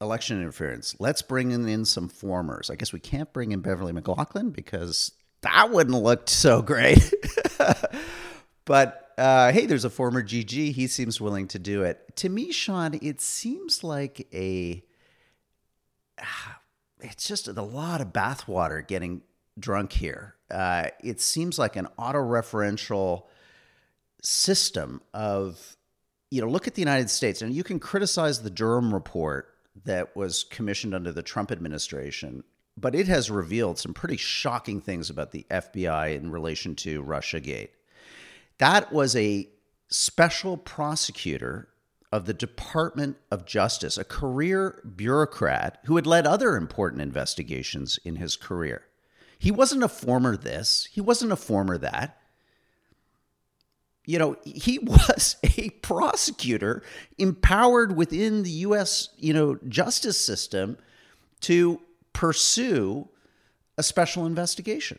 election 0.00 0.40
interference. 0.40 0.96
Let's 0.98 1.22
bring 1.22 1.52
in 1.52 1.84
some 1.84 2.08
formers. 2.08 2.70
I 2.70 2.74
guess 2.74 2.92
we 2.92 3.00
can't 3.00 3.32
bring 3.32 3.52
in 3.52 3.60
Beverley 3.60 3.92
McLachlin 3.92 4.52
because 4.52 5.12
that 5.42 5.70
wouldn't 5.70 6.02
look 6.02 6.28
so 6.28 6.60
great. 6.60 7.12
but 8.64 9.01
uh, 9.18 9.52
hey, 9.52 9.66
there's 9.66 9.84
a 9.84 9.90
former 9.90 10.22
GG. 10.22 10.72
He 10.72 10.86
seems 10.86 11.20
willing 11.20 11.48
to 11.48 11.58
do 11.58 11.82
it. 11.82 12.16
To 12.16 12.28
me, 12.28 12.52
Sean, 12.52 12.98
it 13.00 13.20
seems 13.20 13.84
like 13.84 14.28
a. 14.32 14.82
It's 17.04 17.26
just 17.26 17.48
a 17.48 17.62
lot 17.62 18.00
of 18.00 18.12
bathwater 18.12 18.86
getting 18.86 19.22
drunk 19.58 19.90
here. 19.90 20.36
Uh, 20.48 20.86
it 21.02 21.20
seems 21.20 21.58
like 21.58 21.74
an 21.74 21.88
auto-referential 21.98 23.24
system 24.22 25.02
of, 25.12 25.76
you 26.30 26.40
know, 26.40 26.46
look 26.46 26.68
at 26.68 26.76
the 26.76 26.80
United 26.80 27.10
States, 27.10 27.42
and 27.42 27.52
you 27.52 27.64
can 27.64 27.80
criticize 27.80 28.42
the 28.42 28.50
Durham 28.50 28.94
report 28.94 29.52
that 29.84 30.14
was 30.14 30.44
commissioned 30.44 30.94
under 30.94 31.10
the 31.10 31.24
Trump 31.24 31.50
administration 31.50 32.44
but 32.76 32.94
it 32.94 33.06
has 33.08 33.30
revealed 33.30 33.78
some 33.78 33.94
pretty 33.94 34.16
shocking 34.16 34.80
things 34.80 35.10
about 35.10 35.30
the 35.30 35.46
FBI 35.50 36.16
in 36.16 36.30
relation 36.30 36.74
to 36.76 37.02
Russiagate. 37.02 37.68
That 38.58 38.92
was 38.92 39.16
a 39.16 39.48
special 39.88 40.56
prosecutor 40.56 41.68
of 42.12 42.26
the 42.26 42.34
Department 42.34 43.16
of 43.30 43.46
Justice, 43.46 43.96
a 43.96 44.04
career 44.04 44.82
bureaucrat 44.96 45.78
who 45.84 45.96
had 45.96 46.06
led 46.06 46.26
other 46.26 46.56
important 46.56 47.00
investigations 47.00 47.98
in 48.04 48.16
his 48.16 48.36
career. 48.36 48.84
He 49.38 49.50
wasn't 49.50 49.82
a 49.82 49.88
former 49.88 50.36
this, 50.36 50.88
he 50.92 51.00
wasn't 51.00 51.32
a 51.32 51.36
former 51.36 51.78
that. 51.78 52.18
You 54.04 54.18
know, 54.18 54.36
he 54.44 54.78
was 54.82 55.36
a 55.56 55.70
prosecutor 55.70 56.82
empowered 57.18 57.96
within 57.96 58.42
the 58.42 58.50
US, 58.50 59.08
you 59.16 59.32
know, 59.32 59.58
justice 59.68 60.24
system 60.24 60.76
to 61.40 61.80
pursue 62.12 63.08
a 63.78 63.82
special 63.82 64.26
investigation. 64.26 64.98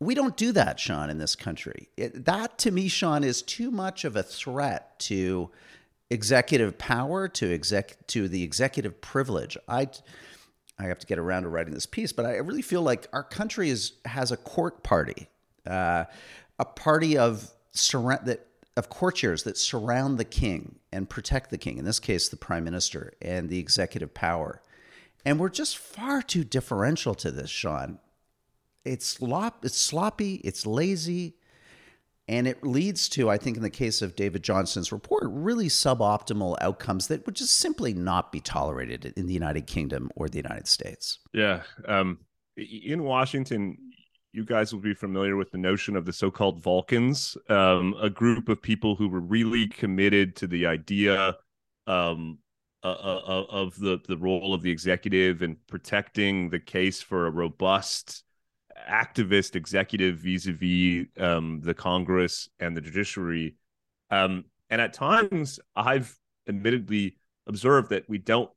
We 0.00 0.14
don't 0.14 0.36
do 0.36 0.52
that, 0.52 0.78
Sean, 0.78 1.10
in 1.10 1.18
this 1.18 1.34
country. 1.34 1.88
It, 1.96 2.24
that 2.26 2.58
to 2.58 2.70
me, 2.70 2.88
Sean, 2.88 3.24
is 3.24 3.42
too 3.42 3.70
much 3.70 4.04
of 4.04 4.14
a 4.14 4.22
threat 4.22 4.98
to 5.00 5.50
executive 6.10 6.78
power, 6.78 7.28
to 7.28 7.52
exec 7.52 8.06
to 8.08 8.28
the 8.28 8.42
executive 8.42 9.00
privilege. 9.00 9.56
I 9.68 9.88
I 10.78 10.84
have 10.84 11.00
to 11.00 11.06
get 11.06 11.18
around 11.18 11.42
to 11.42 11.48
writing 11.48 11.74
this 11.74 11.86
piece, 11.86 12.12
but 12.12 12.24
I 12.24 12.36
really 12.36 12.62
feel 12.62 12.82
like 12.82 13.08
our 13.12 13.24
country 13.24 13.70
is 13.70 13.94
has 14.04 14.30
a 14.30 14.36
court 14.36 14.84
party, 14.84 15.28
uh, 15.66 16.04
a 16.58 16.64
party 16.64 17.18
of 17.18 17.50
surround 17.72 18.26
that 18.26 18.46
of 18.76 18.88
courtiers 18.88 19.42
that 19.42 19.58
surround 19.58 20.18
the 20.18 20.24
king 20.24 20.76
and 20.92 21.10
protect 21.10 21.50
the 21.50 21.58
king. 21.58 21.78
In 21.78 21.84
this 21.84 21.98
case, 21.98 22.28
the 22.28 22.36
prime 22.36 22.62
minister 22.62 23.12
and 23.20 23.48
the 23.48 23.58
executive 23.58 24.14
power. 24.14 24.62
And 25.24 25.40
we're 25.40 25.48
just 25.48 25.76
far 25.76 26.22
too 26.22 26.44
differential 26.44 27.14
to 27.16 27.32
this, 27.32 27.50
Sean. 27.50 27.98
It's 28.84 29.06
slop, 29.06 29.64
it's 29.64 29.76
sloppy, 29.76 30.36
it's 30.36 30.66
lazy, 30.66 31.36
and 32.26 32.46
it 32.46 32.62
leads 32.62 33.08
to, 33.10 33.30
I 33.30 33.38
think, 33.38 33.56
in 33.56 33.62
the 33.62 33.70
case 33.70 34.02
of 34.02 34.16
David 34.16 34.42
Johnston's 34.42 34.92
report, 34.92 35.24
really 35.26 35.68
suboptimal 35.68 36.56
outcomes 36.60 37.08
that 37.08 37.24
would 37.26 37.34
just 37.34 37.56
simply 37.56 37.94
not 37.94 38.32
be 38.32 38.40
tolerated 38.40 39.12
in 39.16 39.26
the 39.26 39.34
United 39.34 39.66
Kingdom 39.66 40.10
or 40.14 40.28
the 40.28 40.38
United 40.38 40.68
States. 40.68 41.18
Yeah. 41.32 41.62
Um, 41.86 42.18
in 42.56 43.02
Washington, 43.04 43.78
you 44.32 44.44
guys 44.44 44.72
will 44.72 44.80
be 44.80 44.94
familiar 44.94 45.36
with 45.36 45.50
the 45.50 45.58
notion 45.58 45.96
of 45.96 46.04
the 46.04 46.12
so-called 46.12 46.62
Vulcans, 46.62 47.36
um, 47.48 47.94
a 48.00 48.10
group 48.10 48.48
of 48.48 48.60
people 48.60 48.94
who 48.94 49.08
were 49.08 49.20
really 49.20 49.66
committed 49.66 50.36
to 50.36 50.46
the 50.46 50.66
idea 50.66 51.36
um, 51.86 52.38
uh, 52.84 52.90
uh, 52.90 53.22
uh, 53.26 53.44
of 53.50 53.76
the 53.80 53.98
the 54.06 54.16
role 54.16 54.54
of 54.54 54.62
the 54.62 54.70
executive 54.70 55.42
in 55.42 55.56
protecting 55.66 56.48
the 56.50 56.60
case 56.60 57.00
for 57.00 57.26
a 57.26 57.30
robust 57.30 58.22
activist 58.88 59.54
executive 59.54 60.18
vis-a-vis 60.18 61.06
um, 61.18 61.60
the 61.62 61.74
Congress 61.74 62.48
and 62.58 62.76
the 62.76 62.80
judiciary. 62.80 63.56
Um, 64.10 64.44
and 64.70 64.80
at 64.80 64.92
times, 64.92 65.60
I've 65.76 66.16
admittedly 66.48 67.18
observed 67.46 67.90
that 67.90 68.08
we 68.08 68.18
don't 68.18 68.50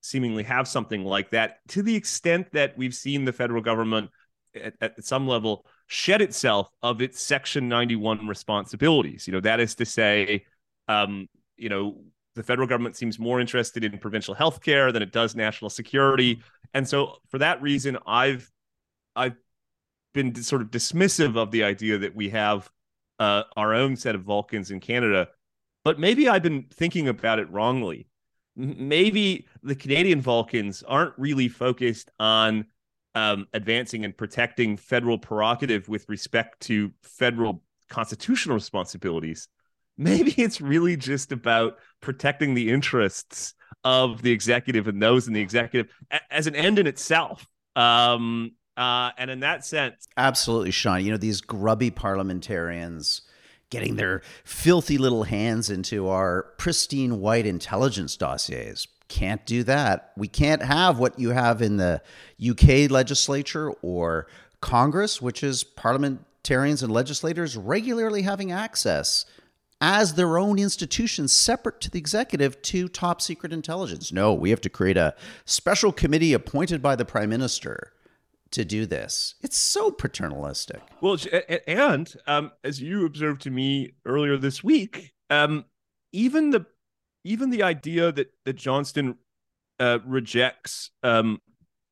seemingly 0.00 0.44
have 0.44 0.68
something 0.68 1.04
like 1.04 1.30
that 1.30 1.58
to 1.68 1.82
the 1.82 1.94
extent 1.94 2.52
that 2.52 2.76
we've 2.78 2.94
seen 2.94 3.24
the 3.24 3.32
federal 3.32 3.62
government 3.62 4.10
at, 4.54 4.74
at 4.80 5.04
some 5.04 5.26
level 5.26 5.66
shed 5.86 6.22
itself 6.22 6.70
of 6.82 7.02
its 7.02 7.20
Section 7.20 7.68
91 7.68 8.26
responsibilities. 8.26 9.26
You 9.26 9.32
know, 9.32 9.40
that 9.40 9.60
is 9.60 9.74
to 9.76 9.84
say, 9.84 10.44
um, 10.88 11.28
you 11.56 11.68
know, 11.68 12.00
the 12.34 12.42
federal 12.42 12.68
government 12.68 12.96
seems 12.96 13.18
more 13.18 13.40
interested 13.40 13.82
in 13.82 13.98
provincial 13.98 14.34
health 14.34 14.62
care 14.62 14.92
than 14.92 15.02
it 15.02 15.10
does 15.10 15.34
national 15.34 15.70
security. 15.70 16.42
And 16.74 16.86
so 16.86 17.16
for 17.30 17.38
that 17.38 17.62
reason, 17.62 17.96
I've 18.06 18.50
I've 19.14 19.36
been 20.16 20.34
sort 20.42 20.62
of 20.62 20.70
dismissive 20.70 21.36
of 21.36 21.50
the 21.50 21.62
idea 21.62 21.98
that 21.98 22.16
we 22.16 22.30
have 22.30 22.68
uh, 23.20 23.42
our 23.56 23.74
own 23.74 23.94
set 23.94 24.14
of 24.14 24.22
Vulcans 24.22 24.70
in 24.70 24.80
Canada. 24.80 25.28
but 25.84 26.00
maybe 26.00 26.28
I've 26.28 26.42
been 26.42 26.64
thinking 26.72 27.06
about 27.06 27.38
it 27.38 27.48
wrongly. 27.50 28.08
Maybe 28.56 29.46
the 29.62 29.76
Canadian 29.76 30.20
Vulcans 30.20 30.82
aren't 30.82 31.12
really 31.18 31.48
focused 31.48 32.10
on 32.18 32.64
um, 33.14 33.46
advancing 33.52 34.04
and 34.04 34.16
protecting 34.16 34.76
federal 34.76 35.18
prerogative 35.18 35.88
with 35.88 36.08
respect 36.08 36.60
to 36.62 36.90
federal 37.02 37.62
constitutional 37.88 38.54
responsibilities. 38.54 39.48
Maybe 39.98 40.34
it's 40.36 40.60
really 40.60 40.96
just 40.96 41.32
about 41.32 41.78
protecting 42.00 42.54
the 42.54 42.70
interests 42.70 43.54
of 43.84 44.22
the 44.22 44.32
executive 44.32 44.88
and 44.88 45.00
those 45.00 45.28
in 45.28 45.34
the 45.34 45.40
executive 45.40 45.88
as 46.30 46.46
an 46.46 46.56
end 46.56 46.78
in 46.78 46.86
itself. 46.86 47.46
Um, 47.76 48.52
uh, 48.76 49.10
and 49.16 49.30
in 49.30 49.40
that 49.40 49.64
sense, 49.64 50.08
absolutely, 50.16 50.70
Sean. 50.70 51.04
You 51.04 51.12
know 51.12 51.16
these 51.16 51.40
grubby 51.40 51.90
parliamentarians 51.90 53.22
getting 53.70 53.96
their 53.96 54.22
filthy 54.44 54.98
little 54.98 55.24
hands 55.24 55.70
into 55.70 56.08
our 56.08 56.42
pristine 56.56 57.20
white 57.20 57.46
intelligence 57.46 58.16
dossiers. 58.16 58.86
Can't 59.08 59.44
do 59.46 59.62
that. 59.64 60.12
We 60.16 60.28
can't 60.28 60.62
have 60.62 60.98
what 60.98 61.18
you 61.18 61.30
have 61.30 61.62
in 61.62 61.76
the 61.76 62.00
UK 62.48 62.90
legislature 62.90 63.70
or 63.82 64.26
Congress, 64.60 65.20
which 65.22 65.42
is 65.42 65.64
parliamentarians 65.64 66.82
and 66.82 66.92
legislators 66.92 67.56
regularly 67.56 68.22
having 68.22 68.52
access 68.52 69.26
as 69.80 70.14
their 70.14 70.38
own 70.38 70.58
institutions 70.58 71.32
separate 71.32 71.80
to 71.82 71.90
the 71.90 71.98
executive 71.98 72.60
to 72.62 72.88
top 72.88 73.20
secret 73.20 73.52
intelligence. 73.52 74.10
No, 74.12 74.32
we 74.32 74.50
have 74.50 74.60
to 74.62 74.70
create 74.70 74.96
a 74.96 75.14
special 75.44 75.92
committee 75.92 76.32
appointed 76.32 76.80
by 76.80 76.96
the 76.96 77.04
prime 77.04 77.28
minister 77.28 77.92
to 78.52 78.64
do 78.64 78.86
this. 78.86 79.34
It's 79.42 79.56
so 79.56 79.90
paternalistic. 79.90 80.82
Well, 81.00 81.18
and 81.66 82.12
um, 82.26 82.52
as 82.64 82.80
you 82.80 83.06
observed 83.06 83.42
to 83.42 83.50
me 83.50 83.92
earlier 84.04 84.36
this 84.36 84.62
week, 84.62 85.12
um, 85.30 85.64
even 86.12 86.50
the 86.50 86.66
even 87.24 87.50
the 87.50 87.62
idea 87.62 88.12
that 88.12 88.32
that 88.44 88.54
Johnston 88.54 89.16
uh, 89.80 89.98
rejects 90.06 90.90
um, 91.02 91.40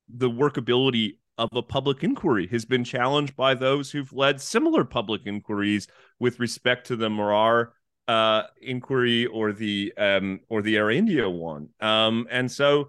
the 0.08 0.30
workability 0.30 1.18
of 1.36 1.48
a 1.52 1.62
public 1.62 2.04
inquiry 2.04 2.46
has 2.46 2.64
been 2.64 2.84
challenged 2.84 3.34
by 3.36 3.54
those 3.54 3.90
who've 3.90 4.12
led 4.12 4.40
similar 4.40 4.84
public 4.84 5.22
inquiries 5.26 5.88
with 6.20 6.38
respect 6.38 6.86
to 6.86 6.96
the 6.96 7.10
Morar 7.10 7.72
uh, 8.06 8.44
inquiry 8.62 9.26
or 9.26 9.52
the 9.52 9.92
um, 9.98 10.40
or 10.48 10.62
the 10.62 10.76
Air 10.76 10.90
India 10.90 11.28
one. 11.28 11.68
Um, 11.80 12.26
and 12.30 12.50
so 12.50 12.88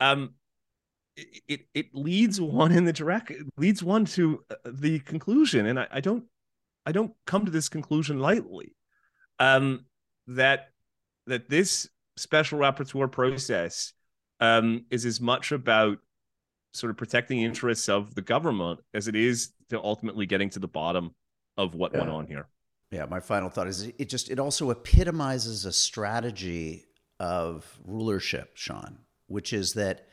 um, 0.00 0.34
it 1.16 1.66
it 1.74 1.94
leads 1.94 2.40
one 2.40 2.72
in 2.72 2.84
the 2.84 2.92
direct 2.92 3.32
leads 3.56 3.82
one 3.82 4.04
to 4.06 4.42
uh, 4.50 4.54
the 4.64 4.98
conclusion, 5.00 5.66
and 5.66 5.78
I, 5.78 5.86
I 5.90 6.00
don't 6.00 6.24
I 6.86 6.92
don't 6.92 7.12
come 7.26 7.44
to 7.44 7.50
this 7.50 7.68
conclusion 7.68 8.18
lightly. 8.18 8.74
Um, 9.38 9.86
that 10.26 10.70
that 11.26 11.48
this 11.48 11.88
special 12.16 12.58
rapporteur 12.58 13.10
process 13.10 13.92
um, 14.40 14.86
is 14.90 15.06
as 15.06 15.20
much 15.20 15.52
about 15.52 15.98
sort 16.72 16.90
of 16.90 16.96
protecting 16.96 17.38
the 17.38 17.44
interests 17.44 17.88
of 17.88 18.14
the 18.14 18.22
government 18.22 18.80
as 18.94 19.08
it 19.08 19.14
is 19.14 19.52
to 19.68 19.80
ultimately 19.82 20.26
getting 20.26 20.50
to 20.50 20.58
the 20.58 20.68
bottom 20.68 21.14
of 21.56 21.74
what 21.74 21.92
yeah. 21.92 21.98
went 21.98 22.10
on 22.10 22.26
here. 22.26 22.48
Yeah, 22.90 23.06
my 23.06 23.20
final 23.20 23.48
thought 23.48 23.68
is 23.68 23.82
it 23.98 24.08
just 24.08 24.30
it 24.30 24.38
also 24.38 24.70
epitomizes 24.70 25.64
a 25.64 25.72
strategy 25.72 26.84
of 27.20 27.78
rulership, 27.84 28.50
Sean, 28.54 28.98
which 29.28 29.52
is 29.52 29.74
that 29.74 30.06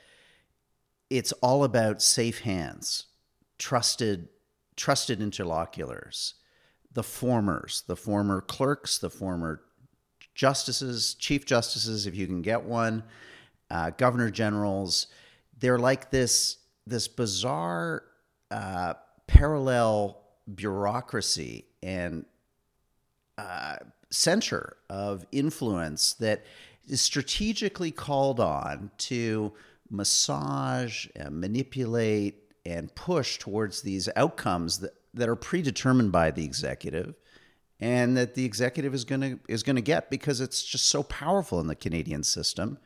it's 1.10 1.32
all 1.34 1.64
about 1.64 2.02
safe 2.02 2.42
hands, 2.42 3.08
trusted 3.58 4.30
trusted 4.76 5.22
interlocutors, 5.22 6.36
the 6.94 7.04
formers, 7.04 7.84
the 7.88 7.96
former 7.96 8.40
clerks, 8.40 8.98
the 8.98 9.10
former 9.10 9.62
justices, 10.34 11.16
chief 11.16 11.46
justices, 11.46 12.08
if 12.08 12.16
you 12.16 12.26
can 12.26 12.42
get 12.42 12.64
one, 12.64 13.04
uh, 13.70 13.90
governor 13.92 14.30
generals. 14.30 15.08
They're 15.60 15.80
like 15.80 16.12
this 16.12 16.58
this 16.88 17.08
bizarre 17.08 18.04
uh, 18.50 18.94
parallel 19.28 20.22
bureaucracy 20.56 21.66
and 21.84 22.26
uh, 23.38 23.78
censure 24.10 24.78
of 24.90 25.26
influence 25.32 26.14
that 26.14 26.44
is 26.88 27.02
strategically 27.02 27.92
called 27.92 28.40
on 28.40 28.90
to 28.98 29.54
massage 29.90 31.08
and 31.16 31.40
manipulate 31.40 32.54
and 32.66 32.94
push 32.96 33.38
towards 33.38 33.82
these 33.82 34.10
outcomes 34.16 34.80
that, 34.80 34.94
that 35.14 35.30
are 35.30 35.36
predetermined 35.36 36.12
by 36.12 36.32
the 36.32 36.44
executive 36.44 37.16
and 37.80 38.18
that 38.18 38.36
the 38.36 38.46
executive 38.46 38.94
is 38.94 39.06
going 39.06 39.22
to 39.22 39.40
is 39.48 39.64
going 39.64 39.76
to 39.76 39.82
get 39.82 40.10
because 40.10 40.42
it's 40.42 40.64
just 40.64 40.88
so 40.88 41.02
powerful 41.04 41.60
in 41.60 41.68
the 41.68 41.76
Canadian 41.76 42.24
system 42.24 42.78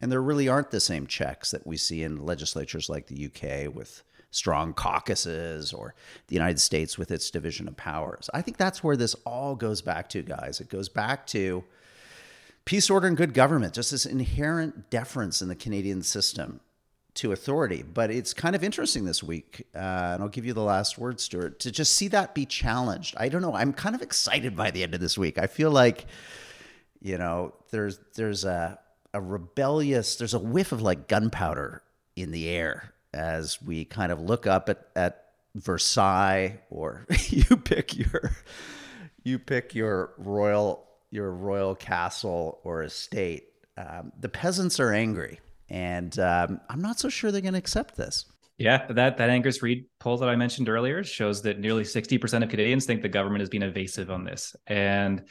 and 0.00 0.12
there 0.12 0.22
really 0.22 0.48
aren't 0.48 0.70
the 0.70 0.80
same 0.80 1.06
checks 1.06 1.50
that 1.50 1.66
we 1.66 1.76
see 1.76 2.02
in 2.02 2.24
legislatures 2.24 2.88
like 2.88 3.06
the 3.06 3.26
UK 3.26 3.74
with 3.74 4.02
strong 4.30 4.74
caucuses 4.74 5.72
or 5.72 5.94
the 6.26 6.34
United 6.34 6.60
States 6.60 6.98
with 6.98 7.10
its 7.10 7.30
division 7.30 7.68
of 7.68 7.76
powers. 7.76 8.28
I 8.34 8.42
think 8.42 8.56
that's 8.56 8.82
where 8.82 8.96
this 8.96 9.14
all 9.24 9.54
goes 9.54 9.80
back 9.80 10.08
to 10.10 10.22
guys. 10.22 10.60
It 10.60 10.68
goes 10.68 10.88
back 10.88 11.26
to 11.28 11.64
peace, 12.64 12.90
order, 12.90 13.06
and 13.06 13.16
good 13.16 13.34
government, 13.34 13.74
just 13.74 13.90
this 13.90 14.06
inherent 14.06 14.90
deference 14.90 15.42
in 15.42 15.48
the 15.48 15.54
Canadian 15.54 16.02
system 16.02 16.60
to 17.14 17.32
authority. 17.32 17.82
But 17.82 18.10
it's 18.10 18.34
kind 18.34 18.56
of 18.56 18.64
interesting 18.64 19.04
this 19.04 19.22
week, 19.22 19.66
uh, 19.74 19.78
and 19.78 20.22
I'll 20.22 20.28
give 20.28 20.46
you 20.46 20.52
the 20.52 20.62
last 20.62 20.98
word, 20.98 21.20
Stuart, 21.20 21.60
to 21.60 21.70
just 21.70 21.94
see 21.94 22.08
that 22.08 22.34
be 22.34 22.46
challenged. 22.46 23.14
I 23.16 23.28
don't 23.28 23.42
know. 23.42 23.54
I'm 23.54 23.72
kind 23.72 23.94
of 23.94 24.02
excited 24.02 24.56
by 24.56 24.70
the 24.70 24.82
end 24.82 24.94
of 24.94 25.00
this 25.00 25.16
week. 25.16 25.38
I 25.38 25.46
feel 25.46 25.70
like, 25.70 26.06
you 27.00 27.18
know, 27.18 27.54
there's 27.70 28.00
there's 28.14 28.44
a 28.44 28.78
a 29.12 29.20
rebellious, 29.20 30.16
there's 30.16 30.34
a 30.34 30.38
whiff 30.38 30.72
of 30.72 30.82
like 30.82 31.06
gunpowder 31.06 31.82
in 32.16 32.32
the 32.32 32.48
air 32.48 32.92
as 33.12 33.62
we 33.62 33.84
kind 33.84 34.10
of 34.10 34.20
look 34.20 34.46
up 34.46 34.68
at, 34.68 34.88
at 34.96 35.26
Versailles, 35.54 36.58
or 36.68 37.06
you 37.28 37.56
pick 37.56 37.96
your 37.96 38.32
you 39.22 39.38
pick 39.38 39.74
your 39.74 40.12
royal 40.18 40.84
your 41.14 41.30
royal 41.30 41.76
castle 41.76 42.60
or 42.64 42.82
estate, 42.82 43.44
um, 43.76 44.12
the 44.18 44.28
peasants 44.28 44.80
are 44.80 44.92
angry, 44.92 45.40
and 45.68 46.18
um, 46.18 46.60
I'm 46.68 46.82
not 46.82 46.98
so 46.98 47.08
sure 47.08 47.30
they're 47.30 47.40
going 47.40 47.54
to 47.54 47.58
accept 47.58 47.96
this. 47.96 48.26
Yeah, 48.58 48.86
that 48.88 49.16
that 49.16 49.30
Angus 49.30 49.62
Reid 49.62 49.86
poll 49.98 50.16
that 50.18 50.28
I 50.28 50.36
mentioned 50.36 50.68
earlier 50.68 51.02
shows 51.02 51.42
that 51.42 51.58
nearly 51.58 51.82
60% 51.82 52.42
of 52.42 52.48
Canadians 52.48 52.84
think 52.84 53.02
the 53.02 53.08
government 53.08 53.40
has 53.40 53.48
been 53.48 53.62
evasive 53.62 54.10
on 54.10 54.24
this, 54.24 54.56
and 54.66 55.24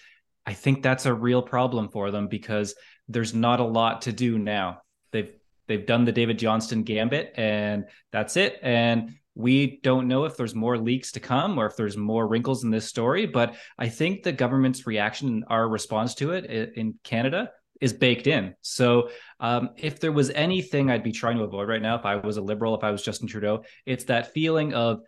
I 0.45 0.53
think 0.53 0.83
that's 0.83 1.05
a 1.05 1.13
real 1.13 1.41
problem 1.41 1.89
for 1.89 2.11
them 2.11 2.27
because 2.27 2.75
there's 3.07 3.33
not 3.33 3.59
a 3.59 3.65
lot 3.65 4.03
to 4.03 4.13
do 4.13 4.37
now. 4.37 4.81
They've 5.11 5.31
they've 5.67 5.85
done 5.85 6.05
the 6.05 6.11
David 6.11 6.39
Johnston 6.39 6.83
gambit, 6.83 7.33
and 7.35 7.85
that's 8.11 8.37
it. 8.37 8.59
And 8.61 9.15
we 9.35 9.79
don't 9.81 10.07
know 10.07 10.25
if 10.25 10.37
there's 10.37 10.55
more 10.55 10.77
leaks 10.77 11.11
to 11.13 11.19
come 11.19 11.57
or 11.57 11.65
if 11.65 11.75
there's 11.75 11.97
more 11.97 12.27
wrinkles 12.27 12.63
in 12.63 12.69
this 12.69 12.87
story, 12.87 13.25
but 13.25 13.55
I 13.77 13.89
think 13.89 14.23
the 14.23 14.31
government's 14.31 14.85
reaction, 14.85 15.43
our 15.47 15.67
response 15.67 16.15
to 16.15 16.31
it 16.31 16.73
in 16.75 16.95
Canada, 17.03 17.49
is 17.81 17.93
baked 17.93 18.27
in. 18.27 18.55
So, 18.61 19.09
um, 19.39 19.71
if 19.75 19.99
there 19.99 20.11
was 20.11 20.29
anything 20.29 20.89
I'd 20.89 21.03
be 21.03 21.11
trying 21.11 21.37
to 21.37 21.43
avoid 21.43 21.67
right 21.67 21.81
now, 21.81 21.95
if 21.95 22.05
I 22.05 22.15
was 22.15 22.37
a 22.37 22.41
liberal, 22.41 22.75
if 22.75 22.83
I 22.83 22.91
was 22.91 23.03
Justin 23.03 23.27
Trudeau, 23.27 23.63
it's 23.85 24.05
that 24.05 24.33
feeling 24.33 24.73
of 24.73 25.01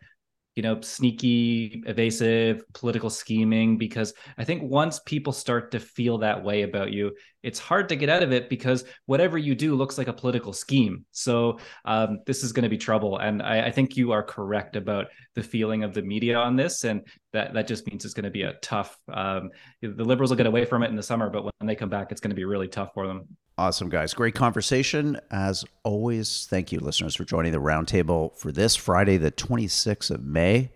you 0.55 0.63
know, 0.63 0.79
sneaky, 0.81 1.83
evasive, 1.85 2.63
political 2.73 3.09
scheming. 3.09 3.77
Because 3.77 4.13
I 4.37 4.43
think 4.43 4.63
once 4.63 4.99
people 4.99 5.33
start 5.33 5.71
to 5.71 5.79
feel 5.79 6.17
that 6.19 6.43
way 6.43 6.63
about 6.63 6.91
you, 6.91 7.11
it's 7.43 7.59
hard 7.59 7.87
to 7.89 7.95
get 7.95 8.09
out 8.09 8.23
of 8.23 8.31
it 8.31 8.49
because 8.49 8.85
whatever 9.05 9.37
you 9.37 9.53
do 9.53 9.75
looks 9.75 9.99
like 9.99 10.07
a 10.07 10.13
political 10.13 10.51
scheme. 10.51 11.05
So 11.11 11.59
um, 11.85 12.19
this 12.25 12.43
is 12.43 12.51
going 12.51 12.63
to 12.63 12.69
be 12.69 12.77
trouble. 12.77 13.19
And 13.19 13.43
I, 13.43 13.67
I, 13.67 13.71
think 13.71 13.95
you 13.95 14.13
are 14.13 14.23
correct 14.23 14.75
about 14.75 15.07
the 15.35 15.43
feeling 15.43 15.83
of 15.83 15.93
the 15.93 16.01
media 16.01 16.37
on 16.37 16.55
this, 16.55 16.85
and 16.85 17.05
that 17.35 17.53
that 17.53 17.67
just 17.67 17.85
means 17.87 18.05
it's 18.05 18.13
going 18.13 18.25
to 18.25 18.31
be 18.31 18.43
a 18.43 18.53
tough. 18.53 18.97
Um, 19.11 19.51
the 19.81 20.03
liberals 20.03 20.31
will 20.31 20.37
get 20.37 20.47
away 20.47 20.65
from 20.65 20.83
it 20.83 20.89
in 20.89 20.95
the 20.95 21.03
summer, 21.03 21.29
but 21.29 21.43
when 21.43 21.53
they 21.61 21.75
come 21.75 21.89
back, 21.89 22.11
it's 22.11 22.21
going 22.21 22.31
to 22.31 22.35
be 22.35 22.45
really 22.45 22.67
tough 22.67 22.93
for 22.93 23.07
them. 23.07 23.27
Awesome, 23.57 23.87
guys. 23.87 24.13
Great 24.13 24.35
conversation. 24.35 25.19
As 25.31 25.63
always, 25.83 26.47
thank 26.49 26.71
you, 26.71 26.79
listeners, 26.79 27.15
for 27.15 27.23
joining 27.23 27.53
the 27.53 27.59
roundtable 27.59 28.35
for 28.35 28.51
this 28.51 28.75
Friday, 28.75 29.17
the 29.17 29.31
26th 29.31 30.11
of 30.11 30.25
May. 30.25 30.71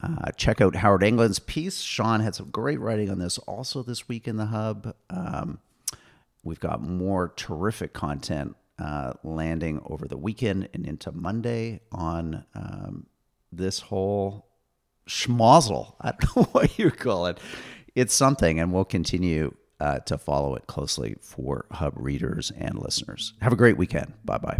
Uh, 0.00 0.30
check 0.36 0.60
out 0.60 0.76
Howard 0.76 1.02
Anglin's 1.02 1.40
piece. 1.40 1.80
Sean 1.80 2.20
had 2.20 2.36
some 2.36 2.50
great 2.50 2.78
writing 2.78 3.10
on 3.10 3.18
this 3.18 3.38
also 3.38 3.82
this 3.82 4.08
week 4.08 4.28
in 4.28 4.36
the 4.36 4.46
Hub. 4.46 4.94
Um, 5.10 5.58
we've 6.44 6.60
got 6.60 6.80
more 6.80 7.32
terrific 7.34 7.94
content 7.94 8.54
uh, 8.78 9.14
landing 9.24 9.80
over 9.86 10.06
the 10.06 10.16
weekend 10.16 10.68
and 10.72 10.86
into 10.86 11.10
Monday 11.10 11.80
on 11.90 12.44
um, 12.54 13.06
this 13.50 13.80
whole 13.80 14.47
schmozzle. 15.08 15.94
I 16.00 16.12
don't 16.12 16.36
know 16.36 16.42
what 16.52 16.78
you 16.78 16.90
call 16.90 17.26
it. 17.26 17.38
It's 17.94 18.14
something, 18.14 18.60
and 18.60 18.72
we'll 18.72 18.84
continue 18.84 19.54
uh, 19.80 20.00
to 20.00 20.18
follow 20.18 20.54
it 20.54 20.66
closely 20.66 21.16
for 21.20 21.66
Hub 21.72 21.94
readers 21.96 22.52
and 22.56 22.78
listeners. 22.78 23.34
Have 23.40 23.52
a 23.52 23.56
great 23.56 23.76
weekend. 23.76 24.12
Bye 24.24 24.38
bye. 24.38 24.58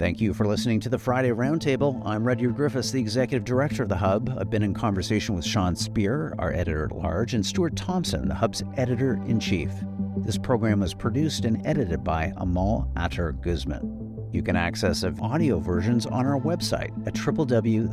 Thank 0.00 0.18
you 0.18 0.32
for 0.32 0.46
listening 0.46 0.80
to 0.80 0.88
the 0.88 0.98
Friday 0.98 1.28
Roundtable. 1.28 2.00
I'm 2.06 2.26
Rudyard 2.26 2.56
Griffiths, 2.56 2.90
the 2.90 3.00
Executive 3.00 3.44
Director 3.44 3.82
of 3.82 3.90
the 3.90 3.98
Hub. 3.98 4.34
I've 4.40 4.48
been 4.48 4.62
in 4.62 4.72
conversation 4.72 5.34
with 5.34 5.44
Sean 5.44 5.76
Speer, 5.76 6.34
our 6.38 6.54
editor 6.54 6.86
at 6.86 6.92
large, 6.92 7.34
and 7.34 7.44
Stuart 7.44 7.76
Thompson, 7.76 8.26
the 8.26 8.34
Hub's 8.34 8.62
editor 8.78 9.20
in 9.26 9.38
chief. 9.38 9.70
This 10.16 10.38
program 10.38 10.80
was 10.80 10.94
produced 10.94 11.44
and 11.44 11.60
edited 11.66 12.02
by 12.02 12.32
Amal 12.38 12.90
Atar 12.96 13.38
Guzman. 13.42 13.99
You 14.32 14.42
can 14.42 14.56
access 14.56 15.04
audio 15.20 15.58
versions 15.58 16.06
on 16.06 16.26
our 16.26 16.40
website 16.40 16.90
at 17.06 17.14
www.thehub.ca. 17.14 17.90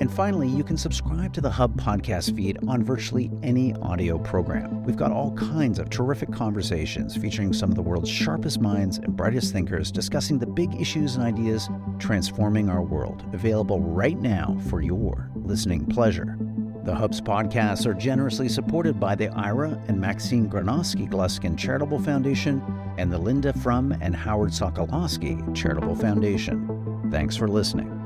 And 0.00 0.10
finally, 0.10 0.48
you 0.48 0.64
can 0.64 0.78
subscribe 0.78 1.34
to 1.34 1.42
the 1.42 1.50
Hub 1.50 1.78
podcast 1.78 2.34
feed 2.34 2.56
on 2.66 2.82
virtually 2.82 3.30
any 3.42 3.74
audio 3.82 4.18
program. 4.18 4.82
We've 4.82 4.96
got 4.96 5.12
all 5.12 5.32
kinds 5.34 5.78
of 5.78 5.90
terrific 5.90 6.32
conversations 6.32 7.14
featuring 7.18 7.52
some 7.52 7.68
of 7.68 7.76
the 7.76 7.82
world's 7.82 8.08
sharpest 8.08 8.62
minds 8.62 8.96
and 8.96 9.14
brightest 9.14 9.52
thinkers 9.52 9.92
discussing 9.92 10.38
the 10.38 10.46
big 10.46 10.74
issues 10.80 11.16
and 11.16 11.24
ideas 11.24 11.68
transforming 11.98 12.70
our 12.70 12.82
world, 12.82 13.24
available 13.34 13.80
right 13.80 14.18
now 14.18 14.56
for 14.70 14.80
your 14.80 15.30
listening 15.34 15.84
pleasure. 15.84 16.38
The 16.82 16.94
Hub's 16.94 17.20
podcasts 17.20 17.84
are 17.84 17.92
generously 17.92 18.48
supported 18.48 18.98
by 18.98 19.14
the 19.14 19.28
Ira 19.28 19.78
and 19.88 20.00
Maxine 20.00 20.48
Granovsky 20.48 21.08
Gluskin 21.08 21.56
Charitable 21.56 21.98
Foundation 21.98 22.62
and 22.96 23.12
the 23.12 23.18
Linda 23.18 23.52
Frum 23.52 23.94
and 24.00 24.16
Howard 24.16 24.52
Sokolowski 24.52 25.54
Charitable 25.54 25.94
Foundation. 25.94 27.08
Thanks 27.10 27.36
for 27.36 27.48
listening. 27.48 27.99